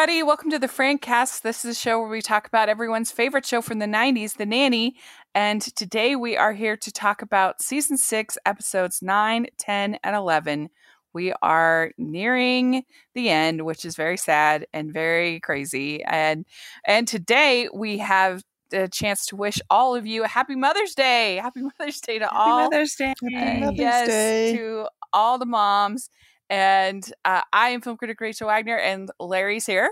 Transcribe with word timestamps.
everybody. 0.00 0.22
Welcome 0.22 0.50
to 0.52 0.58
the 0.58 0.66
Francast. 0.66 1.42
This 1.42 1.62
is 1.62 1.76
a 1.76 1.78
show 1.78 2.00
where 2.00 2.08
we 2.08 2.22
talk 2.22 2.46
about 2.46 2.70
everyone's 2.70 3.12
favorite 3.12 3.44
show 3.44 3.60
from 3.60 3.80
the 3.80 3.86
90s, 3.86 4.38
The 4.38 4.46
Nanny. 4.46 4.96
And 5.34 5.60
today 5.60 6.16
we 6.16 6.38
are 6.38 6.54
here 6.54 6.74
to 6.74 6.90
talk 6.90 7.20
about 7.20 7.60
season 7.60 7.98
six, 7.98 8.38
episodes 8.46 9.02
9, 9.02 9.48
10, 9.58 9.98
and 10.02 10.16
11. 10.16 10.70
We 11.12 11.34
are 11.42 11.90
nearing 11.98 12.84
the 13.14 13.28
end, 13.28 13.66
which 13.66 13.84
is 13.84 13.94
very 13.94 14.16
sad 14.16 14.66
and 14.72 14.90
very 14.90 15.38
crazy. 15.38 16.02
And 16.02 16.46
and 16.86 17.06
today 17.06 17.68
we 17.70 17.98
have 17.98 18.42
the 18.70 18.88
chance 18.90 19.26
to 19.26 19.36
wish 19.36 19.60
all 19.68 19.94
of 19.94 20.06
you 20.06 20.24
a 20.24 20.28
happy 20.28 20.56
Mother's 20.56 20.94
Day. 20.94 21.36
Happy 21.36 21.60
Mother's 21.78 22.00
Day 22.00 22.20
to 22.20 22.24
Happy 22.24 22.36
all. 22.38 22.60
Mother's 22.62 22.94
Day. 22.94 23.12
Uh, 23.22 23.54
Mother's 23.60 23.78
yes, 23.78 24.08
Day. 24.08 24.56
to 24.56 24.88
all 25.12 25.36
the 25.36 25.44
moms. 25.44 26.08
And 26.50 27.10
uh, 27.24 27.42
I 27.52 27.68
am 27.70 27.80
film 27.80 27.96
critic 27.96 28.20
Rachel 28.20 28.48
Wagner, 28.48 28.76
and 28.76 29.08
Larry's 29.20 29.66
here, 29.66 29.88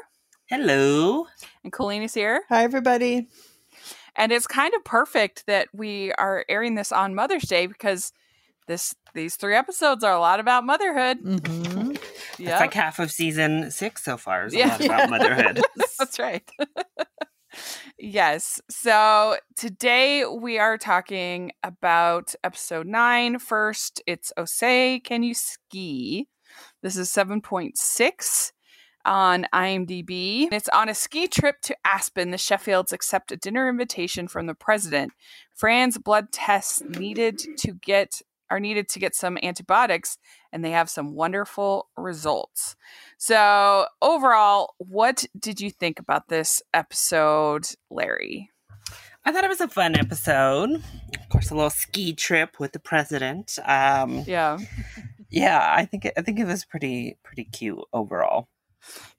Hello. 0.50 1.26
and 1.62 1.72
Colleen 1.72 2.02
is 2.02 2.14
here. 2.14 2.42
Hi, 2.48 2.64
everybody. 2.64 3.28
And 4.16 4.32
it's 4.32 4.48
kind 4.48 4.74
of 4.74 4.82
perfect 4.84 5.44
that 5.46 5.68
we 5.72 6.10
are 6.14 6.44
airing 6.48 6.74
this 6.74 6.90
on 6.90 7.14
Mother's 7.14 7.44
Day 7.44 7.66
because 7.68 8.12
this 8.66 8.94
these 9.14 9.36
three 9.36 9.54
episodes 9.54 10.02
are 10.02 10.12
a 10.12 10.18
lot 10.20 10.40
about 10.40 10.66
motherhood. 10.66 11.22
Mm-hmm. 11.22 11.92
It's 11.92 12.40
Yeah, 12.40 12.58
like 12.58 12.74
half 12.74 12.98
of 12.98 13.12
season 13.12 13.70
six 13.70 14.04
so 14.04 14.16
far 14.16 14.46
is 14.46 14.54
a 14.54 14.58
Yeah. 14.58 14.66
lot 14.68 14.84
about 14.84 15.10
motherhood. 15.10 15.62
that's 15.96 16.18
right. 16.18 16.42
yes. 17.98 18.60
So 18.68 19.36
today 19.56 20.24
we 20.26 20.58
are 20.58 20.76
talking 20.76 21.52
about 21.62 22.34
episode 22.42 22.88
nine. 22.88 23.38
First, 23.38 24.02
it's 24.08 24.32
Osei, 24.36 25.02
Can 25.02 25.22
You 25.22 25.34
Ski? 25.34 26.26
This 26.82 26.96
is 26.96 27.10
7.6 27.10 28.52
on 29.04 29.46
IMDb. 29.52 30.48
It's 30.52 30.68
on 30.68 30.88
a 30.88 30.94
ski 30.94 31.26
trip 31.26 31.60
to 31.62 31.76
Aspen. 31.84 32.30
The 32.30 32.36
Sheffields 32.36 32.92
accept 32.92 33.32
a 33.32 33.36
dinner 33.36 33.68
invitation 33.68 34.28
from 34.28 34.46
the 34.46 34.54
president. 34.54 35.12
Fran's 35.54 35.98
blood 35.98 36.30
tests 36.30 36.82
needed 36.82 37.38
to 37.58 37.72
get 37.72 38.22
are 38.50 38.60
needed 38.60 38.88
to 38.88 38.98
get 38.98 39.14
some 39.14 39.38
antibiotics 39.42 40.16
and 40.52 40.64
they 40.64 40.70
have 40.70 40.88
some 40.88 41.14
wonderful 41.14 41.88
results. 41.98 42.76
So, 43.18 43.86
overall, 44.00 44.74
what 44.78 45.26
did 45.38 45.60
you 45.60 45.70
think 45.70 45.98
about 45.98 46.28
this 46.28 46.62
episode, 46.72 47.66
Larry? 47.90 48.50
I 49.24 49.32
thought 49.32 49.44
it 49.44 49.48
was 49.48 49.60
a 49.60 49.68
fun 49.68 49.96
episode. 49.96 50.70
Of 50.76 51.28
course, 51.28 51.50
a 51.50 51.54
little 51.54 51.68
ski 51.68 52.14
trip 52.14 52.58
with 52.58 52.72
the 52.72 52.78
president. 52.78 53.58
Um, 53.66 54.24
Yeah. 54.26 54.58
Yeah, 55.30 55.72
I 55.76 55.84
think 55.84 56.04
it, 56.06 56.14
I 56.16 56.22
think 56.22 56.38
it 56.38 56.46
was 56.46 56.64
pretty 56.64 57.18
pretty 57.22 57.44
cute 57.44 57.78
overall. 57.92 58.48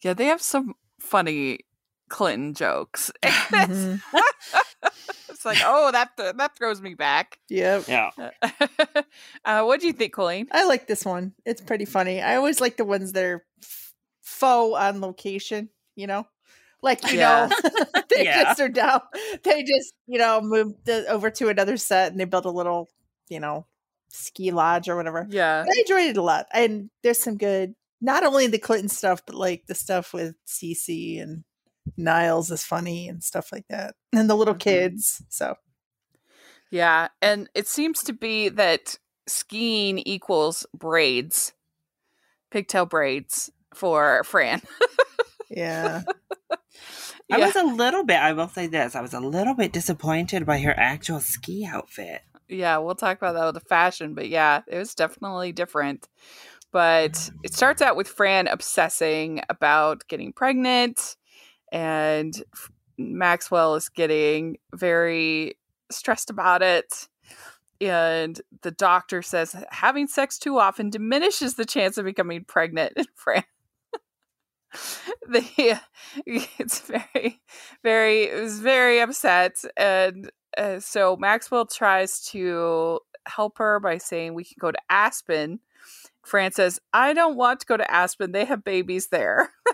Yeah, 0.02 0.14
they 0.14 0.26
have 0.26 0.42
some 0.42 0.76
funny 1.00 1.60
Clinton 2.10 2.54
jokes. 2.54 3.12
Mhm. 3.24 4.02
it's 5.30 5.46
like, 5.46 5.60
oh, 5.66 5.92
that 5.92 6.12
that 6.18 6.58
throws 6.58 6.82
me 6.82 6.94
back. 6.96 7.40
Yep. 7.50 7.86
Yeah, 7.88 8.12
uh, 9.46 9.64
what 9.64 9.80
do 9.82 9.88
you 9.88 9.94
think, 9.94 10.14
Colleen? 10.14 10.48
I 10.52 10.66
like 10.66 10.88
this 10.88 11.06
one. 11.06 11.34
It's 11.46 11.62
pretty 11.62 11.86
funny. 11.86 12.22
I 12.22 12.36
always 12.36 12.62
like 12.62 12.78
the 12.78 12.86
ones 12.86 13.14
that 13.14 13.24
are 13.26 13.46
f- 13.62 13.94
faux 14.22 14.78
on 14.80 15.02
location, 15.02 15.70
you 15.96 16.08
know? 16.08 16.26
Like, 16.82 17.04
you 17.12 17.20
Yeah. 17.20 17.50
know, 17.50 17.72
they 18.16 18.24
Yeah. 18.26 18.44
just 18.44 18.60
are 18.62 18.70
down. 18.70 19.02
They 19.44 19.64
just, 19.64 19.94
you 20.08 20.18
know, 20.20 20.42
move 20.42 20.74
the, 20.86 21.06
over 21.08 21.30
to 21.32 21.50
another 21.50 21.78
set 21.78 22.12
and 22.12 22.20
they 22.20 22.26
build 22.26 22.46
a 22.46 22.52
little, 22.52 22.90
you 23.30 23.40
know, 23.40 23.66
ski 24.10 24.52
lodge 24.52 24.90
or 24.90 24.96
whatever. 24.96 25.26
Yeah. 25.30 25.64
I 25.68 25.80
enjoyed 25.80 26.10
it 26.10 26.18
a 26.18 26.22
lot. 26.22 26.48
And 26.54 26.90
there's 27.04 27.22
some 27.24 27.38
good, 27.38 27.76
not 28.02 28.24
only 28.26 28.48
the 28.48 28.58
Clinton 28.60 28.90
stuff, 28.90 29.22
but 29.26 29.36
like 29.36 29.66
the 29.68 29.76
stuff 29.76 30.14
with 30.14 30.36
Cece 30.48 31.22
and 31.22 31.44
Niles 31.98 32.52
is 32.52 32.64
funny 32.64 33.08
and 33.08 33.24
stuff 33.24 33.52
like 33.52 33.66
that. 33.70 33.96
And 34.14 34.30
the 34.30 34.36
little 34.36 34.54
Mhm. 34.56 34.60
kids. 34.60 35.22
So, 35.30 35.56
Yeah. 36.72 37.08
And 37.22 37.50
it 37.56 37.68
seems 37.68 38.04
to 38.04 38.14
be 38.14 38.50
that 38.50 38.98
skiing 39.28 40.00
equals 40.00 40.66
braids, 40.74 41.54
pigtail 42.52 42.86
braids 42.86 43.50
for 43.74 44.24
Fran. 44.24 44.62
yeah. 45.50 46.02
I 47.32 47.38
was 47.38 47.56
a 47.56 47.64
little 47.64 48.04
bit. 48.04 48.18
I 48.18 48.34
will 48.34 48.48
say 48.48 48.66
this: 48.68 48.96
I 48.96 49.02
was 49.02 49.14
a 49.14 49.20
little 49.20 49.54
bit 49.54 49.72
disappointed 49.72 50.46
by 50.48 50.60
her 50.62 50.74
actual 50.78 51.20
ski 51.20 51.64
outfit. 51.72 52.24
Yeah, 52.50 52.78
we'll 52.78 52.96
talk 52.96 53.18
about 53.18 53.36
that 53.36 53.46
with 53.46 53.54
the 53.56 53.70
fashion, 53.70 54.16
but 54.16 54.28
yeah, 54.28 54.62
it 54.68 54.78
was 54.78 54.96
definitely 54.96 55.52
different. 55.52 56.08
But 56.72 57.14
mm. 57.14 57.32
it 57.44 57.54
starts 57.54 57.82
out 57.82 57.96
with 57.96 58.08
Fran 58.08 58.48
obsessing 58.48 59.42
about 59.50 60.08
getting 60.08 60.34
pregnant, 60.34 61.16
and 61.72 62.34
Maxwell 62.98 63.76
is 63.76 63.90
getting 63.90 64.58
very 64.76 65.58
stressed 65.92 66.30
about 66.30 66.62
it. 66.62 67.08
And 67.82 68.40
the 68.62 68.72
doctor 68.72 69.22
says 69.22 69.56
having 69.70 70.08
sex 70.08 70.38
too 70.38 70.60
often 70.60 70.90
diminishes 70.90 71.56
the 71.56 71.66
chance 71.66 71.98
of 71.98 72.06
becoming 72.06 72.44
pregnant. 72.44 72.94
And 72.98 73.08
Fran, 73.16 73.44
the 75.30 75.80
it's 76.26 76.82
very, 76.82 77.42
very, 77.84 78.24
it 78.24 78.42
was 78.42 78.60
very 78.60 79.00
upset, 79.00 79.64
and 79.78 80.30
uh, 80.60 80.80
so 80.80 81.16
Maxwell 81.18 81.66
tries 81.66 82.22
to 82.32 83.00
help 83.26 83.58
her 83.58 83.80
by 83.80 83.98
saying 83.98 84.34
we 84.34 84.44
can 84.44 84.56
go 84.60 84.72
to 84.72 84.80
Aspen. 84.90 85.60
Fran 86.24 86.52
says, 86.52 86.80
"I 86.94 87.14
don't 87.14 87.36
want 87.38 87.62
to 87.62 87.66
go 87.66 87.78
to 87.78 87.92
Aspen. 87.92 88.32
They 88.32 88.46
have 88.46 88.64
babies 88.64 89.08
there." 89.08 89.52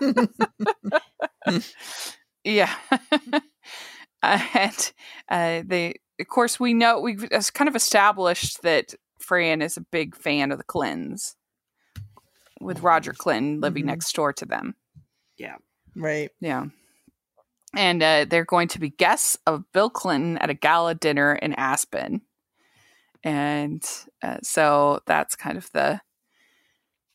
yeah, 2.44 2.74
and 4.22 4.92
uh, 5.28 5.62
they, 5.66 5.94
of 6.20 6.28
course, 6.28 6.58
we 6.60 6.74
know 6.74 7.00
we've 7.00 7.28
kind 7.54 7.68
of 7.68 7.76
established 7.76 8.62
that 8.62 8.94
Fran 9.18 9.62
is 9.62 9.76
a 9.76 9.80
big 9.82 10.16
fan 10.16 10.52
of 10.52 10.58
the 10.58 10.64
Clintons, 10.64 11.36
with 12.60 12.82
Roger 12.82 13.12
Clinton 13.12 13.60
living 13.60 13.84
Mhm. 13.84 13.88
next 13.88 14.12
door 14.14 14.32
to 14.34 14.46
them. 14.46 14.76
Yeah. 15.36 15.56
Right. 15.94 16.30
Yeah. 16.40 16.66
And 17.76 18.02
uh, 18.02 18.24
they're 18.28 18.44
going 18.44 18.68
to 18.68 18.80
be 18.80 18.90
guests 18.90 19.38
of 19.46 19.70
Bill 19.72 19.90
Clinton 19.90 20.38
at 20.38 20.50
a 20.50 20.54
gala 20.54 20.94
dinner 20.94 21.34
in 21.34 21.52
Aspen. 21.54 22.22
And 23.22 23.84
uh, 24.22 24.38
so 24.42 25.00
that's 25.06 25.36
kind 25.36 25.58
of 25.58 25.70
the 25.72 26.00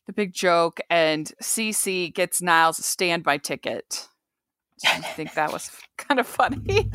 the 0.06 0.12
big 0.12 0.32
joke. 0.32 0.80
And 0.90 1.30
Cece 1.42 2.12
gets 2.14 2.40
Niles 2.42 2.78
a 2.78 2.82
standby 2.82 3.38
ticket. 3.38 4.08
I 4.86 5.00
think 5.00 5.34
that 5.34 5.52
was 5.52 5.70
kind 5.96 6.18
of 6.20 6.26
funny. 6.26 6.90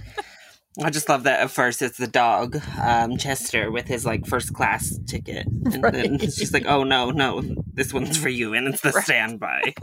I 0.84 0.90
just 0.92 1.10
love 1.10 1.24
that 1.24 1.40
at 1.40 1.50
first 1.50 1.82
it's 1.82 1.98
the 1.98 2.06
dog, 2.08 2.62
um, 2.80 3.18
Chester, 3.18 3.72
with 3.72 3.88
his 3.88 4.06
like 4.06 4.28
first 4.28 4.54
class 4.54 4.96
ticket. 5.08 5.48
And 5.48 5.74
then 5.74 5.82
Right. 5.82 6.24
it's 6.24 6.36
just 6.36 6.54
like, 6.54 6.66
oh 6.68 6.84
no, 6.84 7.10
no, 7.12 7.42
this 7.74 7.94
one's 7.94 8.16
for 8.18 8.30
you. 8.30 8.54
And 8.54 8.68
it's 8.68 8.82
the 8.82 8.92
Right. 8.96 9.04
standby. 9.04 9.74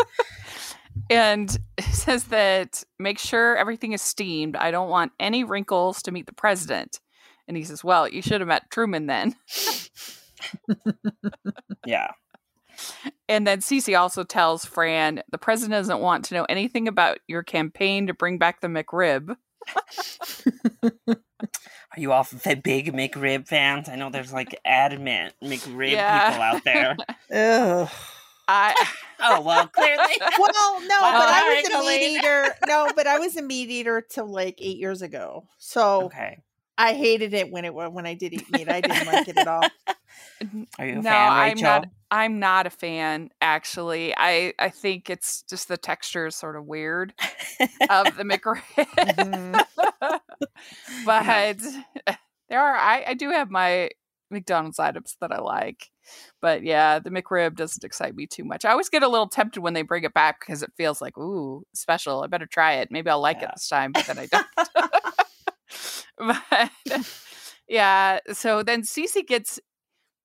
And 1.10 1.56
says 1.90 2.24
that 2.24 2.82
make 2.98 3.18
sure 3.18 3.56
everything 3.56 3.92
is 3.92 4.02
steamed. 4.02 4.56
I 4.56 4.70
don't 4.70 4.88
want 4.90 5.12
any 5.20 5.44
wrinkles 5.44 6.02
to 6.02 6.12
meet 6.12 6.26
the 6.26 6.34
president. 6.34 7.00
And 7.46 7.56
he 7.56 7.64
says, 7.64 7.84
Well, 7.84 8.08
you 8.08 8.22
should 8.22 8.40
have 8.40 8.48
met 8.48 8.70
Truman 8.70 9.06
then. 9.06 9.34
Yeah. 11.86 12.10
And 13.28 13.46
then 13.46 13.60
Cece 13.60 13.98
also 13.98 14.24
tells 14.24 14.64
Fran 14.64 15.22
the 15.30 15.38
president 15.38 15.72
doesn't 15.72 16.00
want 16.00 16.24
to 16.26 16.34
know 16.34 16.44
anything 16.44 16.88
about 16.88 17.18
your 17.28 17.42
campaign 17.42 18.06
to 18.08 18.14
bring 18.14 18.38
back 18.38 18.60
the 18.60 18.68
McRib. 18.68 19.36
Are 21.08 21.98
you 22.00 22.12
all 22.12 22.24
the 22.24 22.56
big 22.62 22.92
McRib 22.92 23.46
fans? 23.46 23.88
I 23.88 23.96
know 23.96 24.10
there's 24.10 24.32
like 24.32 24.58
adamant 24.64 25.34
McRib 25.42 25.92
Yeah. 25.92 26.30
people 26.30 26.42
out 26.42 26.64
there. 26.64 26.96
Ugh. 27.84 27.88
I 28.48 28.74
Oh, 29.20 29.40
well, 29.40 29.68
clearly. 29.68 30.02
Well, 30.38 30.80
no, 30.82 31.00
Wow, 31.00 31.12
but 31.12 31.28
I 31.28 31.40
sorry, 31.40 31.56
was 31.56 31.66
a 31.66 31.70
Colleen. 31.70 32.00
meat 32.00 32.16
eater. 32.18 32.54
No, 32.66 32.92
but 32.94 33.06
I 33.06 33.18
was 33.18 33.36
a 33.36 33.42
meat 33.42 33.70
eater 33.70 34.00
till 34.02 34.26
like 34.30 34.56
eight 34.60 34.76
years 34.76 35.02
ago. 35.02 35.46
So 35.58 36.02
Okay. 36.06 36.38
I 36.76 36.94
hated 36.94 37.32
it 37.34 37.50
when 37.50 37.64
it 37.64 37.72
wa- 37.72 37.88
when 37.88 38.04
I 38.06 38.14
did 38.14 38.32
eat 38.34 38.50
meat. 38.50 38.68
I 38.68 38.80
didn't 38.80 39.06
like 39.06 39.28
it 39.28 39.38
at 39.38 39.46
all. 39.46 39.70
Are 40.78 40.86
you 40.86 40.92
a 40.94 40.96
no, 40.96 41.02
fan, 41.02 41.32
I'm 41.32 41.60
not. 41.60 41.86
I'm 42.10 42.38
not 42.38 42.66
a 42.66 42.70
fan. 42.70 43.30
Actually, 43.40 44.12
I 44.16 44.52
I 44.58 44.68
think 44.70 45.08
it's 45.08 45.42
just 45.42 45.68
the 45.68 45.76
texture 45.76 46.26
is 46.26 46.36
sort 46.36 46.56
of 46.56 46.66
weird 46.66 47.14
of 47.88 48.16
the 48.16 48.24
McRib. 48.24 48.62
Mhm. 48.76 49.64
but 51.06 51.58
there 52.48 52.60
are 52.60 52.76
I, 52.76 53.04
I 53.08 53.14
do 53.14 53.30
have 53.30 53.50
my 53.50 53.90
McDonald's 54.34 54.78
items 54.78 55.16
that 55.20 55.32
I 55.32 55.38
like. 55.40 55.90
But 56.42 56.62
yeah, 56.62 56.98
the 56.98 57.10
McRib 57.10 57.56
doesn't 57.56 57.84
excite 57.84 58.14
me 58.14 58.26
too 58.26 58.44
much. 58.44 58.64
I 58.66 58.70
always 58.70 58.90
get 58.90 59.02
a 59.02 59.08
little 59.08 59.28
tempted 59.28 59.60
when 59.62 59.72
they 59.72 59.82
bring 59.82 60.04
it 60.04 60.12
back 60.14 60.40
because 60.40 60.62
it 60.62 60.72
feels 60.76 61.00
like, 61.00 61.16
ooh, 61.16 61.64
special. 61.74 62.22
I 62.22 62.26
better 62.26 62.46
try 62.46 62.74
it. 62.74 62.90
Maybe 62.90 63.08
I'll 63.10 63.20
like 63.20 63.38
Yeah. 63.40 63.48
it 63.48 63.52
this 63.56 63.68
time, 63.68 63.92
but 63.92 64.06
then 64.06 64.18
I 64.18 64.26
don't. 64.26 64.46
but 66.18 67.00
yeah, 67.68 68.18
so 68.32 68.62
then 68.62 68.82
Cece 68.82 69.26
gets 69.26 69.58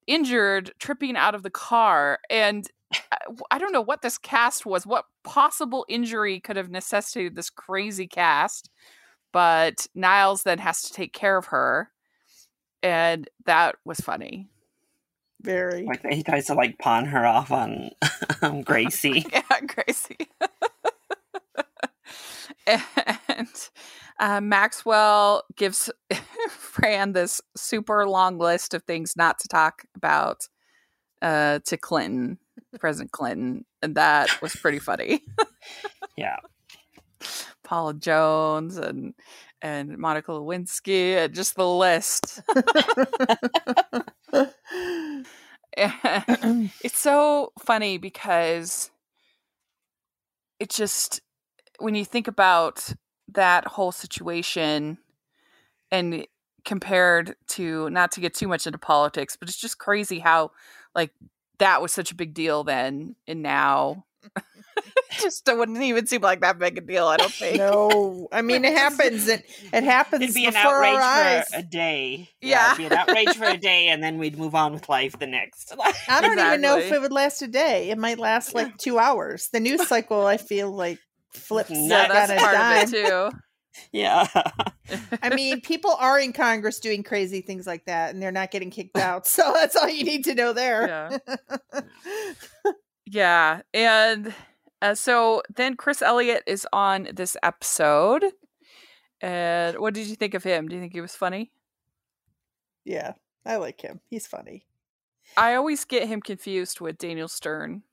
injured 0.08 0.72
tripping 0.80 1.16
out 1.16 1.36
of 1.36 1.44
the 1.44 1.50
car 1.50 2.20
and 2.30 2.68
uh, 3.12 3.34
I 3.52 3.60
don't 3.60 3.72
know 3.72 3.82
what 3.82 4.02
this 4.02 4.18
cast 4.18 4.66
was. 4.66 4.86
What 4.86 5.06
possible 5.24 5.86
injury 5.88 6.40
could 6.40 6.56
have 6.58 6.70
necessitated 6.72 7.36
this 7.36 7.50
crazy 7.50 8.08
cast? 8.08 8.70
But 9.32 9.86
Niles 9.94 10.44
then 10.44 10.58
has 10.58 10.82
to 10.84 10.94
take 10.94 11.14
care 11.14 11.38
of 11.38 11.48
her, 11.48 11.92
and 12.84 13.30
that 13.46 13.76
was 13.86 14.00
funny. 14.00 14.50
Very. 15.42 15.86
Like 15.86 16.06
he 16.06 16.24
tries 16.24 16.48
to 16.48 16.54
like 16.54 16.78
pawn 16.80 17.06
her 17.06 17.26
off 17.26 17.52
on 17.52 17.92
um, 18.42 18.62
Gracie. 18.62 19.26
yeah, 19.32 19.60
Gracie. 19.66 20.30
and 22.68 23.48
uh, 24.20 24.42
Maxwell 24.42 25.44
gives 25.56 25.90
Fran 26.50 27.14
this 27.14 27.42
super 27.56 28.08
long 28.08 28.38
list 28.38 28.74
of 28.74 28.84
things 28.84 29.14
not 29.16 29.40
to 29.40 29.48
talk 29.48 29.84
about 29.96 30.48
uh, 31.22 31.60
to 31.66 31.78
Clinton, 31.78 32.38
President 32.80 33.12
Clinton, 33.12 33.66
and 33.82 33.96
that 33.96 34.42
was 34.42 34.56
pretty 34.56 34.80
funny. 34.80 35.22
yeah. 36.18 36.38
Paula 37.70 37.94
Jones 37.94 38.78
and 38.78 39.14
and 39.62 39.96
Monica 40.00 40.32
Lewinsky, 40.32 41.18
and 41.18 41.36
just 41.36 41.56
the 41.56 41.68
list. 41.70 42.42
It's 46.84 46.98
so 47.00 47.54
funny 47.60 48.00
because 48.00 48.90
it 50.60 50.72
just 50.72 51.22
when 51.78 51.94
you 51.94 52.04
think 52.04 52.28
about 52.28 52.92
that 53.34 53.68
whole 53.68 53.92
situation 53.92 54.98
and 55.92 56.26
compared 56.66 57.36
to 57.50 57.90
not 57.92 58.12
to 58.14 58.20
get 58.20 58.34
too 58.34 58.48
much 58.48 58.66
into 58.66 58.78
politics 58.80 59.38
but 59.40 59.48
it's 59.48 59.62
just 59.62 59.78
crazy 59.78 60.20
how 60.20 60.52
like 60.96 61.12
that 61.60 61.82
was 61.82 61.92
such 61.94 62.12
a 62.12 62.16
big 62.16 62.34
deal 62.34 62.64
then 62.64 63.16
and 63.28 63.42
now 63.42 64.04
just 65.22 65.48
it 65.48 65.58
wouldn't 65.58 65.82
even 65.82 66.06
seem 66.08 66.22
like 66.22 66.42
that 66.42 66.60
big 66.60 66.78
a 66.78 66.82
deal 66.82 67.08
i 67.08 67.18
don't 67.18 67.32
think 67.32 67.58
no, 67.58 68.28
I 68.32 68.42
mean 68.42 68.64
it 68.66 68.74
happens. 68.78 69.28
It 69.28 69.46
it 69.74 69.84
happens 69.84 70.24
It'd 70.24 70.36
be 70.36 70.46
an 70.46 70.54
before 70.54 70.84
our 70.84 70.84
outrage 70.84 71.04
eyes. 71.04 71.48
for 71.50 71.60
a 71.60 71.64
day. 71.64 72.30
Yeah. 72.42 72.74
it'd 72.74 72.78
be 72.78 72.86
an 72.86 72.94
outrage 72.94 73.36
for 73.36 73.46
a 73.46 73.58
day, 73.72 73.88
and 73.88 74.04
then 74.04 74.18
we'd 74.18 74.38
move 74.38 74.56
on 74.56 74.74
with 74.74 74.90
life 74.90 75.18
the 75.20 75.28
next. 75.28 75.74
I 76.08 76.22
don't 76.22 76.40
even 76.40 76.62
know 76.62 76.78
if 76.78 76.92
it 76.92 77.02
would 77.02 77.12
last 77.12 77.42
a 77.42 77.48
day. 77.48 77.90
It 77.90 77.98
might 77.98 78.20
last 78.20 78.54
like 78.54 78.78
two 78.78 79.00
hours. 79.00 79.50
The 79.52 79.60
news 79.60 79.88
cycle, 79.88 80.26
I 80.26 80.38
feel 80.38 80.72
like 80.72 81.00
flips 81.32 81.70
mm-hmm. 81.70 81.90
Yeah, 81.90 82.02
yeah 82.04 82.08
that's 82.08 82.32
on 82.32 82.38
a 82.38 82.40
part 82.40 82.54
dime. 82.54 82.84
of 82.84 82.94
it 82.94 83.08
too 83.32 83.38
yeah. 83.94 84.28
I 85.22 85.34
mean, 85.34 85.62
people 85.62 85.96
are 86.00 86.20
in 86.20 86.34
Congress 86.34 86.80
doing 86.80 87.02
crazy 87.02 87.40
things 87.42 87.66
like 87.66 87.86
that, 87.86 88.14
and 88.14 88.22
they're 88.22 88.32
not 88.32 88.52
getting 88.52 88.72
kicked 88.72 88.98
out. 88.98 89.26
So 89.26 89.52
that's 89.54 89.76
all 89.76 89.88
you 89.88 90.04
need 90.04 90.26
to 90.26 90.36
know 90.36 90.52
there. 90.52 91.22
yeah 91.24 92.72
Yeah, 93.06 93.62
and 93.74 94.34
uh, 94.82 94.96
so 94.96 95.44
then 95.54 95.76
Chris 95.76 96.02
Elliott 96.02 96.44
is 96.48 96.68
on 96.72 97.10
this 97.14 97.36
episode. 97.44 98.26
And 99.22 99.78
what 99.80 99.94
did 99.94 100.08
you 100.08 100.16
think 100.16 100.34
of 100.34 100.44
him? 100.44 100.68
Do 100.68 100.76
you 100.76 100.82
think 100.82 100.94
he 100.94 101.02
was 101.02 101.16
funny? 101.16 101.52
Yeah, 102.86 103.14
I 103.46 103.58
like 103.58 103.82
him. 103.82 104.00
He's 104.10 104.28
funny. 104.28 104.66
I 105.38 105.56
always 105.56 105.86
get 105.86 106.08
him 106.08 106.22
confused 106.22 106.80
with 106.82 106.98
Daniel 106.98 107.28
Stern 107.28 107.84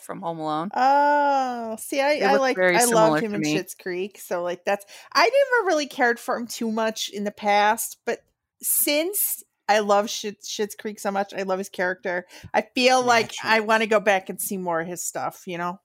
from 0.00 0.20
Home 0.20 0.38
Alone. 0.38 0.70
Oh, 0.74 1.76
see, 1.78 2.00
I, 2.00 2.20
I 2.20 2.36
like 2.36 2.58
I 2.58 2.84
loved 2.84 3.22
him 3.22 3.34
in. 3.34 3.42
Schitt's 3.42 3.74
Creek. 3.74 4.18
So 4.18 4.42
like 4.42 4.64
that's 4.64 4.84
I 5.12 5.24
never 5.24 5.66
really 5.66 5.86
cared 5.86 6.20
for 6.20 6.36
him 6.36 6.46
too 6.46 6.70
much 6.70 7.08
in 7.08 7.24
the 7.24 7.32
past, 7.32 7.98
but 8.04 8.20
since 8.62 9.42
I 9.68 9.80
love 9.80 10.06
Schitt, 10.06 10.44
Schitt's 10.44 10.76
Creek 10.76 11.00
so 11.00 11.10
much, 11.10 11.34
I 11.34 11.42
love 11.42 11.58
his 11.58 11.68
character. 11.68 12.26
I 12.54 12.62
feel 12.74 13.02
like 13.02 13.32
Naturally. 13.42 13.56
I 13.56 13.60
want 13.60 13.82
to 13.82 13.88
go 13.88 14.00
back 14.00 14.28
and 14.28 14.40
see 14.40 14.58
more 14.58 14.80
of 14.80 14.86
his 14.86 15.02
stuff. 15.02 15.42
You 15.46 15.58
know, 15.58 15.80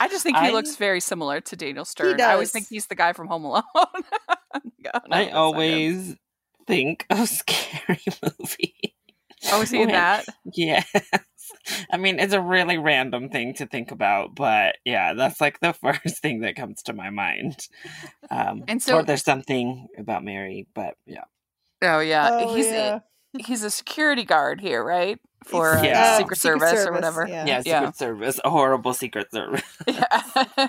I 0.00 0.08
just 0.08 0.22
think 0.24 0.36
he 0.36 0.46
I- 0.48 0.50
looks 0.50 0.76
very 0.76 1.00
similar 1.00 1.40
to 1.42 1.56
Daniel 1.56 1.84
Stern. 1.84 2.20
I 2.20 2.32
always 2.32 2.50
think 2.50 2.68
he's 2.68 2.86
the 2.86 2.94
guy 2.94 3.12
from 3.12 3.28
Home 3.28 3.44
Alone. 3.44 3.62
God, 3.74 3.94
no, 4.84 4.90
I 4.92 4.92
that's 4.92 5.10
not 5.10 5.28
him. 5.30 5.36
always 5.36 6.16
think 6.66 7.06
of 7.10 7.28
scary 7.28 8.00
movie. 8.40 8.94
Oh, 9.52 9.60
is 9.62 9.70
he 9.70 9.82
in 9.82 9.88
that? 9.88 10.24
Yes. 10.54 10.90
I 11.92 11.98
mean, 11.98 12.18
it's 12.18 12.32
a 12.32 12.40
really 12.40 12.78
random 12.78 13.28
thing 13.28 13.54
to 13.54 13.66
think 13.66 13.90
about, 13.90 14.34
but 14.34 14.76
yeah, 14.84 15.12
that's 15.14 15.40
like 15.40 15.60
the 15.60 15.72
first 15.74 16.22
thing 16.22 16.40
that 16.40 16.56
comes 16.56 16.82
to 16.84 16.92
my 16.94 17.10
mind. 17.10 17.68
Um, 18.30 18.64
And 18.68 18.82
so- 18.82 18.96
or 18.98 19.02
there's 19.02 19.22
something 19.24 19.86
about 19.98 20.24
Mary, 20.24 20.66
but 20.74 20.94
yeah. 21.06 21.24
Oh 21.82 22.00
yeah, 22.00 22.28
oh, 22.32 22.54
he's 22.54 22.66
yeah. 22.66 23.00
He's 23.38 23.62
a 23.62 23.70
security 23.70 24.24
guard 24.24 24.60
here, 24.60 24.82
right? 24.84 25.18
For 25.44 25.76
uh, 25.76 25.82
Yeah. 25.82 26.18
Secret, 26.18 26.38
Service, 26.38 26.86
or 26.86 26.92
whatever. 26.92 27.26
Yeah. 27.28 27.44
Yeah, 27.46 27.58
Secret 27.60 27.66
Yeah. 27.80 27.90
Service, 27.92 28.40
a 28.44 28.50
horrible 28.50 28.94
Secret 28.94 29.30
Service. 29.30 29.62
Yeah. 29.86 30.68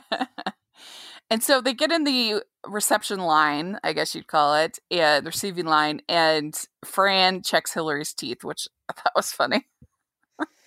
and 1.29 1.41
so 1.44 1.62
they 1.62 1.73
get 1.73 1.91
in 1.91 2.03
the 2.03 2.44
reception 2.67 3.19
line, 3.19 3.79
I 3.83 3.94
guess 3.94 4.13
you'd 4.15 4.27
call 4.27 4.56
it, 4.56 4.79
yeah, 4.89 5.19
the 5.19 5.27
receiving 5.27 5.65
line, 5.65 6.01
and 6.09 6.53
Fran 6.83 7.41
checks 7.41 7.73
Hillary's 7.73 8.13
teeth, 8.13 8.44
which 8.44 8.67
I 8.89 8.94
thought 8.94 9.13
was 9.15 9.31
funny. 9.31 9.65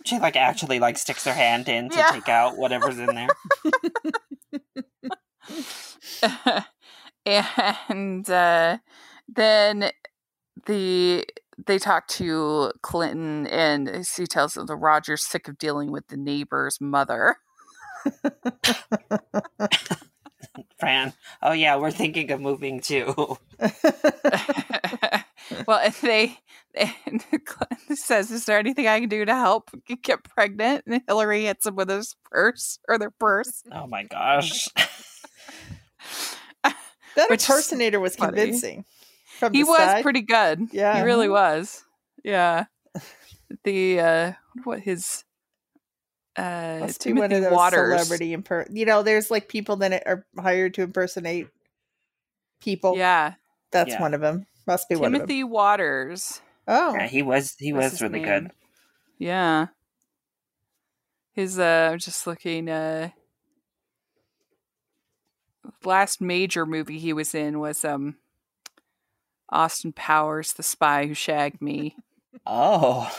She 0.05 0.19
like 0.19 0.37
actually 0.37 0.79
like 0.79 0.97
sticks 0.97 1.25
her 1.25 1.35
hand 1.35 1.69
in 1.69 1.91
to 1.91 1.97
Yeah. 1.97 2.11
take 2.13 2.29
out 2.31 2.57
whatever's 2.57 2.99
in 2.99 3.07
there. 3.15 3.29
and 7.27 8.29
uh, 8.31 8.79
then 9.29 9.91
the 10.67 11.27
they 11.67 11.79
talk 11.79 12.07
to 12.09 12.73
Clinton, 12.83 13.47
and 13.49 14.05
he 14.17 14.27
tells 14.27 14.55
them 14.55 14.67
that 14.67 14.77
Roger's 14.77 15.27
sick 15.27 15.49
of 15.49 15.59
dealing 15.59 15.91
with 15.91 16.09
the 16.09 16.17
neighbor's 16.17 16.81
mother. 16.81 17.37
Fran, 20.79 21.13
oh 21.43 21.53
yeah, 21.53 21.77
we're 21.77 21.91
thinking 21.91 22.31
of 22.31 22.41
moving 22.41 22.81
too. 22.81 23.37
well, 25.67 25.79
and 25.79 25.95
they 26.03 26.39
and 26.75 27.25
Clinton 27.45 27.97
says, 27.97 28.31
"Is 28.31 28.45
there 28.45 28.59
anything 28.59 28.87
I 28.87 29.01
can 29.01 29.09
do 29.09 29.25
to 29.25 29.35
help 29.35 29.71
get 30.03 30.25
pregnant?" 30.25 30.85
And 30.87 31.03
Hillary 31.07 31.47
hits 31.47 31.67
him 31.67 31.75
with 31.75 31.89
his 31.89 32.15
purse 32.31 32.79
or 32.89 32.99
their 32.99 33.11
purse. 33.11 33.63
Oh 33.73 33.87
my 33.87 34.05
gosh. 34.05 34.69
that 36.63 37.31
Which 37.31 37.49
impersonator 37.49 38.01
was 38.01 38.17
funny. 38.17 38.37
convincing. 38.37 38.85
From 39.39 39.53
He 39.53 39.61
the 39.61 39.67
was 39.67 39.77
side. 39.77 40.03
pretty 40.03 40.23
good. 40.23 40.69
Yeah. 40.73 40.97
he 40.97 41.03
really 41.03 41.29
was. 41.29 41.85
Yeah, 42.25 42.67
the 43.65 44.01
uh 44.01 44.33
what 44.65 44.81
his 44.81 45.25
uh 46.37 46.81
Must 46.81 47.05
be 47.05 47.13
one 47.13 47.31
Timothy 47.31 47.37
of 47.37 47.43
those 47.43 47.53
Watters. 47.55 48.01
celebrity 48.01 48.37
imper. 48.37 48.67
You 48.71 48.85
know, 48.87 49.03
there's 49.03 49.31
like 49.31 49.49
people 49.49 49.77
that 49.77 50.03
are 50.07 50.27
hired 50.39 50.75
to 50.75 50.83
impersonate 50.83 51.49
people. 52.61 52.95
Yeah, 52.97 53.35
that's 53.71 53.91
Yeah. 53.91 54.03
one 54.03 54.15
of 54.15 54.21
them. 54.21 54.47
Must 54.67 54.89
be 54.89 54.97
one 54.97 55.07
of 55.07 55.13
them. 55.13 55.21
Timothy 55.21 55.45
Watters. 55.45 56.41
Oh, 56.67 56.93
Yeah, 56.95 57.07
he 57.07 57.23
was 57.23 57.55
he 57.59 57.73
What's 57.73 57.93
was 57.93 58.03
really 58.03 58.19
name? 58.19 58.25
good. 58.25 58.51
Yeah. 59.19 59.69
His 61.33 61.59
uh 61.59 61.91
I'm 61.93 61.99
just 61.99 62.27
looking 62.27 62.69
uh 62.69 63.11
last 65.85 66.21
major 66.21 66.67
movie 66.67 66.99
he 66.99 67.13
was 67.13 67.35
in 67.35 67.59
was 67.59 67.85
um 67.85 68.17
Austin 69.51 69.93
Powers, 69.93 70.53
The 70.53 70.63
Spy 70.63 71.07
Who 71.07 71.15
Shagged 71.15 71.61
Me. 71.63 71.97
Oh. 72.47 73.11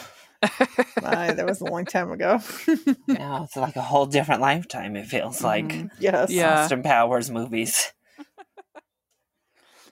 my, 1.02 1.32
that 1.34 1.46
was 1.46 1.60
a 1.62 1.66
long 1.66 1.86
time 1.86 2.12
ago. 2.12 2.40
Yeah, 3.08 3.44
it's 3.44 3.56
like 3.58 3.76
a 3.76 3.82
whole 3.82 4.06
different 4.06 4.40
lifetime, 4.42 4.96
it 4.96 5.08
feels 5.08 5.44
like. 5.44 5.66
Mhm. 5.66 5.92
yes. 6.00 6.32
Yeah. 6.32 6.62
Austin 6.64 6.84
Powers 6.84 7.30
movies. 7.30 7.92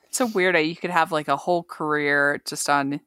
It's 0.07 0.17
so 0.19 0.27
weird 0.27 0.55
that 0.55 0.65
you 0.65 0.75
could 0.75 0.89
have 0.89 1.11
like 1.11 1.27
a 1.27 1.35
whole 1.35 1.63
career 1.63 2.41
just 2.47 2.69
on 2.69 3.01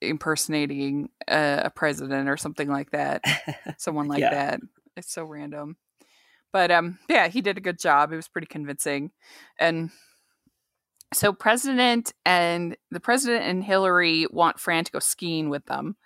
impersonating 0.00 1.08
a, 1.26 1.62
a 1.64 1.70
president 1.70 2.28
or 2.28 2.36
something 2.36 2.68
like 2.68 2.90
that. 2.90 3.22
Someone 3.78 4.08
like 4.08 4.20
Yeah. 4.20 4.30
that. 4.30 4.60
It's 4.96 5.10
so 5.12 5.24
random. 5.24 5.76
But 6.52 6.70
um 6.70 6.98
yeah, 7.08 7.28
he 7.28 7.40
did 7.40 7.56
a 7.56 7.62
good 7.62 7.78
job. 7.78 8.12
It 8.12 8.16
was 8.16 8.28
pretty 8.28 8.46
convincing. 8.46 9.10
And 9.58 9.90
so 11.12 11.32
president 11.32 12.12
and 12.26 12.76
the 12.90 13.00
president 13.00 13.44
and 13.44 13.64
Hillary 13.64 14.26
want 14.30 14.60
Fran 14.60 14.84
to 14.84 14.92
go 14.92 14.98
skiing 14.98 15.48
with 15.50 15.64
them. 15.66 15.96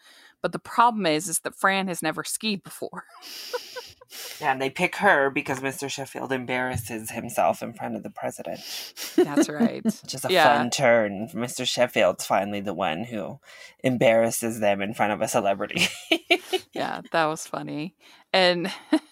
But 0.40 0.52
the 0.52 0.58
problem 0.58 1.06
is 1.06 1.28
is 1.28 1.40
that 1.40 1.54
Fran 1.54 1.88
has 1.88 2.02
never 2.02 2.24
skied 2.24 2.62
before. 2.62 3.04
Yeah, 4.42 4.52
and 4.52 4.60
they 4.60 4.68
pick 4.68 4.96
her 4.96 5.30
because 5.30 5.60
Mr. 5.60 5.88
Sheffield 5.90 6.32
embarrasses 6.32 7.10
himself 7.12 7.62
in 7.62 7.72
front 7.72 7.96
of 7.96 8.02
the 8.02 8.10
president. 8.10 8.60
That's 9.16 9.48
right. 9.48 9.82
Which 10.02 10.12
is 10.14 10.24
a 10.26 10.30
Yeah. 10.30 10.54
fun 10.58 10.68
turn. 10.68 11.28
Mr. 11.32 11.66
Sheffield's 11.66 12.26
finally 12.26 12.60
the 12.60 12.74
one 12.74 13.04
who 13.04 13.40
embarrasses 13.82 14.60
them 14.60 14.82
in 14.82 14.92
front 14.92 15.12
of 15.14 15.22
a 15.22 15.28
celebrity. 15.28 15.88
yeah, 16.74 17.00
that 17.12 17.24
was 17.24 17.46
funny. 17.46 17.94
And 18.34 18.70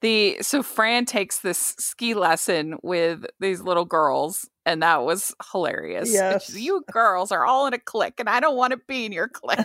the 0.00 0.38
so 0.40 0.62
Fran 0.62 1.04
takes 1.04 1.40
this 1.40 1.74
ski 1.78 2.14
lesson 2.14 2.76
with 2.82 3.26
these 3.40 3.60
little 3.60 3.84
girls, 3.84 4.48
and 4.64 4.82
that 4.82 5.02
was 5.02 5.34
hilarious. 5.52 6.12
Yes. 6.12 6.54
you 6.54 6.84
girls 6.92 7.32
are 7.32 7.44
all 7.44 7.66
in 7.66 7.74
a 7.74 7.78
clique, 7.78 8.20
and 8.20 8.28
I 8.28 8.40
don't 8.40 8.56
want 8.56 8.72
to 8.72 8.80
be 8.86 9.06
in 9.06 9.12
your 9.12 9.28
clique. 9.28 9.58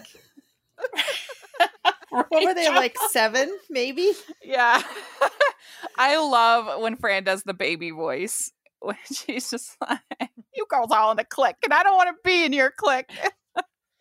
what 2.09 2.27
were 2.31 2.53
they 2.53 2.69
like 2.69 2.97
seven, 3.11 3.55
maybe? 3.69 4.11
Yeah. 4.43 4.81
I 5.97 6.17
love 6.17 6.81
when 6.81 6.95
Fran 6.95 7.23
does 7.23 7.43
the 7.43 7.53
baby 7.53 7.91
voice. 7.91 8.51
When 8.79 8.97
she's 9.05 9.49
just 9.49 9.77
like, 9.79 10.29
You 10.53 10.65
girls 10.67 10.91
all 10.91 11.11
in 11.11 11.19
a 11.19 11.23
clique, 11.23 11.55
and 11.63 11.73
I 11.73 11.83
don't 11.83 11.95
want 11.95 12.09
to 12.09 12.15
be 12.23 12.43
in 12.43 12.53
your 12.53 12.71
clique. 12.71 13.09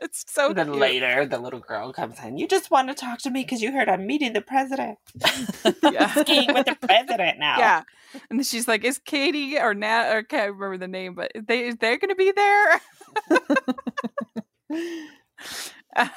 It's 0.02 0.25
so 0.28 0.49
And 0.49 0.56
then 0.59 0.66
cute. 0.68 0.78
later, 0.78 1.26
the 1.26 1.38
little 1.38 1.61
girl 1.61 1.92
comes 1.92 2.18
in. 2.23 2.37
You 2.38 2.47
just 2.49 2.71
want 2.71 2.88
to 2.88 2.94
talk 2.94 3.18
to 3.21 3.30
me 3.30 3.42
because 3.42 3.62
you 3.62 3.73
heard 3.73 3.88
I'm 3.88 4.06
meeting 4.06 4.32
the 4.32 4.40
president. 4.42 4.99
Yeah. 5.92 6.12
Skiing 6.14 6.52
with 6.54 6.66
the 6.66 6.76
president 6.80 7.38
now. 7.38 7.59
Yeah. 7.59 7.82
And 8.30 8.44
she's 8.47 8.66
like, 8.68 8.85
Is 8.85 8.99
Katie 8.99 9.59
or 9.59 9.75
Nat 9.75 10.12
or 10.12 10.18
I 10.18 10.23
can't 10.23 10.52
remember 10.52 10.78
the 10.78 10.88
name, 10.88 11.14
but 11.14 11.30
they 11.35 11.73
they're 11.73 11.99
gonna 11.99 12.14
be 12.14 12.32
there. 12.32 12.80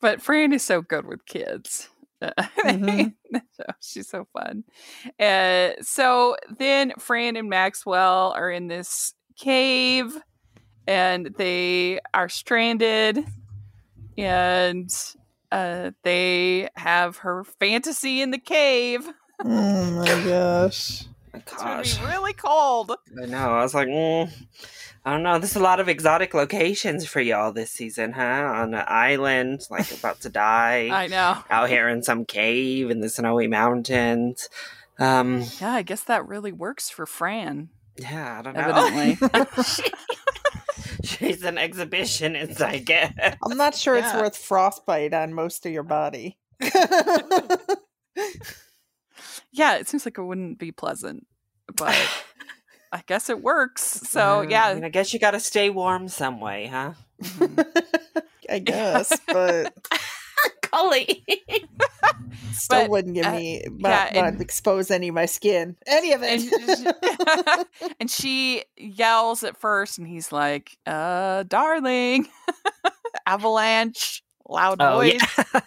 but 0.00 0.20
Fran 0.22 0.52
is 0.52 0.62
so 0.62 0.82
good 0.82 1.06
with 1.06 1.24
kids. 1.26 1.88
Mhm. 2.64 3.14
so 3.52 3.64
she's 3.80 4.08
so 4.08 4.28
fun. 4.32 4.62
Uh, 5.18 5.70
so 5.80 6.36
then 6.56 6.92
Fran 6.98 7.34
and 7.36 7.48
Maxwell 7.48 8.32
are 8.36 8.48
in 8.50 8.68
this 8.68 9.14
cave 9.36 10.16
and 10.86 11.26
they 11.36 12.00
are 12.14 12.28
stranded 12.28 13.24
and 14.18 14.92
uh, 15.50 15.90
they 16.02 16.68
have 16.76 17.18
her 17.18 17.44
fantasy 17.44 18.20
in 18.20 18.30
the 18.30 18.38
cave. 18.38 19.08
Oh 19.44 19.90
my 19.92 20.04
gosh. 20.24 21.04
My 21.32 21.38
It's 21.40 21.52
gonna 21.54 21.76
gosh. 21.76 21.98
be 21.98 22.04
really 22.06 22.32
cold. 22.34 22.92
I 23.20 23.26
know. 23.26 23.52
I 23.54 23.62
was 23.62 23.74
like, 23.74 23.88
mm, 23.88 24.30
I 25.04 25.12
don't 25.12 25.22
know. 25.22 25.38
There's 25.38 25.56
a 25.56 25.60
lot 25.60 25.80
of 25.80 25.88
exotic 25.88 26.32
locations 26.34 27.06
for 27.06 27.20
y'all 27.20 27.52
this 27.52 27.70
season, 27.70 28.12
huh? 28.12 28.22
On 28.22 28.74
an 28.74 28.84
island, 28.86 29.62
like 29.70 29.90
about 29.92 30.20
to 30.20 30.28
die. 30.28 30.88
I 30.92 31.06
know. 31.08 31.38
Out 31.50 31.68
here 31.70 31.88
in 31.88 32.02
some 32.02 32.24
cave 32.24 32.90
in 32.90 33.00
the 33.00 33.08
snowy 33.08 33.46
mountains. 33.48 34.48
Um, 34.98 35.42
Yeah, 35.60 35.72
I 35.72 35.82
guess 35.82 36.04
that 36.04 36.28
really 36.28 36.52
works 36.52 36.88
for 36.90 37.06
Fran. 37.06 37.70
yeah, 37.96 38.38
I 38.38 38.42
don't 38.42 38.54
know. 38.54 38.60
Evidently. 38.60 39.88
She's 41.04 41.42
an 41.42 41.56
exhibitionist, 41.56 42.60
I 42.60 42.78
guess. 42.78 43.12
I'm 43.44 43.56
not 43.56 43.74
sure 43.74 43.96
it's 43.96 44.14
worth 44.14 44.36
frostbite 44.36 45.12
on 45.12 45.34
most 45.34 45.66
of 45.66 45.72
your 45.72 45.82
body. 45.82 46.38
yeah, 49.50 49.76
it 49.76 49.88
seems 49.88 50.04
like 50.04 50.18
it 50.18 50.22
wouldn't 50.22 50.58
be 50.58 50.70
pleasant, 50.70 51.26
but 51.74 51.96
I 52.92 53.02
guess 53.06 53.28
it 53.30 53.42
works. 53.42 53.82
So 53.82 54.40
I 54.40 54.48
yeah, 54.48 54.74
mean, 54.74 54.84
I 54.84 54.90
guess 54.90 55.12
you 55.12 55.18
got 55.18 55.32
to 55.32 55.40
stay 55.40 55.70
warm 55.70 56.06
some 56.08 56.40
way, 56.40 56.66
huh? 56.66 56.92
mhm. 57.20 57.66
I 58.48 58.58
guess, 58.60 59.12
but 59.26 59.74
Cully. 60.72 61.24
still 62.52 62.82
But, 62.82 62.90
wouldn't 62.90 63.14
give 63.14 63.26
uh, 63.26 63.32
me 63.32 63.62
yeah, 63.78 64.10
not, 64.14 64.32
not 64.32 64.40
expose 64.40 64.90
any 64.90 65.08
of 65.08 65.14
my 65.14 65.26
skin. 65.26 65.76
Any 65.86 66.12
of 66.12 66.22
and, 66.22 66.40
it. 66.52 67.66
and 68.00 68.10
she 68.10 68.64
yells 68.76 69.44
at 69.44 69.56
first, 69.58 69.98
and 69.98 70.06
he's 70.06 70.32
like, 70.32 70.76
"Uh, 70.86 71.44
darling, 71.44 72.28
avalanche, 73.26 74.22
loud 74.48 74.80
Oh, 74.80 74.98
voice." 74.98 75.20
yeah. 75.54 75.60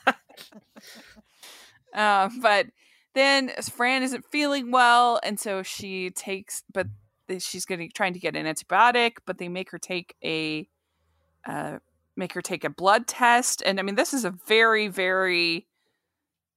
Uh, 1.94 2.30
but 2.42 2.68
then 3.14 3.52
Fran 3.72 4.04
isn't 4.04 4.26
feeling 4.26 4.70
well, 4.70 5.20
and 5.24 5.40
so 5.40 5.64
she 5.64 6.10
takes, 6.10 6.64
but 6.74 6.88
th- 7.30 7.42
she's 7.42 7.66
getting 7.66 7.90
trying 7.94 8.14
to 8.14 8.20
get 8.20 8.36
an 8.36 8.46
antibiotic, 8.46 9.14
but 9.26 9.38
they 9.38 9.48
make 9.48 9.72
her 9.72 9.80
take 9.80 10.14
a, 10.24 10.68
uh, 11.48 11.78
make 12.18 12.34
her 12.34 12.42
take 12.42 12.64
a 12.64 12.70
blood 12.70 13.08
test, 13.08 13.62
and 13.66 13.80
I 13.80 13.84
mean 13.84 13.96
this 13.96 14.14
is 14.14 14.26
a 14.26 14.32
very 14.48 14.88
very, 14.88 15.68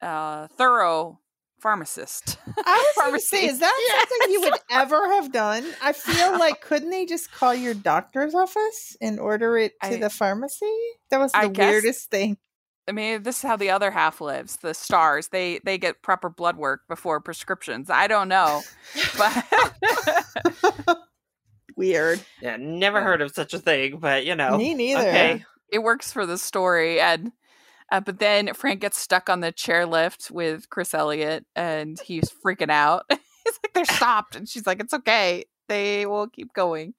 uh, 0.03 0.47
thorough 0.57 1.21
pharmacist. 1.61 2.39
I 2.47 2.51
was 2.57 2.57
going 2.57 2.67
to 2.67 3.01
Pharmacy. 3.01 3.27
say, 3.37 3.47
is 3.47 3.59
that 3.59 4.07
something 4.09 4.33
you 4.33 4.41
would 4.43 4.61
ever 4.71 5.09
have 5.15 5.33
done? 5.33 5.65
I 5.83 5.93
feel 5.93 6.33
like 6.39 6.61
couldn't 6.61 6.91
they 6.91 7.05
just 7.05 7.33
call 7.33 7.53
your 7.55 7.75
doctor's 7.75 8.35
office 8.35 8.97
and 9.01 9.19
order 9.19 9.59
it 9.59 9.73
to 9.83 9.89
I- 9.89 9.97
the 9.97 10.11
pharmacy? 10.11 10.73
That 11.11 11.19
was 11.19 11.33
the 11.33 11.39
I 11.39 11.49
guess- 11.49 11.73
weirdest 11.73 12.11
thing. 12.11 12.39
I 12.87 12.93
mean, 12.93 13.23
this 13.23 13.37
is 13.37 13.43
how 13.43 13.57
the 13.57 13.69
other 13.69 13.91
half 13.91 14.19
lives. 14.23 14.57
The 14.63 14.73
stars 14.73 15.29
they 15.29 15.61
they 15.63 15.77
get 15.77 16.01
proper 16.01 16.31
blood 16.31 16.57
work 16.57 16.89
before 16.89 17.21
prescriptions. 17.21 17.91
I 17.91 18.07
don't 18.07 18.29
know, 18.29 18.63
but 19.19 19.45
Weird. 21.79 22.21
yeah, 22.43 22.57
never 22.59 22.99
Yeah. 22.99 23.05
heard 23.05 23.23
of 23.23 23.33
such 23.35 23.55
a 23.55 23.59
thing, 23.59 23.99
but 23.99 24.27
you 24.27 24.35
know. 24.35 24.59
Me 24.59 24.75
neither. 24.75 25.01
Okay. 25.09 25.45
it 25.73 25.79
works 25.79 26.13
for 26.13 26.27
the 26.27 26.37
story 26.39 27.01
and 27.01 27.33
uh, 27.93 28.01
but 28.01 28.19
then 28.19 28.53
Fran 28.53 28.79
gets 28.79 28.99
stuck 28.99 29.31
on 29.31 29.41
the 29.41 29.53
chairlift 29.53 30.31
with 30.31 30.69
chris 30.71 30.93
elliott 30.95 31.45
and 31.57 31.99
he's 32.01 32.31
freaking 32.45 32.71
out 32.71 33.05
he's 33.11 33.59
like 33.63 33.73
they're 33.75 33.85
stopped 33.85 34.35
and 34.37 34.49
she's 34.49 34.67
like 34.67 34.81
it's 34.81 34.93
okay 34.95 35.45
they 35.69 36.05
will 36.07 36.27
keep 36.29 36.53
going 36.55 36.95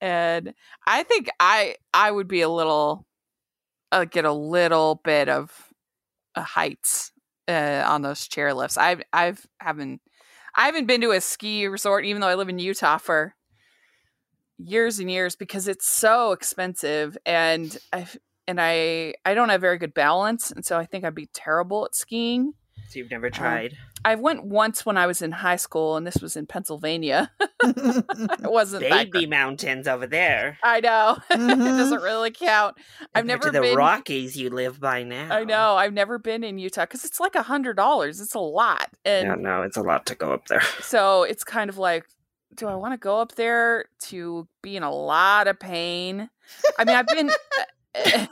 and 0.00 0.54
i 0.86 1.02
think 1.02 1.28
i 1.40 1.74
i 1.94 2.10
would 2.10 2.28
be 2.28 2.40
a 2.40 2.48
little 2.48 3.06
uh, 3.92 4.04
get 4.06 4.24
a 4.24 4.32
little 4.32 5.00
bit 5.04 5.28
of 5.28 5.50
uh, 6.34 6.40
heights 6.42 7.12
uh, 7.48 7.82
on 7.86 8.00
those 8.02 8.28
chairlifts 8.28 8.78
i've 8.78 9.02
i've 9.12 9.46
haven't 9.58 10.00
i 10.54 10.64
haven't 10.66 10.86
been 10.86 11.00
to 11.02 11.10
a 11.12 11.20
ski 11.20 11.66
resort 11.66 12.04
even 12.06 12.20
though 12.22 12.28
i 12.28 12.34
live 12.34 12.48
in 12.48 12.58
utah 12.58 12.96
for 12.98 13.34
years 14.64 14.98
and 14.98 15.10
years 15.10 15.36
because 15.36 15.68
it's 15.68 15.86
so 15.86 16.32
expensive 16.32 17.16
and 17.26 17.76
I 17.92 18.06
and 18.46 18.60
I 18.60 19.14
I 19.24 19.34
don't 19.34 19.48
have 19.48 19.60
very 19.60 19.78
good 19.78 19.94
balance 19.94 20.50
and 20.50 20.64
so 20.64 20.76
I 20.78 20.86
think 20.86 21.04
I'd 21.04 21.14
be 21.14 21.28
terrible 21.32 21.84
at 21.86 21.94
skiing. 21.94 22.52
So 22.88 22.98
you've 22.98 23.10
never 23.10 23.30
tried. 23.30 23.76
I 24.04 24.16
went 24.16 24.44
once 24.44 24.84
when 24.84 24.96
I 24.96 25.06
was 25.06 25.22
in 25.22 25.30
high 25.30 25.56
school 25.56 25.96
and 25.96 26.04
this 26.06 26.16
was 26.20 26.34
in 26.36 26.46
Pennsylvania. 26.46 27.30
it 27.62 28.50
wasn't 28.50 28.82
that 28.88 28.90
Baby 28.90 29.10
great. 29.10 29.28
mountains 29.30 29.86
over 29.86 30.06
there. 30.06 30.58
I 30.64 30.80
know. 30.80 31.18
it 31.30 31.38
Mhm. 31.38 31.58
doesn't 31.78 32.02
really 32.02 32.30
count. 32.32 32.76
I've 33.14 33.22
Compared 33.22 33.26
never 33.28 33.42
to 33.44 33.50
the 33.52 33.60
been 33.60 33.76
Rockies 33.76 34.36
you 34.36 34.50
live 34.50 34.80
by 34.80 35.02
now. 35.04 35.28
I 35.30 35.44
know. 35.44 35.76
I've 35.76 35.92
never 35.92 36.18
been 36.18 36.42
in 36.42 36.58
Utah 36.58 36.86
cuz 36.86 37.04
it's 37.04 37.20
like 37.20 37.34
a 37.36 37.42
$100. 37.44 38.20
It's 38.20 38.34
a 38.34 38.40
lot. 38.40 38.88
And 39.04 39.28
Yeah, 39.28 39.34
no, 39.36 39.62
it's 39.62 39.76
a 39.76 39.82
lot 39.82 40.06
to 40.06 40.14
go 40.16 40.32
up 40.32 40.46
there. 40.48 40.62
so 40.80 41.22
it's 41.22 41.44
kind 41.44 41.70
of 41.70 41.78
like 41.78 42.06
do 42.54 42.66
i 42.66 42.74
want 42.74 42.92
to 42.92 42.98
go 42.98 43.20
up 43.20 43.34
there 43.34 43.86
to 44.00 44.46
be 44.62 44.76
in 44.76 44.82
a 44.82 44.92
lot 44.92 45.46
of 45.48 45.58
pain 45.58 46.28
i 46.78 46.84
mean 46.84 46.96
i've 46.96 47.06
been 47.06 47.30
eh, 47.94 48.26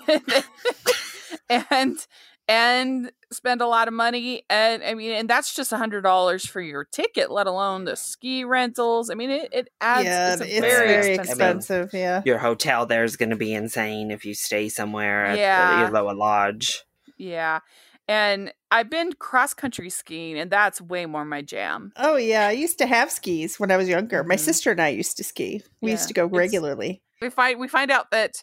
and 1.70 2.06
and 2.48 3.12
spend 3.30 3.60
a 3.60 3.66
lot 3.66 3.88
of 3.88 3.94
money 3.94 4.42
and 4.48 4.82
i 4.82 4.94
mean 4.94 5.12
and 5.12 5.28
that's 5.28 5.54
just 5.54 5.70
a 5.70 5.76
hundred 5.76 6.00
dollars 6.02 6.46
for 6.46 6.60
your 6.60 6.84
ticket 6.84 7.30
let 7.30 7.46
alone 7.46 7.84
the 7.84 7.94
ski 7.94 8.42
rentals 8.44 9.10
i 9.10 9.14
mean 9.14 9.30
it, 9.30 9.48
it 9.52 9.68
adds 9.80 10.06
yeah, 10.06 10.32
it's, 10.32 10.42
it's, 10.42 10.60
very, 10.60 10.88
very, 10.88 11.14
expensive. 11.14 11.30
expensive 11.30 11.90
Yeah. 11.92 12.22
Your 12.24 12.38
hotel 12.38 12.86
there 12.86 13.04
is 13.04 13.16
going 13.16 13.30
to 13.30 13.36
be 13.36 13.52
insane 13.52 14.10
if 14.10 14.24
you 14.24 14.34
stay 14.34 14.68
somewhere 14.70 15.26
yeah. 15.26 15.32
at 15.32 15.36
Yeah. 15.36 15.86
the 15.90 15.92
Loa 15.92 16.12
Lodge. 16.12 16.84
yeah 17.18 17.60
and 18.08 18.52
i've 18.70 18.88
been 18.90 19.12
cross 19.12 19.52
country 19.54 19.90
skiing 19.90 20.38
and 20.38 20.50
that's 20.50 20.80
way 20.80 21.06
more 21.06 21.24
my 21.24 21.42
jam 21.42 21.92
Oh 21.96 22.16
yeah, 22.16 22.46
I 22.48 22.52
used 22.52 22.78
to 22.78 22.86
have 22.86 23.10
skis 23.10 23.60
when 23.60 23.70
I 23.70 23.76
was 23.76 23.88
younger. 23.88 24.24
My 24.24 24.36
Mhm. 24.36 24.40
sister 24.40 24.70
and 24.70 24.80
I 24.80 24.88
used 24.88 25.16
to 25.18 25.24
ski. 25.24 25.62
We 25.82 25.90
Yeah, 25.90 25.96
used 25.96 26.08
to 26.08 26.14
go 26.14 26.26
regularly. 26.26 27.02
we 27.20 27.28
find 27.30 27.58
we 27.60 27.68
find 27.68 27.90
out 27.90 28.10
that 28.12 28.42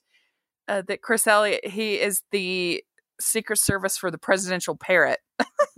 uh, 0.67 0.81
that 0.88 1.01
Chris 1.01 1.27
Elliott 1.27 1.65
he 1.67 2.00
is 2.00 2.22
the 2.31 2.84
Secret 3.22 3.57
Service 3.60 3.98
for 3.98 4.12
the 4.12 4.17
presidential 4.17 4.75
parrot. 4.75 5.19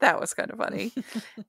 That 0.00 0.20
was 0.20 0.34
kind 0.34 0.50
of 0.50 0.58
funny. 0.58 0.92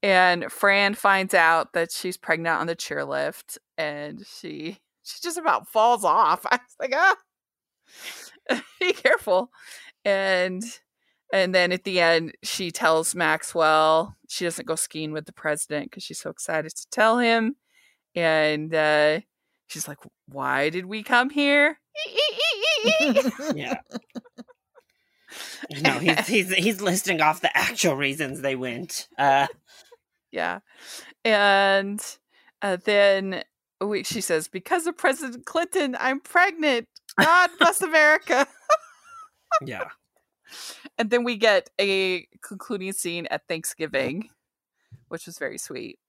and 0.01 0.49
Fran 0.51 0.93
finds 0.93 1.33
out 1.33 1.73
that 1.73 1.91
she's 1.91 2.15
pregnant 2.15 2.61
on 2.61 2.67
the 2.67 2.75
chairlift, 2.77 3.57
and 3.77 4.25
she 4.25 4.77
she 5.03 5.19
just 5.21 5.37
about 5.37 5.67
falls 5.67 6.05
off. 6.05 6.45
I 6.51 6.55
was 6.55 6.75
like, 6.79 6.93
ah, 6.95 7.15
be 8.79 8.93
careful. 8.93 9.51
And 10.05 10.63
and 11.33 11.53
then 11.53 11.71
at 11.71 11.83
the 11.83 11.99
end, 11.99 12.33
she 12.43 12.71
tells 12.71 13.13
Maxwell 13.13 14.15
she 14.29 14.45
doesn't 14.45 14.67
go 14.67 14.75
skiing 14.75 15.11
with 15.11 15.25
the 15.25 15.33
president 15.33 15.89
because 15.89 16.03
she's 16.03 16.19
so 16.19 16.29
excited 16.29 16.73
to 16.75 16.89
tell 16.89 17.19
him. 17.19 17.55
And 18.15 18.73
uh, 18.73 19.19
she's 19.67 19.87
like, 19.87 19.99
"Why 20.27 20.69
did 20.69 20.85
we 20.85 21.03
come 21.03 21.29
here?" 21.29 21.79
Yeah. 23.55 23.79
no, 25.81 25.99
he's 25.99 26.27
he's 26.27 26.53
he's 26.53 26.81
listing 26.81 27.21
off 27.21 27.41
the 27.41 27.55
actual 27.57 27.95
reasons 27.95 28.41
they 28.41 28.55
went. 28.55 29.07
Uh, 29.17 29.47
yeah 30.31 30.59
and 31.23 32.17
uh, 32.61 32.77
then 32.85 33.43
we, 33.81 34.03
she 34.03 34.21
says 34.21 34.47
because 34.47 34.87
of 34.87 34.97
president 34.97 35.45
clinton 35.45 35.95
i'm 35.99 36.19
pregnant 36.19 36.87
god 37.19 37.49
bless 37.59 37.81
america 37.81 38.47
yeah. 39.65 39.85
and 40.97 41.09
then 41.09 41.23
we 41.23 41.35
get 41.35 41.69
a 41.79 42.27
concluding 42.43 42.93
scene 42.93 43.27
at 43.31 43.47
thanksgiving 43.47 44.29
which 45.09 45.25
was 45.25 45.37
very 45.39 45.57
sweet 45.57 45.99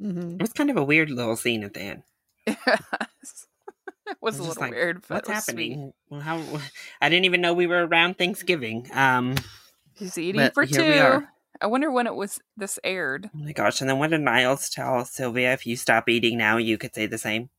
Mhm. 0.00 0.34
It 0.36 0.40
was 0.42 0.52
kind 0.52 0.70
of 0.70 0.76
a 0.76 0.84
weird 0.84 1.10
little 1.10 1.34
scene 1.34 1.64
at 1.64 1.74
the 1.74 1.80
end. 1.80 2.02
It 2.46 4.16
was 4.22 4.36
I 4.36 4.38
a 4.38 4.46
was 4.46 4.48
little 4.48 4.60
like, 4.62 4.70
weird, 4.70 5.02
but 5.08 5.26
What's 5.26 5.28
it 5.28 5.34
was 5.34 5.44
sweet. 5.44 5.70
happening? 5.72 5.92
Well, 6.08 6.20
how? 6.20 6.40
I 7.00 7.08
didn't 7.08 7.24
even 7.26 7.40
know 7.40 7.52
we 7.52 7.66
were 7.66 7.84
around 7.86 8.16
Thanksgiving. 8.16 8.88
Um, 8.94 9.34
He's 9.94 10.16
eating 10.16 10.50
for 10.54 10.64
two. 10.66 11.26
I 11.60 11.66
wonder 11.66 11.90
when 11.90 12.06
it 12.06 12.14
was 12.14 12.38
this 12.56 12.78
aired. 12.84 13.28
oh 13.34 13.38
my 13.38 13.50
gosh! 13.52 13.80
And 13.80 13.90
then 13.90 13.98
what 13.98 14.10
did 14.10 14.20
Niles 14.20 14.70
tell 14.70 15.04
Sylvia? 15.04 15.52
If 15.52 15.66
you 15.66 15.76
stop 15.76 16.08
eating 16.08 16.38
now, 16.38 16.56
you 16.58 16.78
could 16.78 16.94
say 16.94 17.06
the 17.06 17.18
same. 17.18 17.50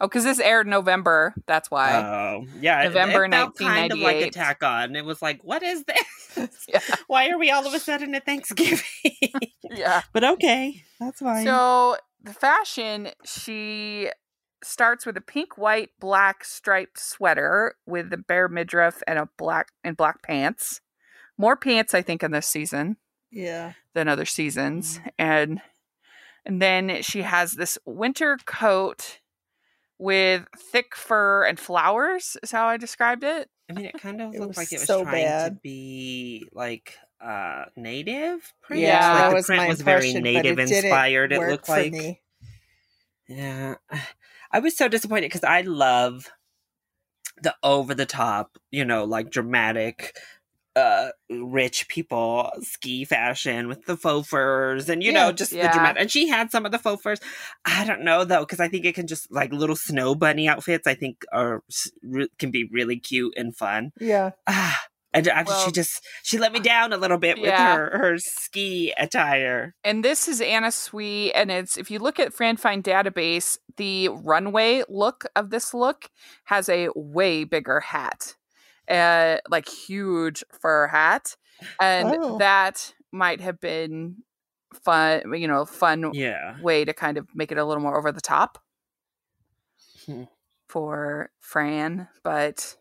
Oh, 0.00 0.06
because 0.06 0.24
this 0.24 0.40
aired 0.40 0.66
November. 0.66 1.34
That's 1.46 1.70
why. 1.70 1.94
Oh, 1.96 2.46
yeah. 2.60 2.84
November 2.84 3.24
it 3.24 3.32
felt 3.32 3.56
kind 3.56 3.92
of 3.92 3.98
like 3.98 4.16
1998. 4.16 4.26
Attack 4.28 4.62
on. 4.62 4.96
It 4.96 5.04
was 5.04 5.22
like, 5.22 5.42
what 5.42 5.62
is 5.62 5.84
this? 5.84 5.96
Yeah. 6.66 6.80
Why 7.08 7.28
are 7.28 7.38
we 7.38 7.50
all 7.50 7.66
of 7.66 7.74
a 7.74 7.78
sudden 7.78 8.14
at 8.14 8.24
Thanksgiving? 8.24 8.82
yeah. 9.70 10.00
but 10.14 10.24
okay, 10.24 10.82
that's 10.98 11.20
fine. 11.20 11.44
So 11.44 11.98
the 12.22 12.32
fashion, 12.32 13.10
she 13.22 14.08
starts 14.64 15.04
with 15.04 15.16
a 15.18 15.20
pink, 15.20 15.58
white, 15.58 15.90
black 16.00 16.42
striped 16.42 16.98
sweater 16.98 17.74
with 17.84 18.10
a 18.14 18.16
bare 18.16 18.48
midriff 18.48 19.02
and 19.06 19.18
a 19.18 19.28
black 19.36 19.72
and 19.84 19.94
black 19.94 20.22
pants. 20.22 20.80
More 21.36 21.54
pants, 21.56 21.92
I 21.92 22.00
think, 22.00 22.22
in 22.22 22.30
this 22.30 22.46
season 22.46 22.96
Yeah. 23.30 23.72
than 23.94 24.08
other 24.08 24.24
seasons, 24.24 24.98
mm-hmm. 24.98 25.08
and 25.18 25.60
and 26.44 26.62
then 26.62 27.02
she 27.02 27.22
has 27.22 27.52
this 27.52 27.78
winter 27.84 28.38
coat 28.46 29.20
with 30.02 30.46
thick 30.56 30.96
fur 30.96 31.44
and 31.44 31.58
flowers. 31.58 32.36
Is 32.42 32.50
how 32.50 32.66
I 32.66 32.76
described 32.76 33.24
it. 33.24 33.48
I 33.70 33.74
mean, 33.74 33.86
it 33.86 34.00
kind 34.00 34.20
of 34.20 34.34
It 34.34 34.40
looked 34.40 34.56
like 34.56 34.72
it 34.72 34.80
was 34.80 34.86
so 34.86 35.04
trying 35.04 35.24
to 35.24 35.56
be 35.62 36.48
like 36.52 36.98
uh 37.24 37.66
native. 37.76 38.52
print. 38.62 38.82
Yeah, 38.82 39.12
like 39.12 39.18
that 39.18 39.28
the 39.28 39.34
was 39.34 39.46
print 39.46 39.62
my 39.62 39.68
was 39.68 39.80
very 39.80 40.12
native 40.14 40.58
it 40.58 40.70
inspired. 40.70 41.32
It 41.32 41.38
work 41.38 41.50
looked 41.50 41.68
like 41.68 41.92
me. 41.92 42.20
Yeah. 43.28 43.76
I 44.50 44.58
was 44.58 44.76
so 44.76 44.88
disappointed 44.88 45.26
because 45.26 45.44
I 45.44 45.62
love 45.62 46.30
the 47.40 47.54
over 47.62 47.94
the 47.94 48.04
top, 48.06 48.58
you 48.70 48.84
know, 48.84 49.04
like 49.04 49.30
dramatic 49.30 50.14
uh 50.74 51.08
rich 51.30 51.86
people 51.88 52.50
ski 52.62 53.04
fashion 53.04 53.68
with 53.68 53.84
the 53.84 53.96
faux 53.96 54.26
furs 54.28 54.88
and 54.88 55.02
you 55.02 55.12
know 55.12 55.30
just 55.32 55.52
Yeah. 55.52 55.66
the 55.68 55.74
dramatic 55.74 56.00
and 56.00 56.10
she 56.10 56.28
had 56.28 56.50
some 56.50 56.64
of 56.64 56.72
the 56.72 56.78
faux 56.78 57.02
furs. 57.02 57.20
I 57.64 57.84
don't 57.84 58.02
know 58.02 58.24
though 58.24 58.40
because 58.40 58.60
i 58.60 58.68
think 58.68 58.84
it 58.86 58.94
can 58.94 59.06
just 59.06 59.30
like 59.30 59.52
little 59.52 59.76
snow 59.76 60.14
bunny 60.14 60.48
outfits 60.48 60.86
i 60.86 60.94
think 60.94 61.24
are 61.32 61.62
re- 62.02 62.28
can 62.38 62.50
be 62.50 62.68
really 62.72 62.98
cute 62.98 63.34
and 63.36 63.54
fun. 63.56 63.92
Yeah. 64.00 64.30
ah 64.46 64.80
and 65.14 65.28
I- 65.28 65.42
Well, 65.42 65.66
she 65.66 65.72
just 65.72 66.00
she 66.22 66.38
let 66.38 66.52
me 66.52 66.60
down 66.60 66.94
a 66.94 66.96
little 66.96 67.18
bit 67.18 67.38
with 67.38 67.52
her 67.52 67.98
her 67.98 68.16
ski 68.18 68.94
attire. 68.96 69.74
And 69.84 70.02
this 70.02 70.26
is 70.26 70.40
Anna 70.40 70.72
Sui, 70.72 71.34
and 71.34 71.50
it's 71.50 71.76
if 71.76 71.90
you 71.90 71.98
look 71.98 72.18
at 72.18 72.32
FranFine 72.32 72.82
database, 72.82 73.58
the 73.76 74.08
runway 74.08 74.84
look 74.88 75.26
of 75.36 75.50
this 75.50 75.74
look 75.74 76.08
has 76.44 76.70
a 76.70 76.88
way 76.96 77.44
bigger 77.44 77.80
hat, 77.80 78.36
uh, 78.88 79.38
like 79.50 79.68
huge 79.68 80.44
fur 80.60 80.86
hat, 80.88 81.36
and 81.80 82.16
Oh. 82.20 82.38
that 82.38 82.94
might 83.12 83.40
have 83.40 83.60
been 83.60 84.16
fun, 84.84 85.32
you 85.34 85.48
know, 85.48 85.64
fun 85.64 86.12
yeah 86.14 86.56
way 86.60 86.84
to 86.84 86.92
kind 86.92 87.18
of 87.18 87.26
make 87.34 87.52
it 87.52 87.58
a 87.58 87.64
little 87.64 87.82
more 87.82 87.96
over 87.98 88.12
the 88.12 88.20
top 88.20 88.58
Hmm. 90.06 90.24
for 90.68 91.30
Fran, 91.40 92.08
but 92.24 92.76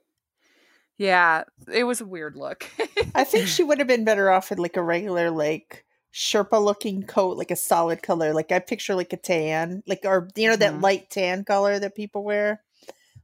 yeah, 0.98 1.44
it 1.72 1.84
was 1.84 2.02
a 2.02 2.06
weird 2.06 2.36
look. 2.36 2.70
I 3.16 3.24
think 3.24 3.48
she 3.48 3.64
would 3.64 3.80
have 3.80 3.88
been 3.88 4.06
better 4.06 4.30
off 4.30 4.52
in 4.52 4.58
like 4.58 4.78
a 4.78 4.84
regular 4.84 5.32
like 5.32 5.86
Sherpa 6.14 6.64
looking 6.64 7.04
coat, 7.04 7.38
like 7.38 7.52
a 7.52 7.56
solid 7.56 8.04
color. 8.04 8.34
Like 8.34 8.52
I 8.52 8.60
picture 8.60 8.96
like 8.96 9.14
a 9.14 9.18
tan, 9.18 9.84
like 9.88 10.02
or 10.06 10.28
you 10.36 10.50
know 10.50 10.56
that 10.58 10.76
Mhm. 10.76 10.82
light 10.82 11.10
tan 11.10 11.44
color 11.44 11.80
that 11.80 11.96
people 11.96 12.24
wear. 12.24 12.62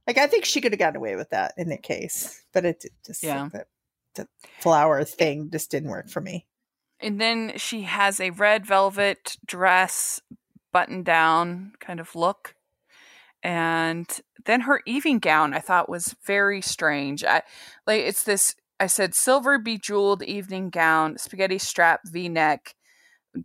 Like 0.08 0.18
I 0.18 0.26
think 0.26 0.46
she 0.46 0.62
could 0.62 0.72
have 0.72 0.78
gotten 0.78 0.96
away 0.96 1.16
with 1.16 1.30
that 1.30 1.52
in 1.58 1.68
that 1.68 1.82
case, 1.82 2.42
but 2.54 2.64
it 2.64 2.84
just 3.06 3.22
Yeah. 3.22 3.50
the, 3.52 3.66
the 4.14 4.28
flower 4.58 5.04
thing 5.04 5.50
just 5.52 5.70
didn't 5.70 5.90
work 5.90 6.08
for 6.08 6.22
me. 6.22 6.46
And 6.98 7.20
then 7.20 7.52
she 7.58 7.82
has 7.82 8.18
a 8.18 8.30
red 8.30 8.66
velvet 8.66 9.36
dress, 9.46 10.20
button 10.72 11.02
down 11.02 11.72
kind 11.78 12.00
of 12.00 12.16
look. 12.16 12.54
And 13.42 14.08
then 14.46 14.62
her 14.62 14.80
evening 14.86 15.18
gown 15.18 15.52
I 15.52 15.60
thought 15.60 15.88
was 15.90 16.16
very 16.26 16.62
strange. 16.62 17.22
I 17.22 17.42
like 17.86 18.00
it's 18.00 18.24
this 18.24 18.56
I 18.80 18.86
said 18.86 19.14
silver 19.14 19.58
bejeweled 19.58 20.22
evening 20.22 20.70
gown, 20.70 21.18
spaghetti 21.18 21.58
strap 21.58 22.00
V-neck, 22.06 22.74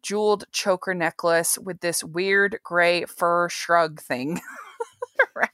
jeweled 0.01 0.45
choker 0.53 0.93
necklace 0.93 1.57
with 1.57 1.81
this 1.81 2.03
weird 2.05 2.59
gray 2.63 3.03
fur 3.03 3.49
shrug 3.49 3.99
thing. 3.99 4.39
Right. 5.35 5.49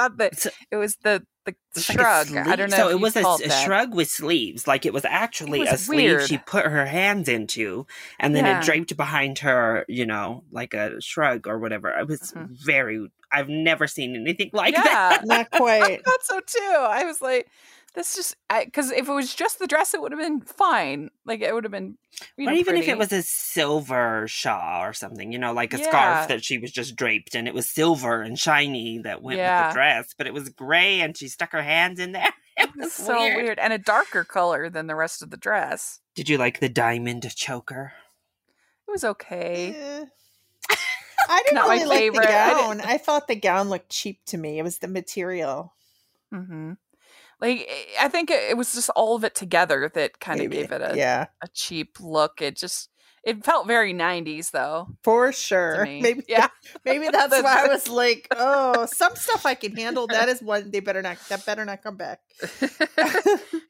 I 0.00 0.08
thought 0.08 0.16
that 0.18 0.38
So- 0.40 0.50
it 0.70 0.76
was 0.76 0.96
the 1.02 1.24
the 1.46 1.54
It's 1.74 1.88
like 1.88 1.98
shrug. 1.98 2.36
I 2.36 2.54
don't 2.54 2.70
know. 2.70 2.76
So 2.76 2.88
if 2.88 2.94
it 2.96 3.00
was 3.00 3.16
a, 3.16 3.24
a 3.46 3.50
shrug 3.64 3.94
with 3.94 4.08
sleeves. 4.10 4.66
Like 4.68 4.84
it 4.84 4.92
was 4.92 5.04
actually 5.06 5.60
was 5.60 5.70
a 5.72 5.78
sleeve 5.78 6.26
she 6.26 6.36
put 6.36 6.66
her 6.66 6.84
hands 6.84 7.28
into, 7.30 7.86
and 8.18 8.34
then 8.36 8.44
Yeah. 8.44 8.58
it 8.60 8.64
draped 8.64 8.94
behind 8.96 9.38
her. 9.38 9.84
You 9.88 10.04
know, 10.04 10.44
like 10.52 10.74
a 10.74 11.00
shrug 11.00 11.46
or 11.46 11.58
whatever. 11.58 11.88
It 11.90 12.06
was 12.08 12.32
Mhm. 12.32 12.48
very. 12.50 13.10
I've 13.32 13.48
never 13.48 13.86
seen 13.86 14.16
anything 14.16 14.50
like 14.52 14.74
yeah, 14.76 14.82
that. 14.84 15.20
Not 15.24 15.50
quite. 15.50 15.82
I 15.82 15.86
quite. 15.86 16.04
thought 16.04 16.22
so 16.24 16.40
too. 16.40 16.76
I 16.78 17.04
was 17.04 17.22
like, 17.22 17.46
this 17.94 18.14
just 18.16 18.36
because 18.64 18.90
if 18.90 19.08
it 19.08 19.12
was 19.12 19.34
just 19.34 19.58
the 19.58 19.66
dress, 19.66 19.94
it 19.94 20.00
would 20.00 20.12
have 20.12 20.20
been 20.20 20.40
fine. 20.40 21.10
Like 21.24 21.40
it 21.40 21.52
would 21.54 21.64
have 21.64 21.72
been, 21.72 21.96
you 22.36 22.46
or 22.48 22.52
know, 22.52 22.56
even 22.58 22.76
if 22.76 22.86
it 22.88 22.98
was 22.98 23.12
a 23.12 23.22
silver 23.22 24.26
shawl 24.28 24.84
or 24.84 24.92
something, 24.92 25.32
you 25.32 25.38
know, 25.38 25.52
like 25.52 25.74
a 25.74 25.78
Yeah. 25.78 25.88
scarf 25.88 26.28
that 26.28 26.44
she 26.44 26.58
was 26.58 26.70
just 26.70 26.94
draped 26.96 27.34
and 27.34 27.48
it 27.48 27.54
was 27.54 27.68
silver 27.68 28.22
and 28.22 28.38
shiny 28.38 28.98
that 28.98 29.22
went 29.22 29.38
with 29.40 29.46
the 29.68 29.72
dress, 29.72 30.14
but 30.16 30.26
it 30.26 30.34
was 30.34 30.48
gray 30.50 31.00
and 31.00 31.16
she 31.16 31.28
stuck 31.28 31.52
her 31.52 31.62
hands 31.62 31.98
in 31.98 32.12
there. 32.12 32.32
It 32.56 32.68
was 32.76 32.92
so 32.92 33.18
weird. 33.18 33.36
weird. 33.42 33.58
and 33.58 33.72
a 33.72 33.78
darker 33.78 34.22
color 34.22 34.68
than 34.68 34.86
the 34.86 34.94
rest 34.94 35.22
of 35.22 35.30
the 35.30 35.38
dress. 35.38 36.00
Did 36.14 36.28
you 36.28 36.36
like 36.36 36.60
the 36.60 36.68
diamond 36.68 37.26
choker? 37.34 37.94
It 38.86 38.90
was 38.90 39.02
okay. 39.02 39.74
Eh. 39.74 40.04
I 41.30 41.42
didn't 41.44 41.54
Not 41.54 41.68
my 41.68 41.74
really 41.76 41.86
like 41.86 41.98
the 42.12 42.18
favorite. 42.20 42.28
I 42.28 42.50
gown. 42.50 42.80
I, 42.84 42.98
thought 42.98 43.28
the 43.28 43.34
gown 43.36 43.70
looked 43.70 43.88
cheap 43.88 44.20
to 44.26 44.36
me. 44.36 44.58
It 44.58 44.62
was 44.62 44.78
the 44.78 44.88
material. 44.88 45.72
hmm 46.30 46.72
Like 47.40 47.68
I 47.98 48.08
think 48.08 48.30
it 48.30 48.56
was 48.56 48.74
just 48.74 48.90
all 48.90 49.16
of 49.16 49.24
it 49.24 49.34
together 49.34 49.90
that 49.94 50.20
kind 50.20 50.40
of 50.40 50.50
gave 50.50 50.72
it 50.72 50.82
a, 50.82 50.96
yeah, 50.96 51.26
a 51.42 51.48
cheap 51.48 51.96
look. 52.00 52.42
It 52.42 52.56
just 52.56 52.90
it 53.24 53.44
felt 53.44 53.66
very 53.66 53.94
'90s 53.94 54.50
though. 54.50 54.88
for 55.02 55.32
sure. 55.32 55.84
Maybe 55.86 56.22
yeah, 56.28 56.48
Maybe 56.84 57.08
that's 57.12 57.42
why 57.42 57.64
I 57.64 57.68
was 57.68 57.88
like, 57.88 58.28
oh, 58.36 58.86
some 58.86 59.16
stuff 59.16 59.46
I 59.46 59.54
can 59.54 59.74
handle. 59.74 60.06
That 60.06 60.28
is 60.28 60.42
one 60.42 60.70
they 60.70 60.80
better 60.80 61.02
not 61.02 61.18
that 61.28 61.46
better 61.46 61.64
not 61.64 61.82
come 61.82 61.96
back. 61.96 62.20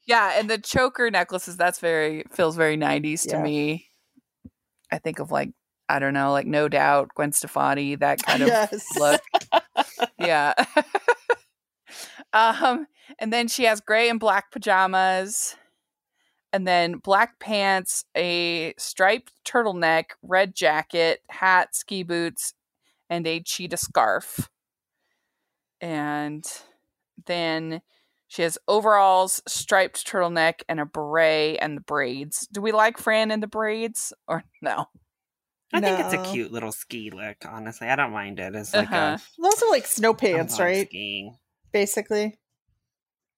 yeah, 0.06 0.32
and 0.36 0.50
the 0.50 0.58
choker 0.58 1.10
necklaces. 1.10 1.56
That's 1.56 1.78
very 1.78 2.24
feels 2.32 2.56
very 2.56 2.76
'90s 2.76 3.22
to 3.28 3.36
Yeah. 3.36 3.42
me. 3.42 3.86
I 4.90 4.98
think 4.98 5.20
of 5.20 5.30
like 5.30 5.50
I 5.88 5.98
don't 5.98 6.14
know, 6.14 6.32
like 6.32 6.46
No 6.46 6.68
Doubt, 6.68 7.10
Gwen 7.14 7.32
Stefani, 7.32 7.96
that 7.96 8.22
kind 8.22 8.42
of 8.42 8.48
yes. 8.48 8.84
look. 8.98 9.20
yeah. 10.18 10.54
um, 12.32 12.86
and 13.18 13.32
then 13.32 13.48
she 13.48 13.64
has 13.64 13.80
gray 13.80 14.08
and 14.08 14.20
black 14.20 14.50
pajamas, 14.52 15.56
and 16.52 16.66
then 16.66 16.98
black 16.98 17.38
pants, 17.38 18.04
a 18.16 18.74
striped 18.78 19.32
turtleneck, 19.44 20.04
red 20.22 20.54
jacket, 20.54 21.20
hat, 21.30 21.74
ski 21.74 22.02
boots, 22.02 22.54
and 23.08 23.26
a 23.26 23.40
cheetah 23.40 23.76
scarf. 23.76 24.48
And 25.80 26.44
then 27.26 27.82
she 28.28 28.42
has 28.42 28.58
overalls, 28.68 29.42
striped 29.46 30.06
turtleneck, 30.06 30.62
and 30.68 30.80
a 30.80 30.86
beret 30.86 31.58
and 31.60 31.76
the 31.76 31.82
braids. 31.82 32.46
Do 32.52 32.60
we 32.60 32.72
like 32.72 32.98
Fran 32.98 33.30
and 33.30 33.42
the 33.42 33.48
braids 33.48 34.12
or 34.28 34.44
no? 34.62 34.86
I 35.72 35.80
think 35.80 36.00
it's 36.00 36.12
a 36.12 36.32
cute 36.32 36.50
little 36.50 36.72
ski 36.72 37.10
look, 37.10 37.36
honestly. 37.44 37.86
I 37.86 37.94
don't 37.94 38.12
mind 38.12 38.40
it. 38.40 38.54
It's 38.56 38.74
like 38.74 38.90
Uh-huh. 38.90 39.18
Those 39.40 39.62
are 39.62 39.70
like 39.70 39.86
snow 39.86 40.14
pants, 40.14 40.58
right? 40.58 40.88
skiing. 40.88 41.36
Basically, 41.72 42.39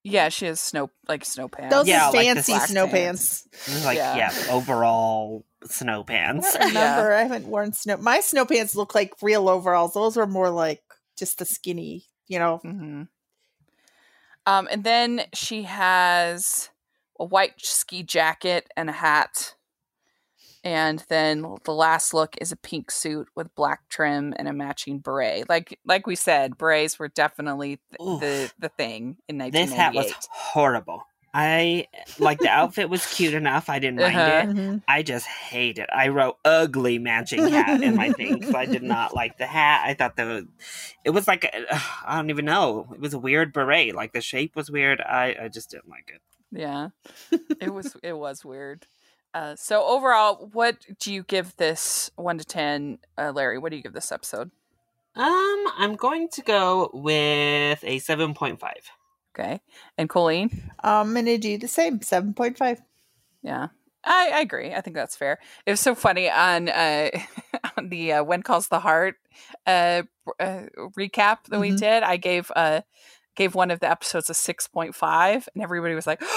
Yeah, 0.04 0.28
she 0.30 0.46
has 0.46 0.60
snow 0.60 0.90
like 1.08 1.24
snow 1.24 1.48
pants. 1.48 1.74
those 1.74 1.86
Yeah, 1.86 2.08
are 2.08 2.12
fancy 2.12 2.52
black 2.52 2.68
snow 2.68 2.86
pants. 2.88 3.46
pants. 3.66 3.84
Like 3.84 3.96
Yeah. 3.96 4.16
yeah. 4.16 4.32
overall 4.50 5.44
snow 5.64 6.00
I 6.00 6.04
pants. 6.04 6.52
don't 6.54 6.68
remember. 6.68 7.12
I 7.14 7.22
haven't 7.22 7.46
worn 7.46 7.72
snow. 7.72 7.96
My 7.98 8.20
snow 8.20 8.44
pants 8.44 8.74
look 8.74 8.94
like 8.94 9.12
real 9.22 9.48
overalls. 9.48 9.94
Those 9.94 10.16
were 10.16 10.26
more 10.26 10.50
like 10.50 10.82
just 11.16 11.38
the 11.38 11.44
skinny, 11.44 12.06
you 12.26 12.38
know. 12.40 12.58
hmm 12.58 13.02
Um, 14.46 14.66
and 14.70 14.82
then 14.82 15.22
she 15.34 15.62
has 15.64 16.70
a 17.20 17.24
white 17.24 17.54
ski 17.58 18.02
jacket 18.02 18.66
and 18.76 18.88
a 18.90 18.92
hat. 18.92 19.54
And 20.64 21.04
then 21.08 21.44
the 21.64 21.72
last 21.74 22.14
look 22.14 22.36
is 22.40 22.52
a 22.52 22.56
pink 22.56 22.90
suit 22.90 23.28
with 23.34 23.52
black 23.56 23.88
trim 23.88 24.32
and 24.38 24.46
a 24.46 24.52
matching 24.52 24.98
beret. 24.98 25.48
Like 25.48 25.78
like 25.84 26.06
we 26.06 26.14
said, 26.14 26.56
berets 26.56 26.98
were 26.98 27.08
definitely 27.08 27.80
th- 27.98 28.20
the 28.20 28.52
the 28.58 28.68
thing 28.68 29.16
in 29.28 29.38
This 29.38 29.72
hat 29.72 29.94
was 29.94 30.12
horrible. 30.30 31.04
I 31.34 31.86
like 32.18 32.38
the 32.40 32.48
outfit 32.60 32.90
was 32.90 33.06
cute 33.12 33.32
enough. 33.34 33.68
I 33.70 33.78
didn't 33.78 34.00
mind 34.00 34.16
Uh-huh. 34.16 34.30
it. 34.50 34.54
Mhm. 34.56 34.82
I 34.86 35.02
just 35.02 35.26
hate 35.26 35.78
it. 35.78 35.88
I 35.92 36.08
wrote 36.08 36.36
ugly 36.44 36.98
matching 36.98 37.48
hat 37.48 37.82
in 37.82 37.96
my 37.96 38.12
thing 38.12 38.38
because 38.38 38.54
I 38.54 38.66
did 38.66 38.82
not 38.82 39.14
like 39.14 39.38
the 39.38 39.46
hat. 39.46 39.82
I 39.86 39.94
thought 39.94 40.14
the 40.16 40.46
it 41.04 41.10
was 41.10 41.26
like 41.26 41.44
I 42.06 42.16
don't 42.16 42.30
even 42.30 42.44
know. 42.44 42.86
It 42.92 43.00
was 43.00 43.14
a 43.14 43.18
weird 43.18 43.52
beret. 43.52 43.94
Like 43.94 44.12
the 44.12 44.20
shape 44.20 44.54
was 44.54 44.70
weird. 44.70 45.00
I 45.00 45.34
I 45.44 45.48
just 45.48 45.70
didn't 45.70 45.88
like 45.88 46.12
it. 46.14 46.20
Yeah. 46.56 46.90
it 47.60 47.72
was 47.72 47.96
it 48.02 48.12
was 48.16 48.44
weird. 48.44 48.86
Uh, 49.34 49.56
so 49.56 49.84
overall, 49.86 50.48
what 50.52 50.76
do 50.98 51.12
you 51.12 51.22
give 51.22 51.56
this 51.56 52.10
one 52.16 52.38
to 52.38 52.44
ten, 52.44 52.98
uh, 53.16 53.32
Larry? 53.34 53.58
What 53.58 53.70
do 53.70 53.76
you 53.76 53.82
give 53.82 53.94
this 53.94 54.12
episode? 54.12 54.50
Um, 55.14 55.64
I'm 55.78 55.96
going 55.96 56.28
to 56.30 56.42
go 56.42 56.90
with 56.92 57.82
a 57.84 57.98
seven 57.98 58.34
point 58.34 58.60
five. 58.60 58.90
Okay, 59.34 59.60
and 59.96 60.08
Colleen, 60.08 60.70
I'm 60.82 61.14
gonna 61.14 61.38
do 61.38 61.56
the 61.56 61.68
same. 61.68 62.02
Seven 62.02 62.34
point 62.34 62.58
five. 62.58 62.82
yeah, 63.42 63.68
I, 64.04 64.30
I 64.34 64.40
agree. 64.40 64.74
I 64.74 64.80
think 64.82 64.96
that's 64.96 65.16
fair. 65.16 65.38
It 65.64 65.70
was 65.70 65.80
so 65.80 65.94
funny 65.94 66.30
on 66.30 66.68
uh, 66.68 67.10
on 67.78 67.88
the 67.88 68.12
uh, 68.14 68.24
when 68.24 68.42
calls 68.42 68.68
the 68.68 68.80
heart 68.80 69.16
uh, 69.66 70.02
uh, 70.38 70.62
recap 70.98 71.44
that 71.48 71.60
we 71.60 71.70
Mhm. 71.70 71.78
did. 71.78 72.02
I 72.02 72.16
gave 72.18 72.52
uh 72.54 72.82
gave 73.34 73.54
one 73.54 73.70
of 73.70 73.80
the 73.80 73.90
episodes 73.90 74.28
a 74.28 74.34
six 74.34 74.66
point 74.68 74.94
five, 74.94 75.48
and 75.54 75.62
everybody 75.62 75.94
was 75.94 76.06
like. 76.06 76.20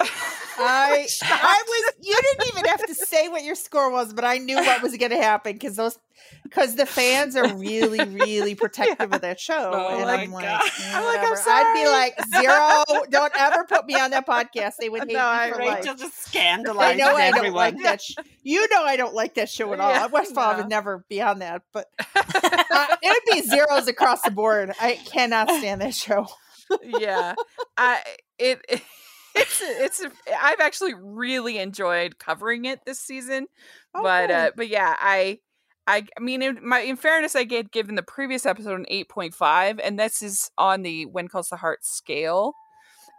I 0.58 1.06
I 1.22 1.62
was 1.66 1.94
you 2.00 2.14
didn't 2.14 2.48
even 2.48 2.64
have 2.70 2.86
to 2.86 2.94
say 2.94 3.28
what 3.28 3.42
your 3.44 3.54
score 3.54 3.90
was, 3.90 4.12
but 4.12 4.24
I 4.24 4.38
knew 4.38 4.56
what 4.56 4.82
was 4.82 4.96
gonna 4.96 5.16
happen 5.22 5.52
because 5.54 5.76
those 5.76 5.98
because 6.44 6.76
the 6.76 6.86
fans 6.86 7.34
are 7.36 7.56
really, 7.56 8.04
really 8.04 8.54
protective 8.54 9.12
of 9.12 9.20
that 9.22 9.40
show. 9.48 9.70
Oh 9.74 9.98
and 9.98 10.10
I'm 10.10 10.30
like, 10.30 10.44
God. 10.44 10.62
"Eh, 10.62 10.92
I'm 10.94 11.04
like, 11.04 11.18
I'm 11.20 11.30
whatever." 11.30 11.50
I'd 11.50 11.74
be 11.74 11.88
like, 11.88 12.40
zero, 12.40 13.04
don't 13.10 13.32
ever 13.38 13.64
put 13.64 13.86
me 13.86 13.94
on 13.94 14.10
that 14.10 14.26
podcast. 14.26 14.74
They 14.78 14.88
would 14.88 15.04
hate 15.08 15.14
No, 15.14 15.44
me 15.46 15.52
for 15.52 15.64
life. 15.64 15.78
Rachel 15.78 15.94
just 15.94 16.26
I 16.26 16.30
scandalized 16.30 16.98
know 16.98 17.14
I 17.16 17.30
don't 17.30 17.52
like 17.54 17.76
that. 17.82 18.00
Sh- 18.02 18.14
you 18.42 18.68
know 18.70 18.82
I 18.84 18.96
don't 18.96 19.14
like 19.14 19.34
that 19.34 19.48
show 19.48 19.72
at 19.72 19.80
all. 19.80 19.90
Yeah, 19.90 20.06
Westfall 20.06 20.52
no. 20.52 20.58
would 20.58 20.68
never 20.68 21.04
be 21.08 21.20
on 21.22 21.40
that, 21.40 21.62
but 21.72 21.88
uh, 22.14 22.86
it 23.02 23.22
would 23.26 23.34
be 23.34 23.42
zeros 23.48 23.88
across 23.88 24.22
the 24.22 24.30
board. 24.30 24.72
I 24.80 24.94
cannot 25.06 25.50
stand 25.50 25.80
that 25.80 25.94
show. 25.94 26.26
yeah 26.84 27.34
i 27.76 28.00
it, 28.38 28.82
it's 29.34 29.60
it's 29.62 30.02
i've 30.40 30.60
actually 30.60 30.94
really 30.94 31.58
enjoyed 31.58 32.18
covering 32.18 32.64
it 32.64 32.80
this 32.86 32.98
season 33.00 33.46
but 33.94 34.24
Okay. 34.30 34.34
uh 34.46 34.50
but 34.56 34.68
yeah 34.68 34.94
i 35.00 35.38
I, 35.84 36.06
I 36.16 36.20
mean, 36.20 36.42
in 36.42 36.60
my 36.64 36.78
in 36.78 36.94
fairness, 36.94 37.34
I 37.34 37.42
get 37.42 37.72
given 37.72 37.96
the 37.96 38.04
previous 38.04 38.46
episode 38.46 38.78
an 38.78 38.86
eight 38.88 39.08
point 39.08 39.34
five, 39.34 39.80
and 39.80 39.98
this 39.98 40.22
is 40.22 40.48
on 40.56 40.82
the 40.82 41.06
when 41.06 41.26
calls 41.26 41.48
the 41.48 41.56
heart 41.56 41.84
scale. 41.84 42.52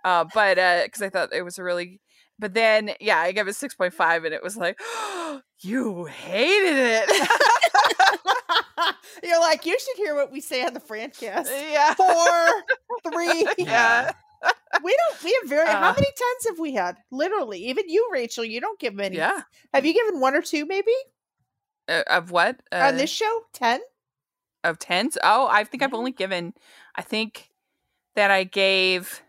Uh, 0.06 0.24
but 0.34 0.56
because 0.86 1.02
I 1.02 1.10
thought 1.10 1.34
it 1.34 1.42
was 1.42 1.58
a 1.60 1.64
really, 1.64 2.00
but 2.40 2.54
then 2.54 2.92
yeah, 3.02 3.18
I 3.20 3.34
gave 3.34 3.50
it 3.50 3.58
six 3.58 3.76
point 3.76 3.94
five, 3.94 4.24
and 4.24 4.34
it 4.34 4.42
was 4.42 4.56
like, 4.56 4.80
you 5.62 6.06
hated 6.06 7.04
it. 7.10 7.30
You're 9.24 9.42
like, 9.42 9.66
you 9.66 9.78
should 9.78 9.98
hear 9.98 10.16
what 10.16 10.32
we 10.32 10.40
say 10.40 10.64
on 10.66 10.74
the 10.74 10.80
Francast. 10.90 11.48
yeah, 11.72 11.94
Four, 11.96 12.64
three. 13.14 13.46
yeah. 13.58 14.12
We 14.84 14.96
don't. 14.98 15.24
We 15.24 15.40
have 15.42 15.50
very. 15.50 15.68
how 15.70 15.90
Uh. 15.92 15.94
many 15.94 16.08
tens 16.08 16.48
have 16.50 16.60
we 16.60 16.74
had? 16.74 16.98
Literally, 17.12 17.60
even 17.68 17.88
you, 17.88 18.10
Rachel. 18.12 18.44
You 18.44 18.60
don't 18.60 18.80
give 18.80 18.94
many. 18.96 19.18
Yeah. 19.18 19.42
Have 19.74 19.86
you 19.86 19.94
given 19.94 20.20
one 20.20 20.36
or 20.36 20.42
two, 20.42 20.66
maybe, 20.66 20.92
Uh, 21.88 22.04
of 22.08 22.32
what? 22.32 22.60
Uh, 22.72 22.78
on 22.88 22.98
this 22.98 23.10
show? 23.10 23.42
Ten. 23.54 23.80
of 24.64 24.80
tens. 24.80 25.18
Oh, 25.24 25.48
I 25.50 25.64
think 25.66 25.84
I've 25.84 25.94
only 25.94 26.12
given. 26.12 26.54
I 26.96 27.02
think 27.02 27.50
that 28.16 28.32
I 28.32 28.44
gave 28.46 29.22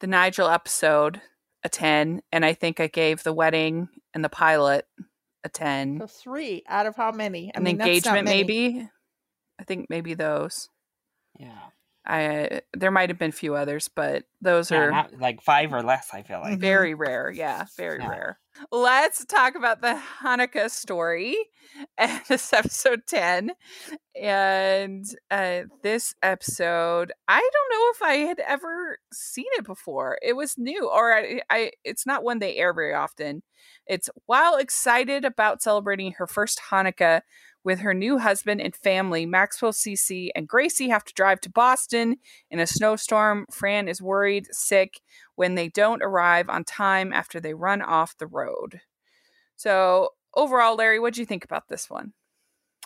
the 0.00 0.06
Nigel 0.06 0.48
episode 0.48 1.20
a 1.62 1.68
ten, 1.68 2.22
and 2.32 2.44
I 2.44 2.52
think 2.54 2.80
I 2.80 2.86
gave 2.86 3.22
the 3.24 3.32
wedding 3.32 3.88
and 4.14 4.24
the 4.24 4.28
pilot 4.28 4.86
a 5.44 5.48
ten. 5.48 5.98
So 6.00 6.06
three 6.06 6.62
out 6.68 6.86
of 6.86 6.96
how 6.96 7.12
many? 7.12 7.52
I 7.54 7.58
An 7.58 7.64
mean, 7.64 7.76
that's 7.76 7.86
not 8.06 8.16
engagement, 8.18 8.24
many. 8.24 8.36
maybe. 8.38 8.88
I 9.60 9.64
think 9.64 9.86
maybe 9.90 10.14
those. 10.14 10.68
Yeah. 11.38 11.58
I 12.06 12.62
there 12.74 12.90
might 12.90 13.10
have 13.10 13.18
been 13.18 13.30
a 13.30 13.32
few 13.32 13.54
others, 13.54 13.88
but 13.88 14.24
those 14.40 14.70
Yeah, 14.70 14.78
are 14.78 14.90
not 14.90 15.18
like 15.18 15.42
five 15.42 15.72
or 15.72 15.82
less. 15.82 16.10
I 16.12 16.22
feel 16.22 16.40
like. 16.40 16.60
Very 16.60 16.94
rare. 16.94 17.30
Yeah, 17.30 17.66
very 17.76 18.00
Yeah. 18.00 18.08
rare. 18.08 18.38
Let's 18.70 19.24
talk 19.24 19.54
about 19.54 19.80
the 19.82 20.00
Hanukkah 20.22 20.70
story. 20.70 21.36
And 21.98 22.22
this 22.28 22.52
episode 22.52 23.02
10. 23.06 23.50
And 24.14 25.04
uh, 25.30 25.62
this 25.82 26.14
episode, 26.22 27.12
I 27.28 27.40
don't 27.40 27.70
know 27.72 27.90
if 27.94 28.02
I 28.02 28.26
had 28.26 28.38
ever 28.40 28.98
seen 29.12 29.46
it 29.58 29.64
before. 29.64 30.18
It 30.22 30.34
was 30.34 30.56
new, 30.56 30.88
or 30.88 31.12
I, 31.12 31.40
I 31.50 31.72
it's 31.84 32.06
not 32.06 32.22
one 32.22 32.38
they 32.38 32.56
air 32.56 32.72
very 32.72 32.94
often. 32.94 33.42
It's 33.86 34.08
while 34.26 34.56
excited 34.56 35.24
about 35.24 35.62
celebrating 35.62 36.12
her 36.12 36.26
first 36.26 36.60
Hanukkah 36.70 37.22
with 37.66 37.80
her 37.80 37.92
new 37.92 38.16
husband 38.16 38.60
and 38.60 38.76
family, 38.76 39.26
Maxwell 39.26 39.72
Cece 39.72 40.30
and 40.36 40.46
Gracie 40.46 40.88
have 40.88 41.02
to 41.02 41.12
drive 41.12 41.40
to 41.40 41.50
Boston 41.50 42.18
in 42.48 42.60
a 42.60 42.66
snowstorm. 42.66 43.44
Fran 43.50 43.88
is 43.88 44.00
worried, 44.00 44.46
sick, 44.52 45.00
when 45.34 45.56
they 45.56 45.68
don't 45.68 46.00
arrive 46.00 46.48
on 46.48 46.62
time 46.62 47.12
after 47.12 47.40
they 47.40 47.54
run 47.54 47.82
off 47.82 48.16
the 48.18 48.28
road. 48.28 48.82
So, 49.56 50.10
overall, 50.36 50.76
Larry, 50.76 51.00
what 51.00 51.14
do 51.14 51.20
you 51.20 51.26
think 51.26 51.44
about 51.44 51.66
this 51.68 51.90
one? 51.90 52.12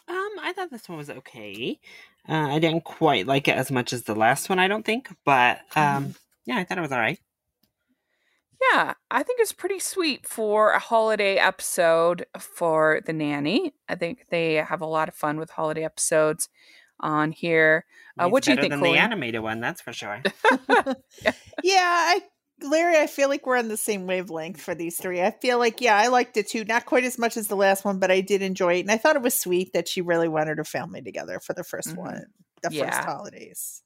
Um, 0.08 0.30
I 0.40 0.54
thought 0.54 0.70
this 0.70 0.88
one 0.88 0.96
was 0.96 1.10
okay. 1.10 1.78
Uh, 2.26 2.48
I 2.48 2.58
didn't 2.58 2.84
quite 2.84 3.26
like 3.26 3.48
it 3.48 3.56
as 3.56 3.70
much 3.70 3.92
as 3.92 4.04
the 4.04 4.14
last 4.14 4.48
one. 4.48 4.58
I 4.58 4.66
don't 4.66 4.86
think, 4.86 5.14
but 5.26 5.60
um, 5.76 6.14
yeah, 6.46 6.56
I 6.56 6.64
thought 6.64 6.78
it 6.78 6.82
was 6.82 6.92
all 6.92 6.98
right. 6.98 7.20
Yeah, 8.72 8.94
I 9.10 9.22
think 9.22 9.40
it's 9.40 9.52
pretty 9.52 9.78
sweet 9.78 10.28
for 10.28 10.72
a 10.72 10.78
holiday 10.78 11.36
episode 11.36 12.26
for 12.38 13.00
the 13.06 13.12
nanny. 13.12 13.72
I 13.88 13.94
think 13.94 14.26
they 14.30 14.54
have 14.54 14.80
a 14.82 14.86
lot 14.86 15.08
of 15.08 15.14
fun 15.14 15.38
with 15.38 15.50
holiday 15.50 15.84
episodes 15.84 16.48
on 17.00 17.32
here. 17.32 17.86
Uh, 18.18 18.28
what 18.28 18.42
do 18.42 18.50
you 18.50 18.56
better 18.56 18.64
think, 18.64 18.72
than 18.72 18.80
Colleen? 18.80 18.94
the 18.96 19.00
animated 19.00 19.40
one? 19.42 19.60
That's 19.60 19.80
for 19.80 19.92
sure. 19.92 20.22
Yeah, 21.62 21.80
I, 21.82 22.20
Larry, 22.62 22.98
I 22.98 23.06
feel 23.06 23.28
like 23.30 23.46
we're 23.46 23.56
on 23.58 23.68
the 23.68 23.76
same 23.76 24.06
wavelength 24.06 24.60
for 24.60 24.74
these 24.74 24.98
three. 24.98 25.22
I 25.22 25.30
feel 25.30 25.58
like, 25.58 25.80
yeah, 25.80 25.96
I 25.96 26.08
liked 26.08 26.36
it 26.36 26.48
too. 26.48 26.64
Not 26.64 26.84
quite 26.86 27.04
as 27.04 27.18
much 27.18 27.36
as 27.38 27.48
the 27.48 27.56
last 27.56 27.84
one, 27.84 27.98
but 27.98 28.10
I 28.10 28.20
did 28.20 28.42
enjoy 28.42 28.74
it, 28.74 28.80
and 28.80 28.90
I 28.90 28.98
thought 28.98 29.16
it 29.16 29.22
was 29.22 29.38
sweet 29.40 29.72
that 29.72 29.88
she 29.88 30.02
really 30.02 30.28
wanted 30.28 30.58
her 30.58 30.64
family 30.64 31.00
together 31.02 31.40
for 31.40 31.54
the 31.54 31.64
1st 31.64 31.94
Mhm. 31.94 31.96
one, 31.96 32.26
the 32.62 32.70
Yeah. 32.72 32.90
first 32.90 33.04
holidays. 33.04 33.82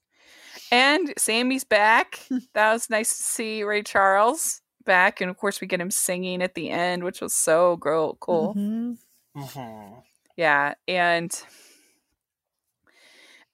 And 0.71 1.13
Sammy's 1.17 1.63
back. 1.63 2.19
that 2.53 2.73
was 2.73 2.89
nice 2.89 3.15
to 3.17 3.23
see 3.23 3.63
Ray 3.63 3.83
Charles 3.83 4.61
back. 4.85 5.19
And 5.21 5.29
of 5.29 5.37
course, 5.37 5.59
we 5.59 5.67
get 5.67 5.81
him 5.81 5.91
singing 5.91 6.41
at 6.41 6.55
the 6.55 6.69
end, 6.69 7.03
which 7.03 7.21
was 7.21 7.33
so 7.33 7.75
gro- 7.77 8.17
cool. 8.19 8.53
Mhm. 8.55 8.97
Mhm. 9.35 10.03
Yeah, 10.37 10.73
and 10.87 11.31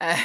uh, 0.00 0.16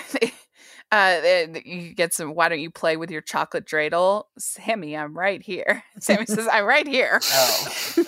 uh, 0.92 1.46
you 1.66 1.94
get 1.94 2.14
some. 2.14 2.34
Why 2.34 2.50
don't 2.50 2.60
you 2.60 2.72
play 2.72 2.98
with 2.98 3.12
your 3.12 3.22
chocolate 3.22 3.66
dreidel, 3.66 4.24
Sammy? 4.38 4.96
I'm 4.98 5.18
right 5.18 5.42
here. 5.42 5.84
Sammy 6.00 6.26
says, 6.26 6.48
"I'm 6.52 6.66
right 6.66 6.88
here." 6.88 7.20
Oh. 7.24 7.68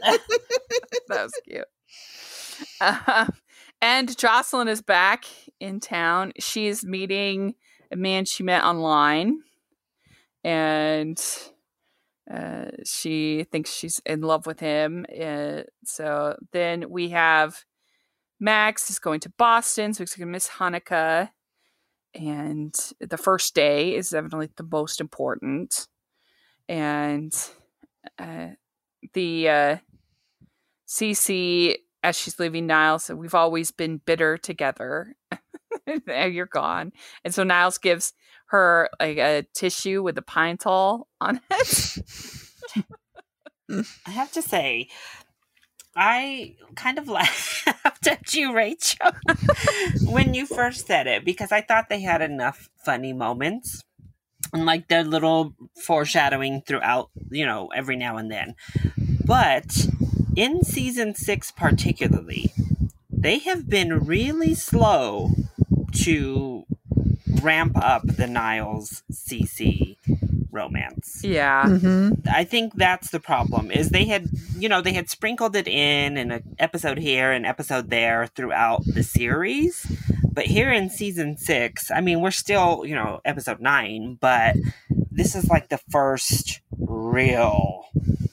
that 0.00 0.20
was 1.08 1.32
cute. 1.44 1.64
Uh, 2.80 3.26
and 3.80 4.16
Jocelyn 4.18 4.68
is 4.68 4.82
back 4.82 5.24
in 5.58 5.80
town. 5.80 6.32
She's 6.38 6.84
meeting 6.84 7.54
a 7.90 7.96
man 7.96 8.24
she 8.26 8.42
met 8.42 8.62
online, 8.64 9.40
and 10.44 11.18
uh, 12.32 12.66
she 12.84 13.44
thinks 13.50 13.72
she's 13.72 14.00
in 14.06 14.20
love 14.20 14.46
with 14.46 14.60
him. 14.60 15.04
Uh, 15.10 15.62
so 15.84 16.36
then 16.52 16.90
we 16.90 17.08
have 17.10 17.64
Max 18.38 18.88
is 18.88 18.98
going 18.98 19.20
to 19.20 19.32
Boston, 19.36 19.92
so 19.92 20.02
he's 20.02 20.14
going 20.14 20.28
to 20.28 20.32
miss 20.32 20.48
Hanukkah. 20.48 21.30
And 22.14 22.74
the 23.00 23.18
first 23.18 23.54
day 23.54 23.94
is 23.94 24.14
evidently 24.14 24.48
the 24.56 24.66
most 24.70 25.00
important. 25.00 25.88
And 26.68 27.32
uh, 28.18 28.48
the 29.12 29.48
uh, 29.48 29.76
CC, 30.88 31.76
as 32.02 32.16
she's 32.16 32.38
leaving 32.38 32.66
Niles, 32.66 33.04
said, 33.04 33.16
We've 33.16 33.34
always 33.34 33.70
been 33.70 33.98
bitter 33.98 34.38
together. 34.38 35.16
you're 36.06 36.46
gone. 36.46 36.92
And 37.24 37.34
so 37.34 37.44
Niles 37.44 37.78
gives 37.78 38.12
her 38.50 38.88
like 38.98 39.18
a 39.18 39.46
tissue 39.54 40.02
with 40.02 40.18
a 40.18 40.22
Pine-Sol 40.22 41.06
on 41.20 41.40
it. 41.50 41.98
Mm, 43.70 43.86
I 44.06 44.10
have 44.10 44.32
to 44.32 44.42
say, 44.42 44.88
I 45.96 46.56
kind 46.74 46.98
of 46.98 47.08
laughed 47.08 48.06
at 48.06 48.34
you, 48.34 48.52
Rachel, 48.52 49.12
when 50.06 50.34
you 50.34 50.46
first 50.46 50.86
said 50.86 51.06
it 51.06 51.24
because 51.24 51.52
I 51.52 51.60
thought 51.60 51.88
they 51.88 52.00
had 52.00 52.22
enough 52.22 52.68
funny 52.84 53.12
moments 53.12 53.82
and 54.52 54.66
like 54.66 54.88
their 54.88 55.04
little 55.04 55.54
foreshadowing 55.80 56.62
throughout, 56.66 57.10
you 57.30 57.46
know, 57.46 57.68
every 57.68 57.96
now 57.96 58.16
and 58.16 58.30
then. 58.30 58.56
But 59.24 59.86
in 60.36 60.64
season 60.64 61.14
six, 61.14 61.52
particularly, 61.52 62.52
they 63.10 63.38
have 63.38 63.68
been 63.68 64.00
really 64.06 64.54
slow 64.54 65.30
to 66.04 66.64
ramp 67.42 67.76
up 67.76 68.02
the 68.06 68.26
Niles 68.26 69.02
CC 69.12 69.96
romance. 70.52 71.20
Yeah. 71.24 71.64
Mhm. 71.64 72.26
I 72.28 72.44
think 72.44 72.74
that's 72.74 73.10
the 73.10 73.20
problem 73.20 73.70
is 73.70 73.90
they 73.90 74.04
had 74.06 74.26
you 74.58 74.68
know 74.68 74.80
they 74.80 74.92
had 74.92 75.08
sprinkled 75.08 75.54
it 75.56 75.68
in 75.68 76.16
in 76.16 76.30
an 76.32 76.42
episode 76.58 76.98
here 76.98 77.30
an 77.32 77.44
episode 77.44 77.88
there 77.90 78.26
throughout 78.26 78.82
the 78.84 79.02
series 79.02 79.86
but 80.32 80.46
here 80.46 80.70
in 80.72 80.90
season 80.90 81.36
6 81.36 81.90
I 81.90 82.00
mean 82.00 82.20
we're 82.20 82.30
still 82.32 82.84
you 82.84 82.94
know 82.94 83.20
episode 83.24 83.60
9 83.60 84.18
but 84.20 84.56
this 85.10 85.34
is 85.36 85.48
like 85.48 85.68
the 85.68 85.78
first 85.90 86.60
real 86.78 87.86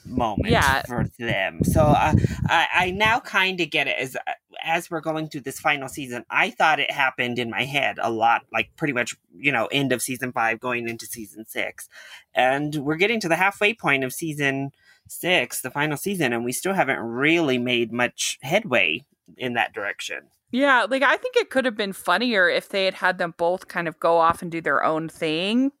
moment 0.04 0.50
Yeah. 0.50 0.82
for 0.82 1.06
them 1.18 1.60
so 1.62 1.82
uh, 1.82 2.14
I 2.48 2.66
I 2.74 2.90
now 2.90 3.20
kind 3.20 3.60
of 3.60 3.70
get 3.70 3.86
it 3.86 3.96
as 3.98 4.16
as 4.62 4.90
we're 4.90 5.00
going 5.00 5.28
through 5.28 5.42
this 5.42 5.60
final 5.60 5.88
season 5.88 6.24
I 6.30 6.50
thought 6.50 6.80
it 6.80 6.90
happened 6.90 7.38
in 7.38 7.50
my 7.50 7.64
head 7.64 7.98
a 8.00 8.10
lot 8.10 8.42
like 8.52 8.70
pretty 8.76 8.92
much 8.92 9.14
you 9.34 9.52
know 9.52 9.66
end 9.66 9.92
of 9.92 10.02
season 10.02 10.32
5 10.32 10.60
going 10.60 10.88
into 10.88 11.06
season 11.06 11.46
6 11.46 11.88
and 12.34 12.74
we're 12.76 12.96
getting 12.96 13.20
to 13.20 13.28
the 13.28 13.36
halfway 13.36 13.74
point 13.74 14.04
of 14.04 14.12
season 14.12 14.72
six, 15.10 15.60
the 15.60 15.70
final 15.70 15.96
season, 15.96 16.32
and 16.32 16.44
we 16.44 16.52
still 16.52 16.74
haven't 16.74 16.98
really 16.98 17.58
made 17.58 17.92
much 17.92 18.38
headway 18.42 19.04
in 19.36 19.54
that 19.54 19.72
direction. 19.72 20.28
Yeah, 20.50 20.86
like 20.88 21.02
I 21.02 21.16
think 21.16 21.36
it 21.36 21.50
could 21.50 21.64
have 21.64 21.76
been 21.76 21.92
funnier 21.92 22.48
if 22.48 22.68
they 22.68 22.86
had 22.86 22.94
had 22.94 23.18
them 23.18 23.34
both 23.36 23.68
kind 23.68 23.86
of 23.86 24.00
go 24.00 24.18
off 24.18 24.40
and 24.40 24.50
do 24.50 24.60
their 24.60 24.82
own 24.82 25.08
thing 25.08 25.72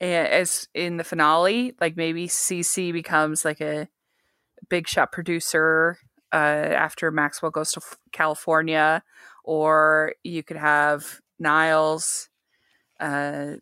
eh, 0.00 0.24
as 0.24 0.68
in 0.74 0.96
the 0.96 1.04
finale. 1.04 1.74
Like 1.80 1.96
maybe 1.96 2.26
CC 2.26 2.92
becomes 2.92 3.44
like 3.44 3.60
a 3.60 3.88
big 4.68 4.88
shot 4.88 5.12
producer 5.12 5.98
uh, 6.32 6.36
after 6.36 7.10
Maxwell 7.10 7.50
goes 7.50 7.72
to 7.72 7.80
California, 8.12 9.02
or 9.44 10.14
you 10.24 10.42
could 10.42 10.56
have 10.56 11.20
Niles 11.38 12.28
uh, 13.00 13.54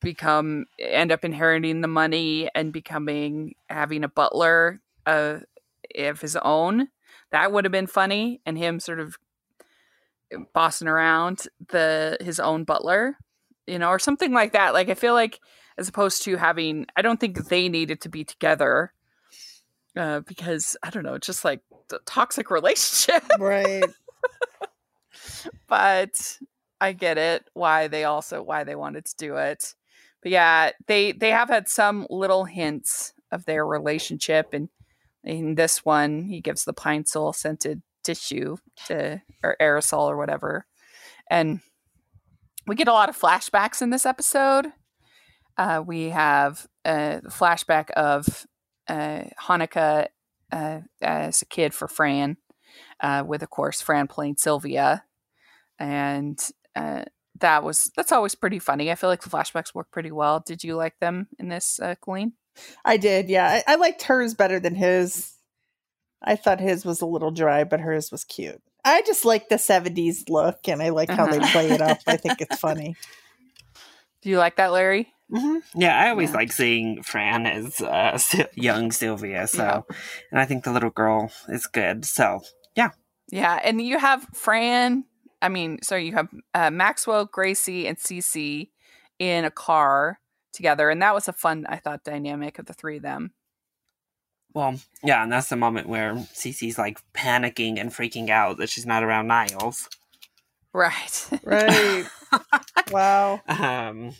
become 0.00 0.66
end 0.78 1.12
up 1.12 1.24
inheriting 1.24 1.80
the 1.80 1.88
money 1.88 2.48
and 2.54 2.72
becoming 2.72 3.54
having 3.68 4.04
a 4.04 4.08
butler 4.08 4.80
uh, 5.06 5.38
of 5.98 6.20
his 6.20 6.36
own. 6.36 6.88
That 7.30 7.52
would 7.52 7.64
have 7.64 7.72
been 7.72 7.86
funny, 7.86 8.40
and 8.46 8.56
him 8.56 8.80
sort 8.80 9.00
of 9.00 9.16
bossing 10.52 10.88
around 10.88 11.46
the 11.68 12.16
his 12.20 12.40
own 12.40 12.64
butler, 12.64 13.18
you 13.66 13.78
know, 13.78 13.88
or 13.88 13.98
something 13.98 14.32
like 14.32 14.52
that. 14.52 14.74
Like 14.74 14.88
I 14.88 14.94
feel 14.94 15.14
like 15.14 15.40
as 15.76 15.88
opposed 15.88 16.22
to 16.22 16.36
having, 16.36 16.86
I 16.96 17.02
don't 17.02 17.18
think 17.18 17.48
they 17.48 17.68
needed 17.68 18.00
to 18.02 18.08
be 18.08 18.24
together 18.24 18.92
uh, 19.96 20.20
because 20.20 20.76
I 20.82 20.90
don't 20.90 21.04
know, 21.04 21.14
it's 21.14 21.26
just 21.26 21.44
like 21.44 21.60
the 21.88 22.00
toxic 22.06 22.50
relationship. 22.50 23.24
Right. 23.38 23.84
but 25.68 26.38
I 26.80 26.92
get 26.92 27.18
it 27.18 27.48
why 27.54 27.88
they 27.88 28.04
also 28.04 28.42
why 28.42 28.64
they 28.64 28.74
wanted 28.74 29.06
to 29.06 29.16
do 29.16 29.36
it. 29.36 29.74
But 30.22 30.32
yeah, 30.32 30.70
they 30.86 31.12
they 31.12 31.30
have 31.30 31.48
had 31.48 31.68
some 31.68 32.06
little 32.10 32.44
hints 32.44 33.12
of 33.30 33.44
their 33.44 33.66
relationship, 33.66 34.48
and 34.52 34.68
in 35.22 35.54
this 35.54 35.84
one, 35.84 36.24
he 36.24 36.40
gives 36.40 36.64
the 36.64 36.72
Pine-Sol 36.72 37.32
scented 37.32 37.82
tissue 38.02 38.56
to 38.86 39.22
or 39.42 39.56
aerosol 39.60 40.08
or 40.08 40.16
whatever, 40.16 40.66
and 41.30 41.60
we 42.66 42.74
get 42.74 42.88
a 42.88 42.92
lot 42.92 43.08
of 43.08 43.20
flashbacks 43.20 43.82
in 43.82 43.90
this 43.90 44.06
episode. 44.06 44.66
Uh, 45.56 45.82
we 45.86 46.10
have 46.10 46.66
a 46.84 47.20
flashback 47.28 47.90
of 47.90 48.46
uh, 48.88 49.24
Hanukkah 49.42 50.08
uh, 50.52 50.80
as 51.02 51.42
a 51.42 51.46
kid 51.46 51.74
for 51.74 51.88
Fran, 51.88 52.36
uh, 53.00 53.24
with 53.26 53.42
of 53.42 53.50
course 53.50 53.80
Fran 53.80 54.06
playing 54.08 54.36
Sylvia, 54.38 55.04
and 55.78 56.38
uh, 56.76 57.04
that 57.40 57.64
was 57.64 57.90
that's 57.96 58.12
always 58.12 58.34
pretty 58.34 58.58
funny. 58.58 58.90
I 58.90 58.94
feel 58.94 59.10
like 59.10 59.22
the 59.22 59.30
flashbacks 59.30 59.74
work 59.74 59.90
pretty 59.90 60.10
well. 60.12 60.40
Did 60.44 60.62
you 60.64 60.76
like 60.76 60.98
them 61.00 61.28
in 61.38 61.48
this, 61.48 61.80
uh, 61.80 61.94
Colleen? 62.00 62.32
I 62.84 62.96
did, 62.98 63.28
yeah. 63.28 63.62
I, 63.66 63.72
I 63.72 63.74
liked 63.76 64.02
hers 64.02 64.34
better 64.34 64.60
than 64.60 64.74
his. 64.76 65.32
I 66.22 66.36
thought 66.36 66.60
his 66.60 66.84
was 66.84 67.00
a 67.00 67.06
little 67.06 67.30
dry, 67.32 67.64
but 67.64 67.80
hers 67.80 68.12
was 68.12 68.24
cute. 68.24 68.62
I 68.84 69.02
just 69.02 69.24
like 69.24 69.48
the 69.48 69.56
70s 69.56 70.28
look 70.28 70.68
and 70.68 70.82
I 70.82 70.90
like 70.90 71.10
how 71.10 71.26
they 71.26 71.38
Uh-huh. 71.38 71.52
play 71.52 71.70
it 71.70 71.80
up. 71.80 71.98
I 72.06 72.16
think 72.16 72.40
it's 72.40 72.58
funny. 72.60 72.94
Do 74.22 74.30
you 74.30 74.38
like 74.38 74.56
that, 74.56 74.72
Larry? 74.72 75.12
Hmm 75.30 75.58
Yeah, 75.74 75.98
I 75.98 76.10
always 76.10 76.30
Yeah. 76.30 76.36
like 76.36 76.52
seeing 76.52 77.02
Fran 77.02 77.46
as 77.46 77.80
uh, 77.80 78.18
young 78.54 78.92
Sylvia. 78.92 79.46
So, 79.46 79.84
and 80.30 80.40
I 80.40 80.44
think 80.44 80.64
the 80.64 80.72
little 80.72 80.90
girl 80.90 81.30
is 81.48 81.66
good. 81.66 82.04
So, 82.04 82.40
Yeah, 82.76 82.90
Yeah, 83.30 83.58
and 83.62 83.80
you 83.80 83.98
have 83.98 84.26
Fran. 84.34 85.04
I 85.42 85.48
mean, 85.48 85.78
sorry, 85.82 86.06
you 86.06 86.12
have 86.14 86.28
uh, 86.54 86.70
Maxwell, 86.70 87.26
Gracie, 87.26 87.86
and 87.86 87.98
Cece 87.98 88.68
in 89.18 89.44
a 89.44 89.50
car 89.50 90.20
together, 90.52 90.88
and 90.90 91.02
that 91.02 91.14
was 91.14 91.28
a 91.28 91.32
fun, 91.32 91.66
I 91.68 91.76
thought, 91.76 92.04
dynamic 92.04 92.58
of 92.58 92.66
the 92.66 92.72
three 92.72 92.96
of 92.96 93.02
them. 93.02 93.32
well, 94.54 94.76
yeah, 95.02 95.22
and 95.22 95.32
that's 95.32 95.48
the 95.48 95.56
moment 95.56 95.88
where 95.88 96.14
Cece's 96.14 96.78
like 96.78 97.00
panicking 97.12 97.78
and 97.80 97.90
freaking 97.90 98.30
out 98.30 98.58
that 98.58 98.70
she's 98.70 98.86
not 98.86 99.02
around 99.02 99.26
Niles. 99.26 99.88
Right. 100.72 101.28
Right. 101.44 102.04
wow. 102.90 103.42
Um, 103.48 104.14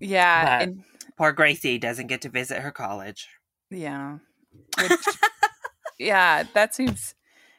yeah, 0.00 0.58
But- 0.58 0.62
and 0.68 0.84
poor 1.16 1.32
Gracie 1.32 1.78
doesn't 1.78 2.06
get 2.08 2.22
to 2.22 2.28
visit 2.28 2.60
her 2.62 2.70
college. 2.72 3.28
yeah, 3.70 4.18
Which- 4.78 4.90
yeah, 5.98 6.44
that 6.54 6.74
seems. 6.74 7.14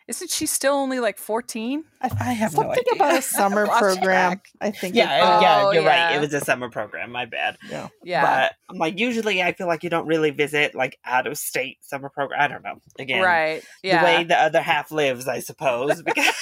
Isn't 0.08 0.30
she 0.32 0.46
still 0.46 0.74
only 0.74 1.00
like 1.00 1.18
fourteen? 1.18 1.86
I 2.02 2.34
have 2.34 2.52
no 2.54 2.64
Something 2.64 2.84
idea. 2.92 2.94
about 2.96 3.18
a 3.20 3.22
summer 3.22 3.66
program. 3.80 4.42
I 4.60 4.72
think. 4.72 4.94
Yeah, 4.96 5.04
it- 5.38 5.42
yeah, 5.42 5.62
Oh, 5.64 5.72
you're 5.72 5.86
right. 5.86 6.16
It 6.16 6.20
was 6.20 6.34
a 6.34 6.42
summer 6.42 6.70
program. 6.70 7.12
My 7.12 7.26
bad. 7.26 7.58
yeah. 7.70 7.88
Yeah, 8.04 8.22
But 8.26 8.54
I'm 8.70 8.78
like, 8.78 9.00
usually 9.00 9.42
I 9.42 9.54
feel 9.54 9.68
like 9.68 9.84
you 9.84 9.90
don't 9.90 10.08
really 10.08 10.32
visit 10.32 10.76
like 10.76 10.98
out 11.06 11.28
of 11.28 11.38
state 11.38 11.78
summer 11.82 12.10
program. 12.10 12.42
I 12.42 12.48
don't 12.50 12.64
know. 12.64 12.82
Again, 13.00 13.22
right. 13.24 13.64
Yeah. 13.84 14.00
the 14.00 14.06
way 14.06 14.24
the 14.26 14.38
other 14.38 14.62
half 14.62 14.92
lives, 14.92 15.30
I 15.30 15.40
suppose, 15.40 16.02
because 16.02 16.34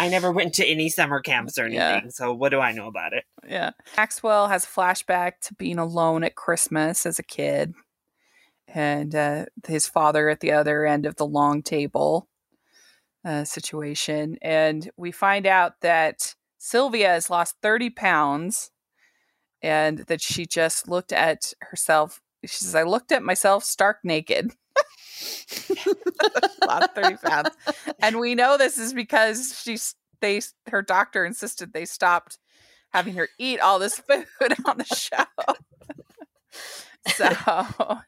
I 0.00 0.08
never 0.08 0.32
went 0.32 0.54
to 0.54 0.66
any 0.66 0.88
summer 0.88 1.20
camps 1.20 1.58
or 1.58 1.68
Yeah. 1.68 1.90
anything. 1.92 2.10
So 2.10 2.32
what 2.32 2.48
do 2.50 2.60
I 2.60 2.72
know 2.72 2.86
about 2.88 3.12
it? 3.12 3.24
Yeah. 3.46 3.70
Maxwell 3.96 4.48
has 4.48 4.64
a 4.64 4.68
flashback 4.68 5.32
to 5.42 5.54
being 5.54 5.78
alone 5.78 6.24
at 6.24 6.34
Christmas 6.36 7.04
as 7.04 7.18
a 7.18 7.22
kid 7.22 7.74
and 8.66 9.14
uh, 9.14 9.44
his 9.66 9.86
father 9.86 10.28
at 10.28 10.40
the 10.40 10.52
other 10.52 10.86
end 10.86 11.04
of 11.04 11.16
the 11.16 11.26
long 11.26 11.62
table 11.62 12.28
uh, 13.24 13.44
situation. 13.44 14.38
And 14.40 14.90
we 14.96 15.10
find 15.12 15.46
out 15.46 15.74
that 15.82 16.34
Sylvia 16.56 17.08
has 17.08 17.28
lost 17.28 17.56
30 17.62 17.90
pounds 17.90 18.70
and 19.62 19.98
that 20.06 20.22
she 20.22 20.46
just 20.46 20.88
looked 20.88 21.12
at 21.12 21.52
herself. 21.60 22.20
She 22.46 22.56
says, 22.64 22.74
I 22.74 22.84
looked 22.84 23.12
at 23.12 23.22
myself 23.22 23.64
stark 23.64 23.98
naked. 24.04 24.52
lost 26.66 26.94
30 26.94 27.16
pounds. 27.16 27.50
And 28.00 28.18
we 28.18 28.34
know 28.34 28.56
this 28.56 28.78
is 28.78 28.92
because 28.92 29.60
she's 29.62 29.94
they 30.20 30.40
her 30.68 30.82
doctor 30.82 31.24
insisted 31.24 31.72
they 31.72 31.84
stopped 31.84 32.38
having 32.92 33.14
her 33.14 33.28
eat 33.38 33.60
all 33.60 33.78
this 33.78 33.98
food 34.08 34.54
on 34.66 34.78
the 34.78 34.84
show. 34.84 35.24
so, 37.06 38.00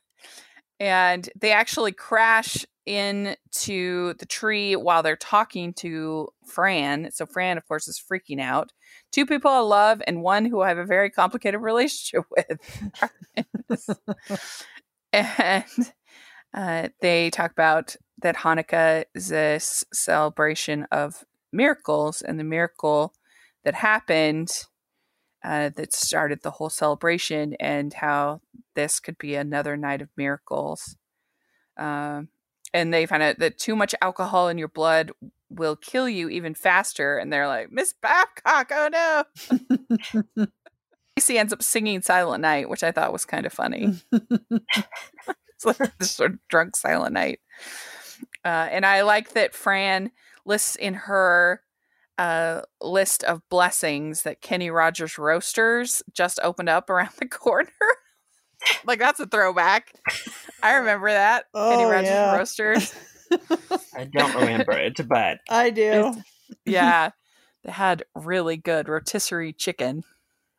and 0.80 1.30
they 1.40 1.52
actually 1.52 1.92
crash 1.92 2.66
into 2.84 4.14
the 4.14 4.26
tree 4.26 4.74
while 4.74 5.02
they're 5.02 5.16
talking 5.16 5.72
to 5.72 6.28
Fran. 6.46 7.10
So, 7.12 7.26
Fran, 7.26 7.56
of 7.56 7.66
course, 7.66 7.86
is 7.86 8.02
freaking 8.02 8.40
out. 8.40 8.72
Two 9.12 9.24
people 9.24 9.50
I 9.50 9.60
love 9.60 10.02
and 10.06 10.22
one 10.22 10.44
who 10.44 10.60
I 10.60 10.68
have 10.68 10.78
a 10.78 10.84
very 10.84 11.10
complicated 11.10 11.60
relationship 11.62 12.24
with. 12.30 13.98
and 15.12 15.92
uh, 16.54 16.88
they 17.00 17.30
talk 17.30 17.50
about 17.50 17.96
that 18.20 18.36
Hanukkah 18.36 19.04
is 19.14 19.32
a 19.32 19.58
celebration 19.60 20.86
of 20.92 21.24
miracles, 21.52 22.22
and 22.22 22.38
the 22.38 22.44
miracle 22.44 23.14
that 23.64 23.74
happened 23.74 24.50
uh, 25.44 25.70
that 25.76 25.92
started 25.92 26.42
the 26.42 26.52
whole 26.52 26.70
celebration, 26.70 27.54
and 27.58 27.92
how 27.94 28.40
this 28.74 29.00
could 29.00 29.18
be 29.18 29.34
another 29.34 29.76
night 29.76 30.02
of 30.02 30.08
miracles. 30.16 30.96
Um, 31.76 32.28
and 32.74 32.92
they 32.92 33.06
find 33.06 33.22
out 33.22 33.38
that 33.38 33.58
too 33.58 33.76
much 33.76 33.94
alcohol 34.00 34.48
in 34.48 34.58
your 34.58 34.68
blood 34.68 35.12
will 35.50 35.76
kill 35.76 36.08
you 36.08 36.28
even 36.28 36.54
faster. 36.54 37.18
And 37.18 37.32
they're 37.32 37.48
like, 37.48 37.70
Miss 37.70 37.94
Babcock, 38.00 38.70
oh 38.72 38.88
no. 38.92 40.46
CC 41.18 41.36
ends 41.36 41.52
up 41.52 41.62
singing 41.62 42.00
Silent 42.00 42.40
Night, 42.40 42.70
which 42.70 42.82
I 42.82 42.90
thought 42.90 43.12
was 43.12 43.24
kind 43.26 43.44
of 43.44 43.52
funny. 43.52 43.94
it's 45.66 45.80
like 45.80 45.98
this 45.98 46.10
sort 46.12 46.32
of 46.32 46.38
drunk 46.48 46.76
Silent 46.76 47.14
Night. 47.14 47.40
Uh, 48.44 48.68
and 48.70 48.84
I 48.86 49.02
like 49.02 49.30
that 49.30 49.54
Fran 49.54 50.10
lists 50.44 50.76
in 50.76 50.94
her 50.94 51.62
uh, 52.18 52.62
list 52.80 53.24
of 53.24 53.40
blessings 53.48 54.22
that 54.22 54.40
Kenny 54.40 54.70
Rogers 54.70 55.18
Roasters 55.18 56.02
just 56.12 56.38
opened 56.42 56.68
up 56.68 56.90
around 56.90 57.10
the 57.18 57.26
corner. 57.26 57.70
like 58.84 58.98
that's 58.98 59.20
a 59.20 59.26
throwback. 59.26 59.92
I 60.62 60.74
remember 60.74 61.10
that 61.10 61.46
Kenny 61.54 61.84
Oh, 61.84 61.90
Rogers 61.90 62.08
yeah. 62.08 62.36
Roasters. 62.36 62.94
I 63.96 64.04
don't 64.04 64.34
remember 64.34 64.72
it, 64.72 65.00
but 65.08 65.38
I 65.48 65.70
do. 65.70 66.14
Yeah, 66.66 67.10
they 67.64 67.72
had 67.72 68.04
really 68.14 68.56
good 68.58 68.88
rotisserie 68.88 69.52
chicken. 69.54 70.02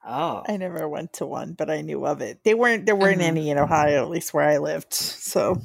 Oh. 0.06 0.44
I 0.48 0.58
never 0.58 0.88
went 0.90 1.14
to 1.14 1.26
one, 1.26 1.54
but 1.54 1.70
I 1.70 1.82
knew 1.82 2.06
of 2.06 2.22
it. 2.22 2.44
They 2.44 2.54
weren't 2.54 2.86
there 2.86 2.96
weren't 2.96 3.22
Mhm. 3.22 3.26
any 3.26 3.50
in 3.50 3.58
Ohio, 3.58 4.04
at 4.04 4.10
least 4.10 4.34
where 4.34 4.48
I 4.48 4.58
lived. 4.58 4.94
So 4.94 5.62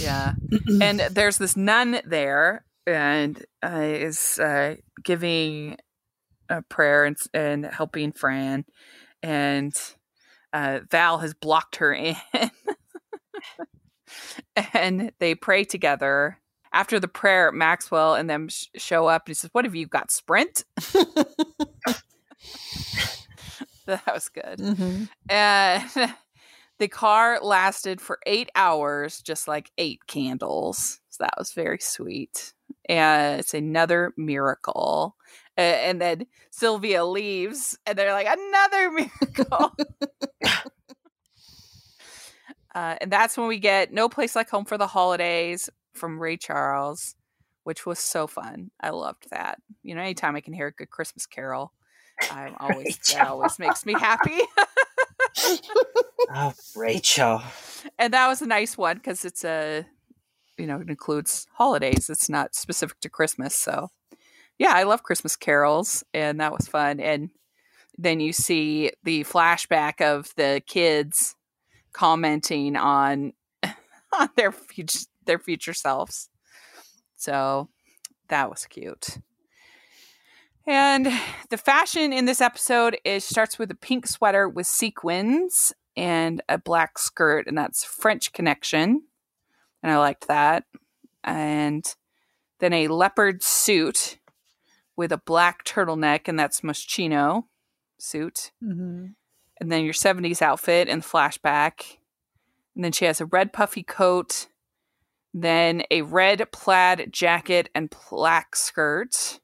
Yeah. 0.00 0.34
and 0.80 1.00
there's 1.00 1.38
this 1.38 1.56
nun 1.56 2.00
there 2.04 2.64
and 2.86 3.44
uh, 3.64 3.80
is 3.82 4.38
uh, 4.38 4.76
giving 5.02 5.76
a 6.48 6.62
prayer 6.62 7.04
and, 7.06 7.16
and 7.32 7.64
helping 7.66 8.12
Fran. 8.12 8.64
And 9.22 9.74
uh, 10.52 10.80
Val 10.90 11.18
has 11.18 11.34
blocked 11.34 11.76
her 11.76 11.92
in. 11.92 12.16
and 14.74 15.10
they 15.18 15.34
pray 15.34 15.64
together. 15.64 16.38
After 16.72 17.00
the 17.00 17.08
prayer, 17.08 17.50
Maxwell 17.52 18.14
and 18.14 18.28
them 18.28 18.48
sh- 18.48 18.66
show 18.76 19.06
up 19.06 19.22
and 19.26 19.30
he 19.30 19.34
says, 19.34 19.50
What 19.52 19.64
have 19.64 19.74
you 19.74 19.86
got? 19.86 20.10
Sprint? 20.12 20.64
that 24.04 24.06
was 24.12 24.28
good. 24.28 24.58
Mhm. 24.58 25.08
And 25.28 25.84
the 26.78 26.88
car 26.88 27.38
lasted 27.42 28.00
for 28.00 28.18
eight 28.26 28.50
hours, 28.54 29.20
just 29.22 29.46
like 29.48 29.70
eight 29.78 30.06
candles. 30.06 31.00
So 31.10 31.24
that 31.24 31.34
was 31.38 31.52
very 31.52 31.78
sweet. 31.78 32.52
And 32.88 33.40
it's 33.40 33.54
another 33.54 34.12
miracle. 34.16 35.16
And 35.56 36.00
then 36.00 36.26
Sylvia 36.50 37.04
leaves, 37.04 37.78
and 37.86 37.96
they're 37.96 38.12
like, 38.12 38.26
another 38.26 38.90
miracle. 38.90 39.76
uh, 42.74 42.96
and 43.00 43.12
that's 43.12 43.36
when 43.36 43.46
we 43.46 43.58
get 43.58 43.92
No 43.92 44.08
Place 44.08 44.34
Like 44.34 44.50
Home 44.50 44.64
for 44.64 44.76
the 44.76 44.88
Holidays 44.88 45.70
from 45.92 46.18
Ray 46.20 46.36
Charles, 46.36 47.14
which 47.62 47.86
was 47.86 48.00
so 48.00 48.26
fun. 48.26 48.70
I 48.80 48.90
loved 48.90 49.30
that. 49.30 49.60
You 49.84 49.94
know, 49.94 50.00
anytime 50.00 50.34
I 50.34 50.40
can 50.40 50.52
hear 50.54 50.66
a 50.66 50.72
good 50.72 50.90
Christmas 50.90 51.24
carol, 51.26 51.72
I'm 52.30 52.54
always 52.60 52.98
that 53.12 53.28
always 53.28 53.58
makes 53.58 53.84
me 53.86 53.94
happy. 53.94 54.40
Oh, 56.32 56.52
Rachel. 56.76 57.42
and 57.98 58.12
that 58.14 58.28
was 58.28 58.40
a 58.40 58.46
nice 58.46 58.78
one 58.78 58.96
because 58.96 59.24
it's 59.24 59.44
a 59.44 59.84
you 60.56 60.66
know 60.66 60.80
it 60.80 60.88
includes 60.88 61.46
holidays. 61.54 62.08
It's 62.08 62.28
not 62.30 62.54
specific 62.54 63.00
to 63.00 63.08
christmas 63.10 63.54
so 63.54 63.90
yeah 64.58 64.72
i 64.74 64.84
love 64.84 65.02
christmas 65.02 65.36
carols 65.36 66.02
and 66.14 66.40
that 66.40 66.52
was 66.52 66.66
fun. 66.68 67.00
And 67.00 67.30
then 67.98 68.20
you 68.20 68.32
see 68.32 68.90
the 69.02 69.24
flashback 69.24 70.00
of 70.00 70.32
the 70.36 70.62
kids 70.66 71.36
commenting 71.92 72.76
on 72.76 73.32
on 74.18 74.28
their 74.36 74.52
future 74.52 75.00
their 75.26 75.38
future 75.38 75.74
selves. 75.74 76.28
So 77.16 77.68
that 78.28 78.50
was 78.50 78.66
cute 78.66 79.18
and 80.66 81.06
the 81.50 81.56
fashion 81.56 82.12
in 82.12 82.24
this 82.24 82.40
episode 82.40 82.96
is 83.04 83.24
starts 83.24 83.58
with 83.58 83.70
a 83.70 83.76
pink 83.76 84.06
sweater 84.06 84.48
with 84.48 84.66
sequins 84.66 85.72
and 85.96 86.42
a 86.48 86.58
black 86.58 86.98
skirt, 86.98 87.46
and 87.46 87.56
that's 87.56 87.84
French 87.84 88.32
Connection. 88.32 89.02
And 89.82 89.92
I 89.92 89.98
liked 89.98 90.28
that. 90.28 90.64
And 91.22 91.84
then 92.58 92.72
a 92.72 92.88
leopard 92.88 93.42
suit 93.42 94.18
with 94.96 95.12
a 95.12 95.18
black 95.18 95.64
turtleneck, 95.64 96.28
and 96.28 96.38
that's 96.38 96.62
Moschino 96.62 97.44
suit. 97.98 98.52
Mhm. 98.62 99.14
And 99.60 99.72
then 99.72 99.84
your 99.84 99.94
70s 99.94 100.42
outfit 100.42 100.88
and 100.88 101.02
flashback. 101.02 101.98
And 102.74 102.84
then 102.84 102.92
she 102.92 103.04
has 103.04 103.20
a 103.20 103.26
red 103.26 103.52
puffy 103.52 103.82
coat, 103.82 104.48
then 105.32 105.84
a 105.90 106.02
red 106.02 106.50
plaid 106.52 107.12
jacket 107.12 107.70
and 107.74 107.94
black 108.10 108.56
skirt, 108.56 109.40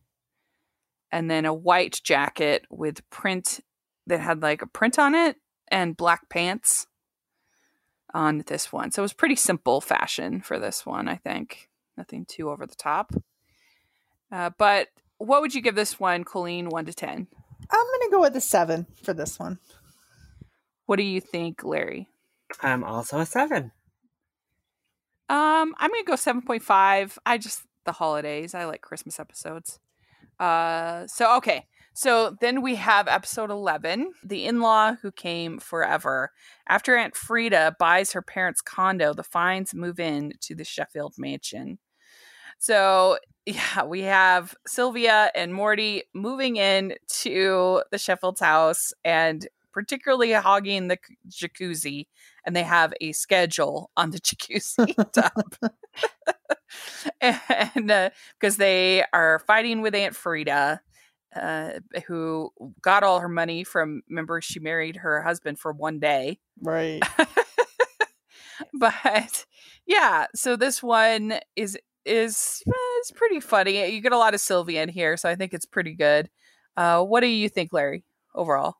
and 1.12 1.30
then 1.30 1.44
a 1.44 1.54
white 1.54 2.00
jacket 2.04 2.64
with 2.70 3.08
print 3.10 3.60
that 4.06 4.20
had 4.20 4.42
like 4.42 4.62
a 4.62 4.66
print 4.66 4.98
on 4.98 5.14
it 5.14 5.36
and 5.68 5.96
black 5.96 6.28
pants 6.28 6.86
on 8.12 8.42
this 8.46 8.72
one. 8.72 8.90
So 8.90 9.02
it 9.02 9.04
was 9.04 9.12
pretty 9.12 9.36
simple 9.36 9.80
fashion 9.80 10.40
for 10.40 10.58
this 10.58 10.84
one, 10.84 11.08
I 11.08 11.16
think. 11.16 11.68
Nothing 11.96 12.24
too 12.24 12.50
over 12.50 12.66
the 12.66 12.74
top. 12.74 13.12
Uh, 14.32 14.50
but 14.58 14.88
what 15.18 15.42
would 15.42 15.54
you 15.54 15.60
give 15.60 15.74
this 15.74 16.00
one, 16.00 16.24
Colleen, 16.24 16.68
1 16.68 16.86
to 16.86 16.92
10? 16.92 17.26
I'm 17.70 17.86
gonna 17.86 18.10
go 18.10 18.20
with 18.20 18.36
a 18.36 18.40
seven 18.40 18.86
for 19.02 19.12
this 19.12 19.38
one. 19.38 19.58
What 20.86 20.96
do 20.96 21.02
you 21.02 21.20
think, 21.20 21.62
Larry? 21.62 22.08
I'm 22.60 22.82
also 22.82 23.20
a 23.20 23.26
seven. 23.26 23.70
Um, 25.28 25.74
I'm 25.78 25.90
gonna 25.90 26.02
go 26.04 26.16
seven 26.16 26.42
point 26.42 26.64
five. 26.64 27.16
I 27.24 27.38
just 27.38 27.62
the 27.84 27.92
holidays. 27.92 28.54
I 28.54 28.64
like 28.64 28.80
Christmas 28.80 29.20
episodes. 29.20 29.78
Uh, 30.40 31.06
so 31.06 31.36
okay. 31.36 31.66
So 31.92 32.36
then 32.40 32.62
we 32.62 32.76
have 32.76 33.08
episode 33.08 33.50
eleven, 33.50 34.12
the 34.24 34.46
in-law 34.46 34.94
who 35.02 35.12
came 35.12 35.58
forever. 35.58 36.32
After 36.68 36.96
Aunt 36.96 37.14
Frida 37.14 37.76
buys 37.78 38.12
her 38.12 38.22
parents' 38.22 38.62
condo, 38.62 39.12
the 39.12 39.22
Fines 39.22 39.74
move 39.74 40.00
in 40.00 40.32
to 40.40 40.54
the 40.54 40.64
Sheffield 40.64 41.14
mansion. 41.18 41.78
So 42.58 43.18
yeah, 43.46 43.84
we 43.84 44.02
have 44.02 44.54
Sylvia 44.66 45.30
and 45.34 45.52
Morty 45.52 46.04
moving 46.14 46.56
in 46.56 46.94
to 47.22 47.82
the 47.90 47.98
Sheffield's 47.98 48.40
house 48.40 48.92
and 49.04 49.46
particularly 49.72 50.32
hogging 50.32 50.88
the 50.88 50.98
jacuzzi 51.28 52.06
and 52.44 52.54
they 52.54 52.62
have 52.62 52.92
a 53.00 53.12
schedule 53.12 53.90
on 53.96 54.10
the 54.10 54.18
jacuzzi 54.20 54.94
tub. 55.12 55.72
and 57.20 58.12
because 58.38 58.56
they 58.56 59.04
are 59.12 59.40
fighting 59.40 59.82
with 59.82 59.94
Aunt 59.94 60.14
Frida, 60.14 60.80
uh, 61.36 61.70
who 62.06 62.50
got 62.82 63.02
all 63.02 63.20
her 63.20 63.28
money 63.28 63.64
from, 63.64 64.02
remember, 64.08 64.40
she 64.40 64.60
married 64.60 64.96
her 64.96 65.22
husband 65.22 65.58
for 65.58 65.72
one 65.72 65.98
day. 66.00 66.38
Right. 66.60 67.02
but 68.74 69.46
yeah, 69.86 70.26
so 70.34 70.56
this 70.56 70.82
one 70.82 71.38
is 71.56 71.78
is 72.04 72.62
is 73.02 73.10
pretty 73.14 73.40
funny. 73.40 73.90
You 73.90 74.00
get 74.00 74.12
a 74.12 74.18
lot 74.18 74.34
of 74.34 74.40
Sylvia 74.40 74.82
in 74.82 74.88
here, 74.88 75.16
so 75.16 75.28
I 75.28 75.34
think 75.34 75.52
it's 75.52 75.66
pretty 75.66 75.94
good. 75.94 76.28
Uh, 76.76 77.02
what 77.02 77.20
do 77.20 77.26
you 77.26 77.48
think, 77.48 77.72
Larry? 77.72 78.04
Overall, 78.34 78.76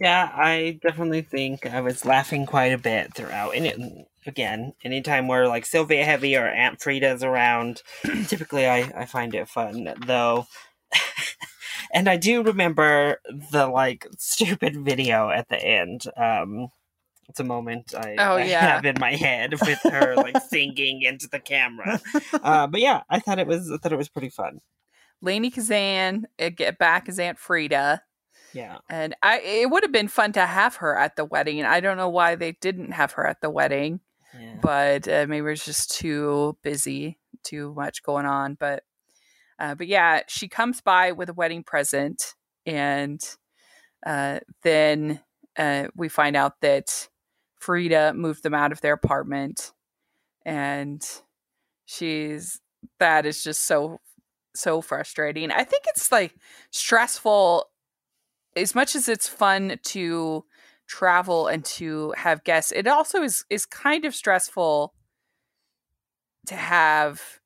Yeah, 0.00 0.30
I 0.32 0.78
definitely 0.82 1.22
think 1.22 1.66
I 1.66 1.80
was 1.80 2.04
laughing 2.04 2.46
quite 2.46 2.72
a 2.72 2.78
bit 2.78 3.14
throughout. 3.14 3.56
And 3.56 3.66
it, 3.66 4.06
again, 4.26 4.74
anytime 4.84 5.26
where 5.26 5.48
like 5.48 5.66
Sylvia 5.66 6.04
Heavy 6.04 6.36
or 6.36 6.46
Aunt 6.46 6.80
Frida's 6.80 7.24
around, 7.24 7.82
typically 8.28 8.66
I, 8.66 8.92
I 8.96 9.04
find 9.06 9.34
it 9.34 9.48
fun, 9.48 9.92
though. 10.06 10.46
and 11.92 12.08
I 12.08 12.16
do 12.16 12.42
remember 12.42 13.20
the 13.52 13.66
like 13.66 14.06
stupid 14.18 14.76
video 14.84 15.30
at 15.30 15.48
the 15.48 15.60
end. 15.60 16.04
Um, 16.16 16.68
it's 17.28 17.40
a 17.40 17.44
moment 17.44 17.92
I, 17.94 18.14
Oh, 18.18 18.36
I 18.36 18.44
yeah. 18.44 18.60
have 18.60 18.84
in 18.84 18.96
my 19.00 19.14
head 19.16 19.52
with 19.60 19.80
her 19.82 20.14
like 20.16 20.40
singing 20.48 21.02
into 21.02 21.28
the 21.28 21.40
camera. 21.40 22.00
Uh, 22.32 22.66
but 22.66 22.80
yeah, 22.80 23.02
I 23.10 23.18
thought 23.20 23.38
it 23.38 23.46
was 23.46 23.70
I 23.70 23.76
thought 23.78 23.92
it 23.92 23.98
was 23.98 24.08
pretty 24.08 24.30
fun. 24.30 24.60
Lainie 25.22 25.52
Kazan 25.52 26.26
uh, 26.40 26.48
get 26.50 26.78
back 26.78 27.08
as 27.08 27.18
Aunt 27.18 27.38
Frida. 27.38 28.02
Yeah. 28.58 28.78
And 28.90 29.14
I 29.22 29.38
it 29.38 29.70
would 29.70 29.84
have 29.84 29.92
been 29.92 30.08
fun 30.08 30.32
to 30.32 30.44
have 30.44 30.76
her 30.76 30.98
at 30.98 31.14
the 31.14 31.24
wedding. 31.24 31.64
I 31.64 31.78
don't 31.78 31.96
know 31.96 32.08
why 32.08 32.34
they 32.34 32.52
didn't 32.60 32.90
have 32.90 33.12
her 33.12 33.24
at 33.24 33.40
the 33.40 33.50
wedding, 33.50 34.00
Yeah. 34.34 34.56
but 34.60 35.06
uh, 35.06 35.26
maybe 35.28 35.46
it 35.46 35.50
was 35.50 35.64
just 35.64 35.92
too 35.92 36.58
busy, 36.64 37.20
too 37.44 37.72
much 37.74 38.02
going 38.02 38.26
on. 38.26 38.54
But 38.54 38.82
uh, 39.60 39.76
but 39.76 39.86
yeah, 39.86 40.22
she 40.26 40.48
comes 40.48 40.80
by 40.80 41.12
with 41.12 41.28
a 41.28 41.34
wedding 41.34 41.62
present, 41.62 42.34
and 42.66 43.20
uh, 44.04 44.40
then 44.64 45.20
uh, 45.56 45.86
we 45.94 46.08
find 46.08 46.34
out 46.34 46.60
that 46.62 47.08
Frida 47.60 48.14
moved 48.14 48.42
them 48.42 48.54
out 48.54 48.72
of 48.72 48.80
their 48.80 48.94
apartment, 48.94 49.70
and 50.44 51.00
she's 51.86 52.60
that 52.98 53.24
is 53.24 53.44
just 53.44 53.66
so 53.66 54.00
so 54.52 54.80
frustrating. 54.80 55.52
I 55.52 55.62
think 55.62 55.84
it's 55.86 56.10
like 56.10 56.34
stressful 56.72 57.66
as 58.58 58.74
much 58.74 58.94
as 58.94 59.08
it's 59.08 59.28
fun 59.28 59.78
to 59.84 60.44
travel 60.86 61.46
and 61.46 61.64
to 61.64 62.12
have 62.16 62.44
guests. 62.44 62.72
It 62.72 62.86
also 62.86 63.22
is 63.22 63.44
is 63.50 63.66
kind 63.66 64.04
of 64.04 64.14
stressful 64.14 64.94
to 66.46 66.56
have 66.56 67.40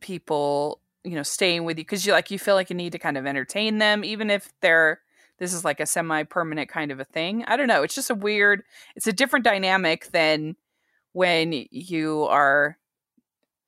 people, 0.00 0.80
you 1.04 1.14
know, 1.14 1.22
staying 1.22 1.64
with 1.64 1.76
you 1.78 1.84
because 1.84 2.06
you 2.06 2.12
like 2.12 2.30
you 2.30 2.38
feel 2.38 2.54
like 2.54 2.70
you 2.70 2.76
need 2.76 2.92
to 2.92 2.98
kind 2.98 3.18
of 3.18 3.26
entertain 3.26 3.78
them 3.78 4.04
even 4.04 4.30
if 4.30 4.52
they're 4.60 5.00
this 5.38 5.52
is 5.52 5.64
like 5.64 5.80
a 5.80 5.86
semi-permanent 5.86 6.68
kind 6.68 6.92
of 6.92 7.00
a 7.00 7.04
thing. 7.04 7.44
I 7.46 7.56
don't 7.56 7.66
know. 7.66 7.82
It's 7.82 7.94
just 7.94 8.10
a 8.10 8.14
weird 8.14 8.62
it's 8.96 9.06
a 9.06 9.12
different 9.12 9.44
dynamic 9.44 10.10
than 10.12 10.56
when 11.12 11.66
you 11.70 12.24
are 12.24 12.78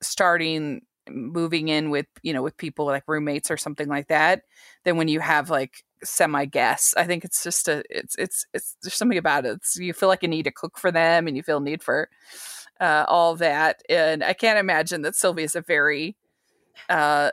starting 0.01 0.81
moving 1.09 1.67
in 1.67 1.89
with 1.91 2.07
you 2.23 2.33
know 2.33 2.41
with 2.41 2.57
people 2.57 2.85
like 2.85 3.03
roommates 3.07 3.51
or 3.51 3.57
something 3.57 3.87
like 3.87 4.07
that 4.07 4.43
than 4.83 4.97
when 4.97 5.07
you 5.07 5.19
have 5.19 5.49
like 5.49 5.83
semi 6.03 6.45
guests 6.45 6.93
i 6.97 7.03
think 7.03 7.23
it's 7.23 7.43
just 7.43 7.67
a 7.67 7.83
it's 7.89 8.15
it's 8.15 8.45
it's 8.53 8.75
there's 8.81 8.93
something 8.93 9.17
about 9.17 9.45
it 9.45 9.53
it's, 9.53 9.77
you 9.77 9.93
feel 9.93 10.09
like 10.09 10.21
you 10.21 10.27
need 10.27 10.43
to 10.43 10.51
cook 10.51 10.77
for 10.77 10.91
them 10.91 11.27
and 11.27 11.35
you 11.35 11.43
feel 11.43 11.59
need 11.59 11.81
for 11.81 12.09
uh 12.79 13.05
all 13.07 13.35
that 13.35 13.81
and 13.89 14.23
i 14.23 14.33
can't 14.33 14.59
imagine 14.59 15.01
that 15.01 15.15
sylvia's 15.15 15.55
a 15.55 15.61
very 15.61 16.15
uh 16.89 17.31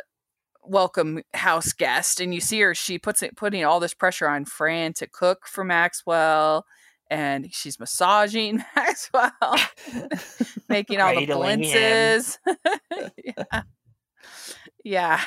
welcome 0.64 1.22
house 1.34 1.72
guest, 1.72 2.20
and 2.20 2.34
you 2.34 2.40
see 2.40 2.60
her. 2.60 2.74
She 2.74 2.98
puts 2.98 3.22
it 3.22 3.36
putting 3.36 3.64
all 3.64 3.80
this 3.80 3.94
pressure 3.94 4.28
on 4.28 4.44
Fran 4.44 4.92
to 4.94 5.06
cook 5.06 5.46
for 5.46 5.64
Maxwell, 5.64 6.66
and 7.10 7.52
she's 7.52 7.78
massaging 7.78 8.62
Maxwell, 8.76 9.32
making 10.68 11.00
all 11.00 11.14
the 11.14 11.26
blintzes. 11.26 12.38
yeah. 13.24 13.62
yeah. 14.84 15.20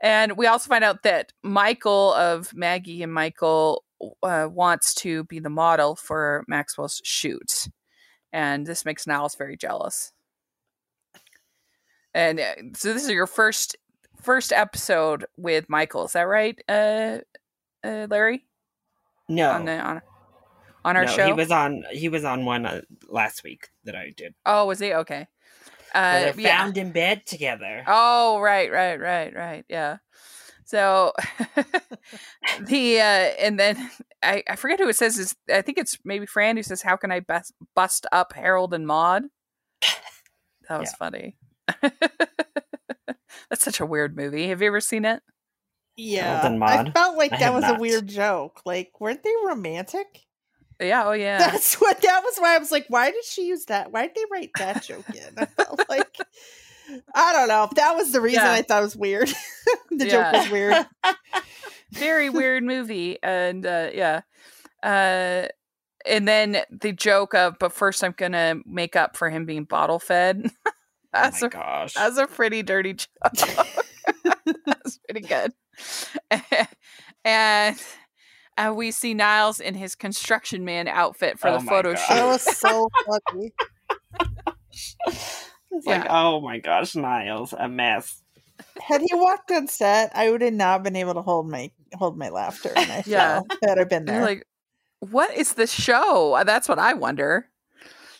And 0.00 0.36
we 0.36 0.46
also 0.46 0.68
find 0.68 0.84
out 0.84 1.02
that 1.02 1.32
Michael 1.42 2.12
of 2.14 2.54
Maggie 2.54 3.02
and 3.02 3.12
Michael 3.12 3.84
uh, 4.22 4.48
wants 4.50 4.94
to 4.96 5.24
be 5.24 5.38
the 5.38 5.50
model 5.50 5.96
for 5.96 6.44
Maxwell's 6.48 7.00
shoot. 7.04 7.68
And 8.32 8.66
this 8.66 8.84
makes 8.84 9.06
Niles 9.06 9.34
very 9.34 9.56
jealous. 9.56 10.12
And 12.12 12.40
uh, 12.40 12.54
so 12.74 12.92
this 12.92 13.04
is 13.04 13.10
your 13.10 13.26
first 13.26 13.76
first 14.20 14.52
episode 14.52 15.26
with 15.36 15.68
Michael. 15.68 16.06
Is 16.06 16.12
that 16.12 16.22
right, 16.22 16.58
uh, 16.68 17.18
uh, 17.84 18.06
Larry? 18.10 18.44
No, 19.28 19.50
On 19.50 19.64
the 19.64 19.78
on 19.78 20.02
on 20.84 20.96
our 20.96 21.04
no, 21.04 21.10
show. 21.12 21.26
he 21.26 21.32
was 21.32 21.50
on. 21.50 21.84
He 21.92 22.08
was 22.08 22.24
on 22.24 22.44
one 22.44 22.64
uh, 22.64 22.80
last 23.08 23.42
week 23.44 23.68
that 23.84 23.94
I 23.96 24.12
did. 24.16 24.34
oh, 24.46 24.66
was 24.66 24.78
he 24.78 24.94
okay? 24.94 25.26
Where 25.96 26.28
Uh, 26.28 26.32
they're 26.32 26.40
yeah. 26.40 26.62
found 26.62 26.78
in 26.78 26.92
bed 26.92 27.26
together. 27.26 27.84
Oh, 27.86 28.40
right, 28.40 28.70
right, 28.70 28.96
right, 29.00 29.34
right. 29.34 29.64
Yeah. 29.68 29.98
So 30.64 31.12
the 32.60 33.00
uh 33.00 33.30
and 33.40 33.58
then 33.58 33.90
I, 34.22 34.42
I 34.48 34.56
forget 34.56 34.80
who 34.80 34.88
it 34.88 34.96
says 34.96 35.18
is 35.18 35.34
I 35.52 35.62
think 35.62 35.78
it's 35.78 35.98
maybe 36.04 36.26
Fran 36.26 36.56
who 36.56 36.62
says 36.62 36.82
how 36.82 36.96
can 36.96 37.12
I 37.12 37.20
best 37.20 37.52
bust 37.74 38.06
up 38.12 38.32
Harold 38.34 38.74
and 38.74 38.86
Maude? 38.86 39.24
That 40.68 40.80
was 40.80 40.90
Yeah. 40.90 40.96
funny. 40.98 41.36
That's 43.48 43.62
such 43.64 43.78
a 43.78 43.86
weird 43.86 44.16
movie. 44.16 44.48
Have 44.48 44.60
you 44.60 44.66
ever 44.66 44.80
seen 44.80 45.04
it? 45.04 45.22
Yeah, 45.96 46.44
and 46.44 46.62
I 46.64 46.90
felt 46.90 47.16
like 47.16 47.32
I 47.32 47.36
that 47.36 47.44
have 47.52 47.54
was 47.54 47.64
a 47.68 47.74
weird 47.74 48.08
joke. 48.08 48.60
Like, 48.66 49.00
weren't 49.00 49.22
they 49.22 49.32
romantic? 49.46 50.25
Yeah, 50.80 51.04
oh 51.06 51.12
yeah. 51.12 51.38
That's 51.38 51.76
what. 51.76 52.00
That 52.02 52.22
was 52.24 52.36
why 52.38 52.54
I 52.54 52.58
was 52.58 52.70
like, 52.70 52.86
why 52.88 53.10
did 53.10 53.24
she 53.24 53.46
use 53.46 53.64
that? 53.66 53.92
Why 53.92 54.06
did 54.06 54.14
they 54.16 54.24
write 54.30 54.50
that 54.58 54.82
joke 54.82 55.04
in? 55.14 55.22
I 55.38 55.46
felt 55.46 55.80
like, 55.88 56.16
I 57.14 57.32
don't 57.32 57.48
know. 57.48 57.68
That 57.76 57.96
was 57.96 58.12
the 58.12 58.20
reason 58.20 58.42
Yeah. 58.44 58.52
I 58.52 58.62
thought 58.62 58.80
it 58.80 58.84
was 58.84 58.96
weird. 58.96 59.28
the 59.90 60.06
joke 60.08 60.32
was 60.32 60.50
weird. 60.50 60.86
Very 61.92 62.30
weird 62.30 62.62
movie. 62.64 63.18
And 63.22 63.64
uh 63.66 63.90
yeah. 63.94 64.20
Uh 64.82 65.48
and 66.04 66.28
then 66.28 66.58
the 66.70 66.92
joke 66.92 67.34
of 67.34 67.58
but 67.58 67.72
first 67.72 68.04
I'm 68.04 68.14
gonna 68.16 68.56
make 68.66 68.94
up 68.96 69.16
for 69.16 69.30
him 69.30 69.46
being 69.46 69.64
bottle 69.64 69.98
fed. 69.98 70.50
oh 70.66 70.70
That's 71.12 71.40
my 71.42 71.48
a 71.48 71.50
gosh! 71.50 71.94
That's 71.94 72.18
a 72.18 72.26
pretty 72.26 72.62
dirty 72.62 72.94
joke. 72.94 73.08
That's 74.66 74.98
pretty 75.08 75.26
good. 75.26 75.52
and 77.24 77.80
and 78.56 78.76
we 78.76 78.90
see 78.90 79.14
Niles 79.14 79.60
in 79.60 79.74
his 79.74 79.94
construction 79.94 80.64
man 80.64 80.88
outfit 80.88 81.38
for 81.38 81.50
Oh 81.50 81.58
the 81.58 81.64
my 81.64 81.70
photo 81.70 81.94
God. 81.94 82.08
That 82.08 82.18
shoot. 82.18 82.26
was 82.26 82.42
so 82.42 82.90
funny. 83.06 83.52
It's 85.72 85.86
like, 85.86 86.06
oh 86.08 86.40
my 86.40 86.58
gosh, 86.58 86.94
Niles, 86.96 87.52
a 87.56 87.68
mess. 87.68 88.22
Had 88.80 89.00
he 89.00 89.08
walked 89.12 89.50
on 89.50 89.66
set, 89.68 90.10
I 90.14 90.30
would 90.30 90.40
have 90.42 90.52
not 90.54 90.82
been 90.82 90.96
able 90.96 91.14
to 91.14 91.22
hold 91.22 91.48
my 91.48 91.70
hold 91.94 92.16
my 92.16 92.28
laughter. 92.30 92.70
And 92.74 92.90
I 92.92 93.02
Yeah. 93.06 93.40
felt 93.40 93.48
had 93.62 93.78
I 93.78 93.84
been 93.84 94.04
there. 94.04 94.22
like, 94.22 94.46
what 95.00 95.34
is 95.36 95.54
this 95.54 95.72
show? 95.72 96.34
Uh, 96.34 96.44
That's 96.44 96.68
what 96.68 96.78
I 96.78 96.94
wonder. 96.94 97.48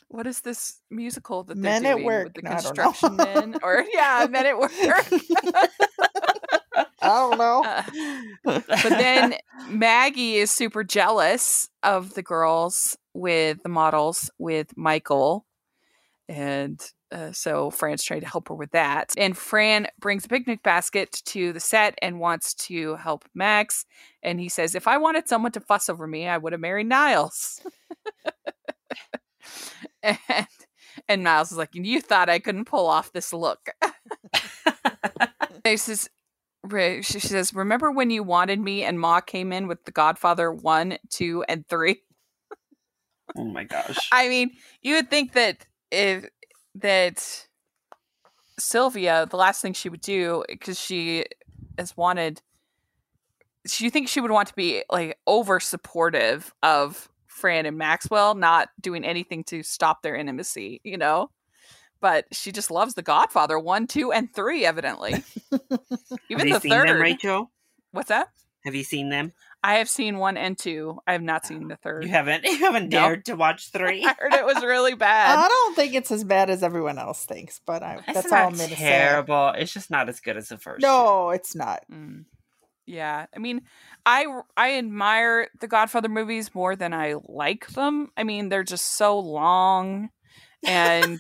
What 0.09 0.27
is 0.27 0.41
this 0.43 0.81
musical 0.91 1.43
that 1.45 1.55
they're 1.61 1.73
Men 1.73 1.87
at 1.87 1.95
doing 1.95 2.05
Work. 2.07 2.25
with 2.27 2.35
the 2.35 2.43
No, 2.43 2.51
I 2.51 2.55
don't 2.61 2.65
know. 2.77 2.85
construction 2.93 3.17
men? 3.17 3.57
Or 3.63 3.85
yeah, 3.93 4.27
men 4.31 4.47
at 4.47 4.59
work. 4.59 4.71
I 7.01 7.09
don't 7.09 7.39
know. 7.39 7.63
Uh, 7.65 7.83
but 8.67 8.83
then 8.83 9.35
Maggie 9.69 10.37
is 10.37 10.51
super 10.51 10.85
jealous 10.85 11.69
of 11.83 12.15
the 12.15 12.23
girls 12.23 12.97
with 13.13 13.63
the 13.63 13.69
models 13.69 14.31
with 14.39 14.77
Michael. 14.77 15.47
And 16.29 16.81
uh, 17.13 17.33
so 17.33 17.71
Fran's 17.71 18.03
trying 18.03 18.23
to 18.23 18.29
help 18.29 18.49
her 18.49 18.55
with 18.55 18.73
that. 18.73 19.13
And 19.17 19.37
Fran 19.37 19.87
brings 20.01 20.25
a 20.25 20.29
picnic 20.29 20.63
basket 20.63 21.13
to 21.27 21.53
the 21.53 21.61
set 21.61 21.97
and 22.03 22.19
wants 22.19 22.55
to 22.55 22.97
help 22.97 23.25
Max. 23.35 23.85
And 24.23 24.41
he 24.41 24.49
says, 24.49 24.75
If 24.75 24.89
I 24.89 24.99
wanted 24.99 25.29
someone 25.29 25.53
to 25.53 25.61
fuss 25.61 25.89
over 25.89 26.07
me, 26.07 26.27
I 26.27 26.39
would 26.39 26.53
have 26.53 26.61
married 26.61 26.89
Niles. 26.89 27.61
and, 30.03 30.19
and 31.09 31.23
Niles 31.23 31.53
is 31.53 31.59
like, 31.59 31.71
You 31.75 32.01
thought 32.01 32.29
I 32.29 32.41
couldn't 32.41 32.65
pull 32.65 32.87
off 32.87 33.13
this 33.13 33.33
look. 33.33 33.71
he 35.65 35.77
says, 35.77 36.11
she 36.71 37.03
she 37.03 37.21
says, 37.21 37.55
"Remember 37.55 37.91
when 37.91 38.11
you 38.11 38.23
wanted 38.23 38.61
me 38.61 38.85
and 38.85 39.01
Ma 39.01 39.21
came 39.21 39.53
in 39.53 39.67
with 39.67 39.85
The 39.85 39.93
Godfather 39.93 40.53
one, 40.53 40.99
two, 41.11 41.45
and 41.49 41.67
three? 41.69 42.03
oh 43.37 43.45
my 43.45 43.65
gosh! 43.65 43.99
I 44.13 44.29
mean, 44.29 44.51
you 44.83 44.95
would 44.97 45.11
think 45.11 45.33
that 45.33 45.67
if 45.91 46.27
that 46.77 47.47
Sylvia, 48.59 49.27
the 49.31 49.37
last 49.37 49.63
thing 49.63 49.73
she 49.73 49.89
would 49.89 50.01
do 50.01 50.45
because 50.49 50.79
she 50.79 51.27
has 51.79 51.97
wanted, 51.97 52.43
she 53.67 53.91
think 53.91 54.09
she 54.09 54.21
would 54.21 54.31
want 54.31 54.49
to 54.49 54.55
be 54.55 54.83
like 54.91 55.19
over 55.27 55.61
supportive 55.61 56.55
of 56.63 57.09
Fran 57.27 57.67
and 57.67 57.77
Maxwell, 57.77 58.35
not 58.35 58.69
doing 58.81 59.05
anything 59.05 59.45
to 59.45 59.63
stop 59.63 60.03
their 60.03 60.17
intimacy, 60.17 60.81
you 60.85 60.97
know." 60.97 61.31
But 62.07 62.27
she 62.31 62.53
just 62.53 62.71
loves 62.71 62.95
The 62.95 63.03
Godfather 63.03 63.59
one, 63.59 63.89
two, 63.89 64.13
and 64.13 64.33
three. 64.33 64.65
Evidently, 64.65 65.25
even 66.31 66.39
Have 66.39 66.47
you 66.47 66.55
the 66.55 66.61
seen 66.61 66.71
third. 66.71 66.87
them, 66.89 67.01
Rachel? 67.03 67.51
What's 67.91 68.11
that? 68.11 68.29
Have 68.65 68.77
you 68.77 68.85
seen 68.85 69.09
them? 69.09 69.33
I 69.65 69.79
have 69.79 69.89
seen 69.89 70.19
one 70.19 70.37
and 70.37 70.57
two. 70.57 71.01
I 71.05 71.15
have 71.15 71.23
not 71.23 71.45
seen 71.45 71.67
the 71.67 71.75
third. 71.75 72.05
You 72.05 72.11
haven't. 72.11 72.45
You 72.49 72.59
haven't 72.59 72.91
No. 72.91 73.01
dared 73.01 73.25
to 73.25 73.35
watch 73.35 73.71
three. 73.73 74.05
I 74.07 74.15
heard 74.21 74.35
it 74.35 74.45
was 74.47 74.63
really 74.63 74.95
bad. 74.95 75.37
I 75.37 75.49
don't 75.49 75.75
think 75.75 75.95
it's 75.95 76.13
as 76.13 76.23
bad 76.23 76.49
as 76.49 76.63
everyone 76.63 76.97
else 76.99 77.25
thinks, 77.25 77.61
but 77.67 77.83
I, 77.83 77.97
It's 77.97 78.15
that's 78.15 78.27
all 78.27 78.31
not 78.39 78.53
I'm 78.53 78.57
going 78.57 78.71
to 78.71 78.77
say. 78.77 78.83
terrible. 78.85 79.49
It's 79.57 79.73
just 79.73 79.91
not 79.91 80.09
as 80.09 80.21
good 80.21 80.37
as 80.37 80.51
the 80.51 80.59
first. 80.59 80.83
No, 80.83 81.31
it's 81.31 81.57
not. 81.57 81.81
Mm. 81.93 82.27
Yeah, 82.87 83.27
I 83.35 83.39
mean, 83.41 83.63
I 84.07 84.27
I 84.57 84.75
admire 84.79 85.49
the 85.61 85.67
Godfather 85.67 86.09
movies 86.09 86.55
more 86.55 86.77
than 86.77 86.95
I 86.95 87.17
like 87.25 87.67
them. 87.71 88.11
I 88.17 88.23
mean, 88.23 88.49
they're 88.49 88.63
just 88.63 88.95
so 88.95 89.19
long, 89.19 90.11
and 90.65 91.19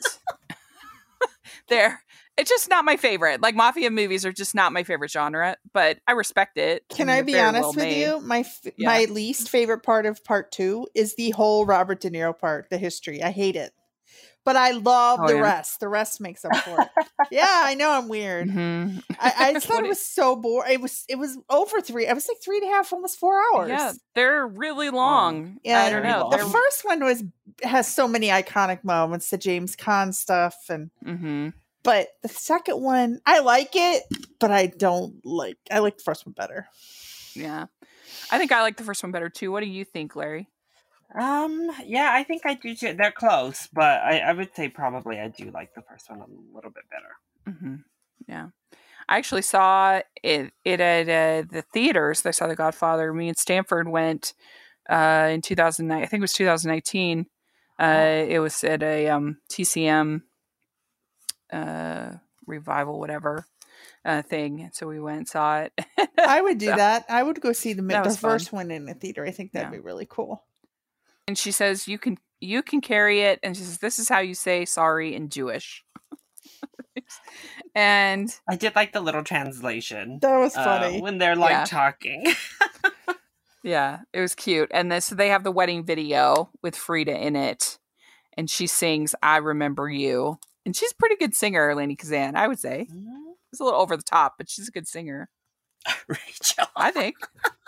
they're 1.68 2.00
it's 2.36 2.50
just 2.50 2.68
not 2.68 2.84
my 2.84 2.96
favorite. 2.96 3.40
Like 3.40 3.54
mafia 3.54 3.90
movies 3.90 4.26
are 4.26 4.32
just 4.32 4.54
not 4.54 4.72
my 4.72 4.82
favorite 4.82 5.10
genre, 5.10 5.56
but 5.72 5.98
I 6.06 6.12
respect 6.12 6.58
it. 6.58 6.84
Can 6.90 7.08
I 7.08 7.22
be 7.22 7.38
honest 7.38 7.62
well 7.62 7.72
with 7.72 7.84
made. 7.84 8.00
you? 8.02 8.20
My 8.20 8.40
f- 8.40 8.60
Yeah. 8.76 8.88
my 8.90 9.04
least 9.06 9.48
favorite 9.48 9.80
part 9.82 10.04
of 10.04 10.22
part 10.22 10.52
two 10.52 10.86
is 10.94 11.14
the 11.14 11.30
whole 11.30 11.64
Robert 11.64 12.00
De 12.00 12.10
Niro 12.10 12.38
part, 12.38 12.68
the 12.68 12.76
history. 12.76 13.22
I 13.22 13.30
hate 13.30 13.56
it, 13.56 13.72
but 14.46 14.56
I 14.56 14.70
love 14.70 15.20
Oh, 15.22 15.26
the 15.28 15.34
yeah. 15.34 15.42
rest. 15.42 15.80
The 15.80 15.88
rest 15.88 16.18
makes 16.22 16.42
up 16.46 16.56
for 16.56 16.80
it. 16.80 16.88
yeah, 17.30 17.60
I 17.64 17.74
know 17.74 17.90
I'm 17.90 18.08
weird. 18.08 18.48
Mhm. 18.48 19.02
I, 19.20 19.34
I 19.38 19.52
just 19.52 19.66
thought 19.66 19.84
it 19.84 19.88
was 19.88 20.00
so 20.04 20.36
boring. 20.36 20.72
It 20.72 20.80
was 20.80 21.04
it 21.08 21.16
was 21.16 21.36
over 21.50 21.82
three. 21.82 22.06
I 22.06 22.14
was 22.14 22.26
like 22.26 22.38
three 22.42 22.58
and 22.58 22.70
a 22.70 22.72
half, 22.74 22.92
almost 22.94 23.18
four 23.18 23.38
hours. 23.52 23.68
Yeah, 23.68 23.92
they're 24.14 24.46
really 24.46 24.88
long. 24.88 25.58
Yeah, 25.62 25.82
I 25.82 25.90
don't 25.90 26.02
know. 26.02 26.20
long. 26.20 26.30
The 26.30 26.36
They're 26.38 26.46
first 26.46 26.84
one 26.86 27.04
was 27.04 27.22
has 27.62 27.92
so 27.92 28.08
many 28.08 28.28
iconic 28.28 28.84
moments, 28.84 29.28
the 29.28 29.36
James 29.38 29.76
Caan 29.76 30.14
stuff, 30.14 30.56
and 30.70 30.90
hmm 31.04 31.48
but 31.82 32.08
the 32.22 32.28
second 32.28 32.80
one, 32.82 33.20
I 33.26 33.38
like 33.40 33.70
it, 33.74 34.02
but 34.40 34.50
I 34.50 34.66
don't 34.66 35.24
like. 35.24 35.56
I 35.70 35.78
like 35.80 35.96
the 35.98 36.02
first 36.02 36.26
one 36.26 36.32
better. 36.32 36.66
Yeah, 37.34 37.66
I 38.30 38.38
think 38.38 38.50
I 38.52 38.62
like 38.62 38.76
the 38.76 38.82
first 38.84 39.02
one 39.02 39.12
better 39.12 39.28
too. 39.28 39.52
What 39.52 39.60
do 39.60 39.66
you 39.68 39.84
think, 39.84 40.16
Larry? 40.16 40.48
Um. 41.14 41.70
Yeah, 41.84 42.10
I 42.12 42.24
think 42.24 42.42
I 42.44 42.54
do 42.54 42.74
too. 42.74 42.94
They're 42.94 43.12
close, 43.12 43.68
but 43.72 44.00
I, 44.02 44.18
I 44.18 44.32
would 44.32 44.54
say 44.54 44.68
probably 44.68 45.18
I 45.20 45.28
do 45.28 45.50
like 45.50 45.74
the 45.74 45.82
first 45.82 46.10
one 46.10 46.20
a 46.20 46.26
little 46.54 46.70
bit 46.70 46.84
better. 46.90 47.58
hmm 47.58 47.74
Yeah, 48.28 48.48
I 49.08 49.18
actually 49.18 49.42
saw 49.42 50.00
it, 50.22 50.52
it 50.64 50.80
at 50.80 51.08
uh, 51.08 51.46
the 51.50 51.62
theaters. 51.72 52.26
I 52.26 52.32
saw 52.32 52.46
The 52.48 52.56
Godfather. 52.56 53.12
Me 53.14 53.28
and 53.28 53.36
Stanford 53.38 53.88
went 53.88 54.34
uh, 54.90 55.28
in 55.32 55.42
2009. 55.42 56.02
I 56.02 56.06
think 56.06 56.20
it 56.20 56.22
was 56.22 56.32
2019. 56.32 57.26
Uh, 57.78 58.24
It 58.28 58.40
was 58.40 58.64
at 58.64 58.82
a 58.82 59.08
um, 59.08 59.38
TCM 59.50 60.22
uh, 61.52 62.12
revival, 62.46 62.98
whatever 62.98 63.46
uh, 64.04 64.22
thing. 64.22 64.70
So 64.72 64.86
we 64.88 65.00
went 65.00 65.18
and 65.18 65.28
saw 65.28 65.60
it. 65.62 65.72
I 66.18 66.40
would 66.40 66.58
do 66.64 66.66
So- 66.66 66.76
that. 66.76 67.04
I 67.08 67.22
would 67.22 67.40
go 67.40 67.52
see 67.52 67.72
the, 67.74 67.82
the 67.82 68.02
was 68.04 68.16
fun. 68.16 68.30
first 68.32 68.52
one 68.52 68.70
in 68.70 68.86
the 68.86 68.94
theater. 68.94 69.24
I 69.24 69.30
think 69.30 69.52
that'd 69.52 69.68
Yeah. 69.72 69.78
be 69.78 69.82
really 69.84 70.06
cool. 70.08 70.42
And 71.28 71.36
she 71.36 71.50
says, 71.52 71.88
"You 71.88 71.98
can 71.98 72.18
you 72.40 72.62
can 72.62 72.80
carry 72.80 73.22
it." 73.22 73.40
And 73.42 73.56
she 73.56 73.62
says, 73.62 73.78
"This 73.78 73.98
is 73.98 74.08
how 74.08 74.20
you 74.20 74.34
say 74.34 74.64
sorry 74.64 75.14
in 75.14 75.28
Jewish." 75.28 75.84
and 77.74 78.34
I 78.48 78.56
did 78.56 78.74
like 78.74 78.92
the 78.92 79.00
little 79.00 79.24
translation. 79.24 80.18
That 80.22 80.38
was 80.38 80.56
uh, 80.56 80.64
funny. 80.64 81.00
when 81.00 81.18
they're 81.18 81.36
like 81.36 81.50
Yeah. 81.50 81.64
talking. 81.64 82.24
Yeah, 83.62 84.02
it 84.12 84.20
was 84.20 84.36
cute. 84.36 84.70
And 84.72 84.92
then 84.92 85.00
so 85.00 85.16
they 85.16 85.30
have 85.30 85.42
the 85.42 85.50
wedding 85.50 85.84
video 85.84 86.50
with 86.62 86.76
Frida 86.76 87.18
in 87.20 87.34
it. 87.34 87.80
And 88.36 88.48
she 88.48 88.68
sings 88.68 89.12
I 89.24 89.38
Remember 89.38 89.90
You. 89.90 90.38
And 90.64 90.76
she's 90.76 90.92
a 90.92 90.96
pretty 90.96 91.16
good 91.16 91.34
singer, 91.34 91.74
Lainie 91.74 91.98
Kazan, 91.98 92.36
I 92.36 92.46
would 92.46 92.60
say. 92.60 92.86
It's 93.50 93.60
a 93.60 93.64
little 93.64 93.80
over 93.80 93.96
the 93.96 94.04
top, 94.04 94.34
but 94.38 94.48
she's 94.48 94.68
a 94.68 94.70
good 94.70 94.86
singer. 94.86 95.28
Rachel. 96.08 96.66
I 96.76 96.90
think. 96.90 97.16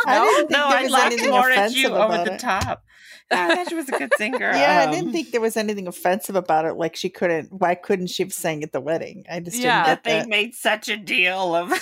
I 0.06 0.18
No? 0.18 0.24
didn't 0.24 0.36
think 0.38 0.50
no, 0.50 0.68
there 0.68 0.78
I 0.78 0.82
was 0.82 0.92
laughed 0.92 1.06
anything 1.12 1.30
more 1.30 1.50
at 1.50 1.58
offensive 1.58 1.78
you 1.78 1.88
over 1.88 2.14
about 2.14 2.26
the 2.26 2.34
it. 2.34 2.40
top. 2.40 2.84
I 3.30 3.54
thought 3.54 3.68
she 3.68 3.74
was 3.74 3.88
a 3.90 3.98
good 3.98 4.12
singer. 4.16 4.50
Yeah, 4.54 4.80
I 4.80 4.84
Um, 4.86 4.90
didn't 4.94 5.12
think 5.12 5.32
there 5.32 5.40
was 5.40 5.56
anything 5.56 5.86
offensive 5.86 6.34
about 6.34 6.64
it. 6.64 6.74
Like 6.74 6.96
she 6.96 7.10
couldn't. 7.10 7.52
Why 7.52 7.74
couldn't 7.74 8.06
she 8.08 8.22
have 8.22 8.32
sang 8.32 8.62
at 8.64 8.72
the 8.72 8.80
wedding? 8.80 9.24
I 9.30 9.40
just 9.40 9.56
Yeah, 9.58 9.84
didn't 9.84 9.96
get 9.96 10.04
they 10.04 10.18
that. 10.20 10.28
made 10.28 10.54
such 10.54 10.88
a 10.88 10.96
deal 10.96 11.54
of 11.54 11.72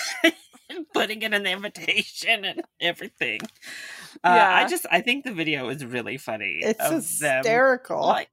putting 0.94 1.22
it 1.22 1.32
in 1.32 1.44
the 1.44 1.50
invitation 1.52 2.44
and 2.44 2.62
everything. 2.80 3.40
Uh, 4.24 4.32
Yeah. 4.34 4.54
I 4.56 4.66
just 4.68 4.86
I 4.90 5.00
think 5.02 5.24
the 5.24 5.32
video 5.32 5.68
is 5.68 5.84
really 5.84 6.16
funny. 6.18 6.58
It's 6.62 6.80
of 6.80 6.90
them, 7.20 7.36
hysterical. 7.44 8.00
like 8.04 8.30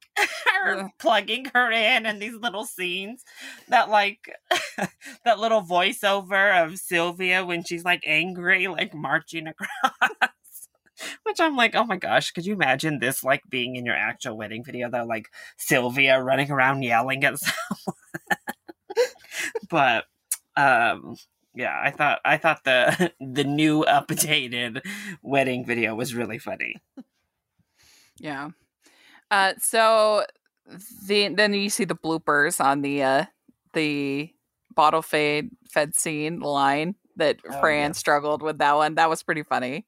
her 0.56 0.90
plugging 0.98 1.46
her 1.54 1.70
in 1.72 2.06
and 2.08 2.20
these 2.20 2.34
little 2.36 2.66
scenes 2.66 3.24
that 3.68 3.90
like 3.90 4.28
that 5.26 5.40
little 5.40 5.62
voiceover 5.62 6.64
of 6.64 6.78
Sylvia 6.78 7.46
when 7.46 7.64
she's 7.64 7.86
like 7.86 8.04
angry, 8.06 8.68
like 8.68 8.94
marching 8.94 9.48
across. 9.48 9.70
Which 11.24 11.40
I'm 11.40 11.56
like, 11.56 11.76
oh 11.76 11.84
my 11.84 11.98
gosh, 11.98 12.32
could 12.32 12.46
you 12.46 12.54
imagine 12.54 13.00
this 13.00 13.24
like 13.24 13.42
being 13.50 13.76
in 13.76 13.86
your 13.86 13.96
actual 13.96 14.38
wedding 14.38 14.64
video 14.64 14.90
though? 14.90 15.06
Like 15.06 15.28
Sylvia 15.58 16.22
running 16.22 16.52
around 16.52 16.84
yelling 16.84 17.24
at 17.24 17.40
someone. 17.40 17.98
but 19.70 20.06
um 20.56 21.16
yeah, 21.56 21.80
I 21.82 21.92
thought 21.92 22.20
I 22.24 22.38
thought 22.38 22.64
the 22.64 23.12
the 23.20 23.44
new 23.44 23.84
updated 23.84 24.82
wedding 25.22 25.66
video 25.66 25.96
was 25.96 26.16
really 26.16 26.40
funny. 26.40 26.76
Yeah. 28.20 28.50
Uh, 29.30 29.54
so 29.60 30.26
the 31.08 31.30
then 31.30 31.54
you 31.54 31.70
see 31.70 31.86
the 31.86 31.96
bloopers 31.96 32.64
on 32.64 32.82
the 32.82 33.04
uh 33.04 33.26
the 33.74 34.32
bottle 34.76 35.02
fade 35.02 35.50
fed 35.70 35.96
scene 35.96 36.40
line 36.40 36.96
that 37.16 37.38
Oh, 37.50 37.60
Fran 37.60 37.92
yes. 37.92 37.98
struggled 37.98 38.42
with 38.42 38.58
that 38.60 38.76
one. 38.76 38.96
That 38.96 39.10
was 39.10 39.24
pretty 39.24 39.44
funny. 39.44 39.86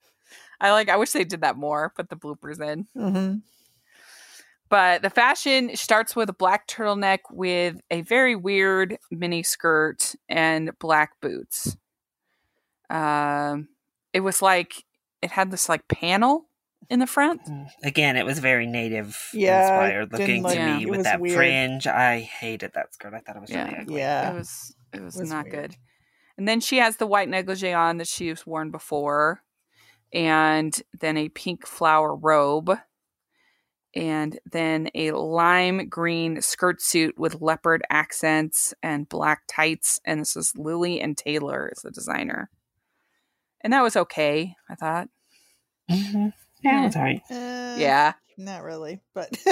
I 0.60 0.72
like. 0.72 0.90
I 0.90 0.96
wish 0.98 1.12
they 1.12 1.24
did 1.26 1.42
that 1.42 1.58
more. 1.58 1.92
Put 1.96 2.10
the 2.10 2.16
bloopers 2.16 2.62
in. 2.62 2.88
Mhm. 2.96 3.42
But 4.70 5.02
the 5.04 5.10
fashion 5.10 5.76
starts 5.76 6.16
with 6.16 6.30
a 6.30 6.34
black 6.34 6.68
turtleneck 6.68 7.20
with 7.32 7.80
a 7.92 8.02
very 8.02 8.36
weird 8.36 8.98
mini 9.12 9.44
skirt 9.44 10.16
and 10.28 10.72
black 10.80 11.12
boots. 11.22 11.78
Um, 12.90 13.68
it 14.14 14.22
was 14.22 14.42
like 14.42 14.84
it 15.22 15.32
had 15.32 15.52
this 15.52 15.70
like 15.70 15.88
panel 15.88 16.48
in 16.90 17.00
the 17.00 17.08
front. 17.08 17.42
Mm. 17.46 17.68
Again, 17.84 18.16
it 18.18 18.26
was 18.26 18.40
very 18.40 18.68
native 18.68 19.30
Yeah, 19.34 19.62
inspired 19.62 20.12
looking 20.12 20.44
like 20.44 20.56
to 20.58 20.62
it. 20.62 20.76
me 20.78 20.84
It 20.84 20.90
with 20.90 21.04
that 21.04 21.20
weird. 21.20 21.36
fringe. 21.36 21.88
I 21.88 22.20
hated 22.20 22.74
that 22.74 22.94
skirt. 22.94 23.14
I 23.14 23.20
thought 23.20 23.36
it 23.38 23.42
was 23.42 23.50
really 23.52 23.72
Yeah. 23.72 23.82
ugly. 23.82 23.98
Yeah. 24.00 24.32
It 24.32 24.36
was 24.36 24.76
it 24.94 25.02
was, 25.02 25.16
was 25.18 25.30
not 25.30 25.46
weird. 25.46 25.56
good. 25.72 25.76
And 26.38 26.48
then 26.48 26.60
she 26.60 26.78
has 26.78 26.98
the 26.98 27.08
white 27.08 27.30
negligee 27.30 27.74
on 27.74 27.98
that 27.98 28.08
she's 28.08 28.46
worn 28.46 28.70
before, 28.72 29.42
and 30.14 30.80
then 31.00 31.18
a 31.18 31.30
pink 31.30 31.66
flower 31.66 32.14
robe, 32.16 32.78
and 33.96 34.38
then 34.52 34.90
a 34.94 35.12
lime 35.12 35.88
green 35.88 36.42
skirt 36.42 36.82
suit 36.82 37.18
with 37.18 37.42
leopard 37.42 37.84
accents 37.90 38.74
and 38.84 39.08
black 39.08 39.44
tights. 39.48 40.00
And 40.06 40.20
this 40.20 40.36
is 40.36 40.54
Lily 40.58 41.00
and 41.00 41.18
Taylor 41.18 41.70
is 41.74 41.82
the 41.82 41.92
designer. 41.92 42.50
And 43.62 43.72
that 43.74 43.82
was 43.84 43.96
okay, 43.96 44.56
I 44.70 44.76
thought. 44.76 45.08
Mm-hmm. 45.90 46.28
Yeah, 46.66 46.82
it 46.82 46.86
was 46.86 46.96
alright. 46.96 47.22
Uh, 47.32 47.76
Yeah. 47.80 48.14
not 48.38 48.64
really, 48.64 49.02
but 49.14 49.30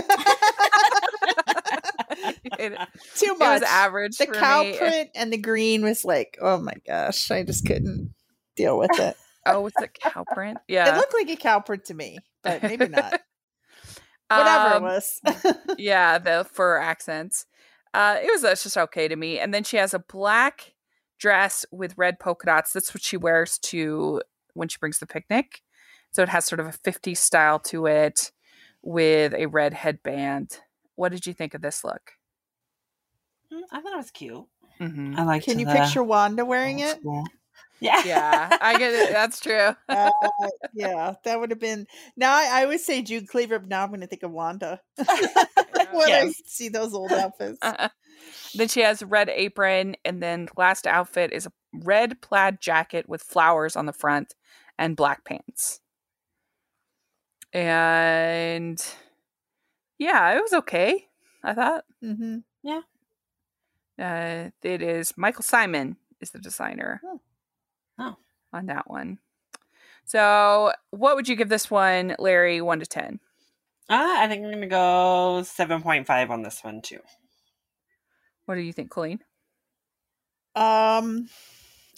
it, 2.59 2.77
too 3.15 3.25
it 3.31 3.39
much. 3.39 3.39
was 3.39 3.61
average. 3.63 4.17
the 4.17 4.25
for 4.27 4.33
cow 4.33 4.63
me. 4.63 4.77
print 4.77 5.09
and 5.15 5.31
the 5.31 5.37
green 5.37 5.83
was 5.83 6.03
like, 6.05 6.37
oh 6.41 6.57
my 6.59 6.73
gosh, 6.85 7.29
I 7.31 7.43
just 7.43 7.65
couldn't 7.65 8.13
deal 8.55 8.77
with 8.77 8.97
it. 8.99 9.15
Oh, 9.45 9.65
it's 9.67 9.75
a 9.81 9.89
cow 9.89 10.23
print? 10.33 10.57
Yeah, 10.69 10.93
it 10.93 10.97
looked 10.97 11.13
like 11.13 11.29
a 11.29 11.35
cow 11.35 11.59
print 11.59 11.83
to 11.87 11.93
me, 11.93 12.17
but 12.43 12.63
maybe 12.63 12.87
not. 12.87 13.19
Whatever 14.29 14.75
Um, 14.75 14.77
it 14.77 14.81
was. 14.83 15.19
yeah, 15.77 16.17
the 16.17 16.47
fur 16.49 16.77
accents. 16.77 17.45
Uh, 17.93 18.19
it 18.23 18.31
was 18.31 18.45
uh, 18.45 18.51
just 18.55 18.77
okay 18.77 19.09
to 19.09 19.17
me. 19.17 19.39
And 19.39 19.53
then 19.53 19.65
she 19.65 19.75
has 19.75 19.93
a 19.93 19.99
black 19.99 20.75
dress 21.19 21.65
with 21.73 21.97
red 21.97 22.21
polka 22.21 22.45
dots. 22.45 22.71
That's 22.71 22.93
what 22.93 23.03
she 23.03 23.17
wears 23.17 23.59
to 23.63 24.21
when 24.53 24.69
she 24.69 24.77
brings 24.79 24.99
the 24.99 25.05
picnic. 25.07 25.61
So 26.13 26.23
it 26.23 26.29
has 26.29 26.45
sort 26.45 26.59
of 26.59 26.67
a 26.67 26.71
50s 26.71 27.17
style 27.17 27.59
to 27.59 27.87
it 27.87 28.31
with 28.81 29.33
a 29.33 29.47
red 29.47 29.73
headband. 29.73 30.59
What 30.95 31.11
did 31.11 31.25
you 31.25 31.33
think 31.33 31.53
of 31.53 31.61
this 31.61 31.83
look? 31.83 32.11
Mm, 33.51 33.61
I 33.71 33.81
thought 33.81 33.93
it 33.93 33.97
was 33.97 34.11
cute. 34.11 34.45
Mm-hmm. 34.79 35.15
I 35.17 35.23
liked 35.23 35.45
Can 35.45 35.59
you 35.59 35.65
the 35.65 35.73
picture 35.73 36.03
Wanda 36.03 36.45
wearing 36.45 36.79
it? 36.79 36.97
school- 36.99 37.25
Yeah. 37.79 38.01
Yeah, 38.05 38.57
I 38.61 38.77
get 38.77 38.93
it. 38.93 39.09
That's 39.11 39.39
true. 39.39 39.75
Uh, 39.89 40.11
yeah, 40.73 41.13
that 41.25 41.39
would 41.39 41.49
have 41.49 41.59
been. 41.59 41.87
Now 42.15 42.33
I, 42.33 42.61
I 42.61 42.65
would 42.65 42.79
say 42.79 43.01
June 43.01 43.25
Cleaver, 43.25 43.59
but 43.59 43.69
now 43.69 43.83
I'm 43.83 43.89
going 43.89 44.01
to 44.01 44.07
think 44.07 44.23
of 44.23 44.31
Wanda 44.31 44.79
when 44.97 46.11
I 46.11 46.31
see 46.45 46.69
those 46.69 46.93
old 46.93 47.11
outfits. 47.11 47.59
then 48.55 48.67
she 48.67 48.81
has 48.81 49.01
a 49.01 49.07
red 49.07 49.29
apron, 49.29 49.95
and 50.05 50.21
then 50.21 50.47
last 50.57 50.85
outfit 50.87 51.33
is 51.33 51.45
a 51.47 51.51
red 51.73 52.21
plaid 52.21 52.61
jacket 52.61 53.09
with 53.09 53.21
flowers 53.23 53.75
on 53.75 53.85
the 53.87 53.93
front 53.93 54.35
and 54.77 54.95
black 54.95 55.25
pants. 55.25 55.79
And 57.53 58.83
yeah, 59.99 60.35
it 60.35 60.41
was 60.41 60.53
okay. 60.53 61.07
I 61.43 61.53
thought 61.53 61.83
hmm 62.01 62.37
Yeah. 62.63 62.81
uh, 63.99 64.49
it 64.63 64.81
is 64.81 65.13
Michael 65.17 65.43
Simon 65.43 65.97
is 66.19 66.31
the 66.31 66.39
designer 66.39 67.01
Oh. 67.05 67.21
Oh. 67.99 68.15
on 68.51 68.65
that 68.67 68.89
one. 68.89 69.19
So, 70.05 70.73
what 70.89 71.15
would 71.15 71.29
you 71.29 71.35
give 71.37 71.47
this 71.49 71.71
one, 71.71 72.15
Larry? 72.19 72.59
One 72.61 72.79
to 72.79 72.85
ten. 72.85 73.19
Uh, 73.89 74.15
I 74.19 74.27
think 74.27 74.43
I'm 74.43 74.51
gonna 74.51 74.67
go 74.67 75.43
seven 75.43 75.81
point 75.81 76.07
five 76.07 76.31
on 76.31 76.41
this 76.41 76.61
one 76.63 76.81
too. 76.81 76.99
What 78.45 78.55
do 78.55 78.61
you 78.61 78.73
think, 78.73 78.89
Colleen? 78.89 79.19
Um, 80.55 81.29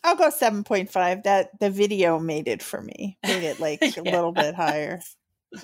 I'll 0.04 0.16
go 0.16 0.30
seven 0.30 0.64
point 0.64 0.92
five. 0.92 1.24
That 1.24 1.60
the 1.60 1.70
video 1.72 2.20
made 2.20 2.48
it 2.48 2.62
for 2.62 2.82
me. 2.82 3.18
Made 3.26 3.44
it 3.44 3.60
like 3.60 3.82
a 3.98 4.02
little 4.02 4.32
bit 4.32 4.54
higher. 4.54 5.00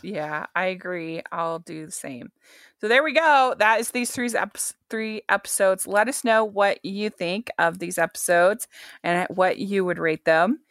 Yeah, 0.02 0.46
I 0.56 0.66
agree. 0.66 1.22
I'll 1.32 1.60
do 1.60 1.86
the 1.86 1.92
same. 1.92 2.32
So 2.80 2.88
there 2.88 3.04
we 3.04 3.14
go. 3.14 3.56
That 3.60 3.80
is 3.80 3.92
these 3.92 4.12
three 4.12 4.30
eps- 4.30 4.74
three 4.90 5.22
episodes. 5.30 5.88
Let 5.88 6.08
us 6.08 6.24
know 6.24 6.44
what 6.44 6.84
you 6.84 7.10
think 7.10 7.50
of 7.60 7.80
these 7.80 7.98
episodes 7.98 8.68
and 9.04 9.28
what 9.30 9.58
you 9.58 9.86
would 9.86 10.00
rate 10.00 10.26
them. 10.26 10.62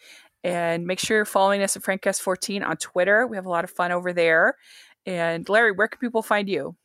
And 0.42 0.86
make 0.86 0.98
sure 0.98 1.18
you're 1.18 1.24
following 1.24 1.62
us 1.62 1.76
at 1.76 1.82
Francast14 1.82 2.66
on 2.66 2.76
Twitter. 2.78 3.26
We 3.26 3.36
have 3.36 3.46
a 3.46 3.50
lot 3.50 3.64
of 3.64 3.70
fun 3.70 3.92
over 3.92 4.12
there. 4.12 4.56
And 5.06 5.48
Larry, 5.48 5.72
where 5.72 5.88
can 5.88 5.98
people 5.98 6.22
find 6.22 6.48
you? 6.48 6.76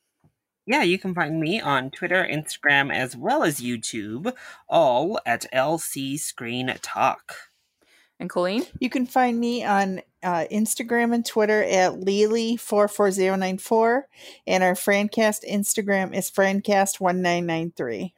Yeah, 0.67 0.81
you 0.81 0.97
can 0.97 1.13
find 1.13 1.39
me 1.39 1.61
on 1.61 1.91
Twitter, 1.91 2.27
Instagram, 2.29 2.91
as 2.91 3.15
well 3.15 3.43
as 3.43 3.59
YouTube, 3.59 4.33
all 4.67 5.19
at 5.25 5.45
LC 5.53 6.17
Screen 6.19 6.73
Talk. 6.81 7.35
And 8.19 8.29
Colleen? 8.29 8.65
You 8.79 8.89
can 8.89 9.05
find 9.05 9.37
me 9.39 9.63
on 9.65 10.01
uh, 10.23 10.45
Instagram 10.51 11.13
and 11.13 11.25
Twitter 11.25 11.63
at 11.63 11.93
lele44094. 11.93 14.03
And 14.47 14.63
our 14.63 14.73
Francast 14.73 15.47
Instagram 15.49 16.13
is 16.15 16.29
Francast1993. 16.31 18.11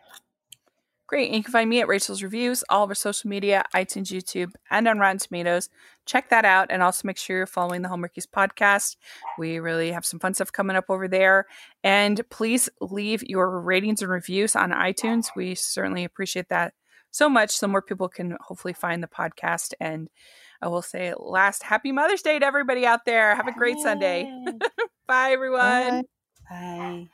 Great. 1.08 1.28
And 1.28 1.38
you 1.38 1.44
can 1.44 1.54
find 1.54 1.70
me 1.70 1.80
at 1.80 1.88
Rachel's 1.88 2.22
Reviews, 2.22 2.66
all 2.70 2.84
of 2.84 2.90
our 2.90 2.96
social 2.96 3.30
media, 3.30 3.64
iTunes, 3.74 4.12
YouTube, 4.12 4.52
and 4.70 4.90
on 4.90 5.00
Rotten 5.00 5.20
Tomatoes. 5.20 5.70
Check 6.06 6.30
that 6.30 6.44
out. 6.44 6.68
And 6.70 6.84
also 6.84 7.08
make 7.08 7.18
sure 7.18 7.38
you're 7.38 7.46
following 7.46 7.82
the 7.82 7.88
Hallmarkies 7.88 8.28
podcast. 8.28 8.98
We 9.38 9.60
really 9.60 9.94
have 9.94 10.06
some 10.06 10.20
fun 10.20 10.34
stuff 10.34 10.52
coming 10.52 10.76
up 10.76 10.90
over 10.90 11.08
there. 11.08 11.46
And 11.82 12.30
please 12.30 12.68
leave 12.82 13.24
your 13.24 13.62
ratings 13.62 14.02
and 14.02 14.12
reviews 14.12 14.54
on 14.54 14.72
iTunes. 14.72 15.28
We 15.34 15.56
certainly 15.56 16.04
appreciate 16.04 16.50
that 16.50 16.74
so 17.18 17.28
much 17.28 17.52
so 17.52 17.68
more 17.68 17.82
people 17.82 18.08
can 18.08 18.38
hopefully 18.40 18.74
find 18.74 19.02
the 19.02 19.08
podcast. 19.08 19.74
And 19.80 20.10
I 20.62 20.68
will 20.68 20.84
say 20.84 21.14
last 21.18 21.64
happy 21.64 21.92
Mother's 21.92 22.22
Day 22.22 22.38
to 22.40 22.46
everybody 22.46 22.86
out 22.86 23.06
there. 23.06 23.36
Have 23.36 23.48
a 23.48 23.54
great 23.54 23.80
Sunday. 23.80 24.32
Bye, 25.08 25.32
everyone. 25.34 25.60
Bye. 25.60 26.04
Bye. 26.50 27.08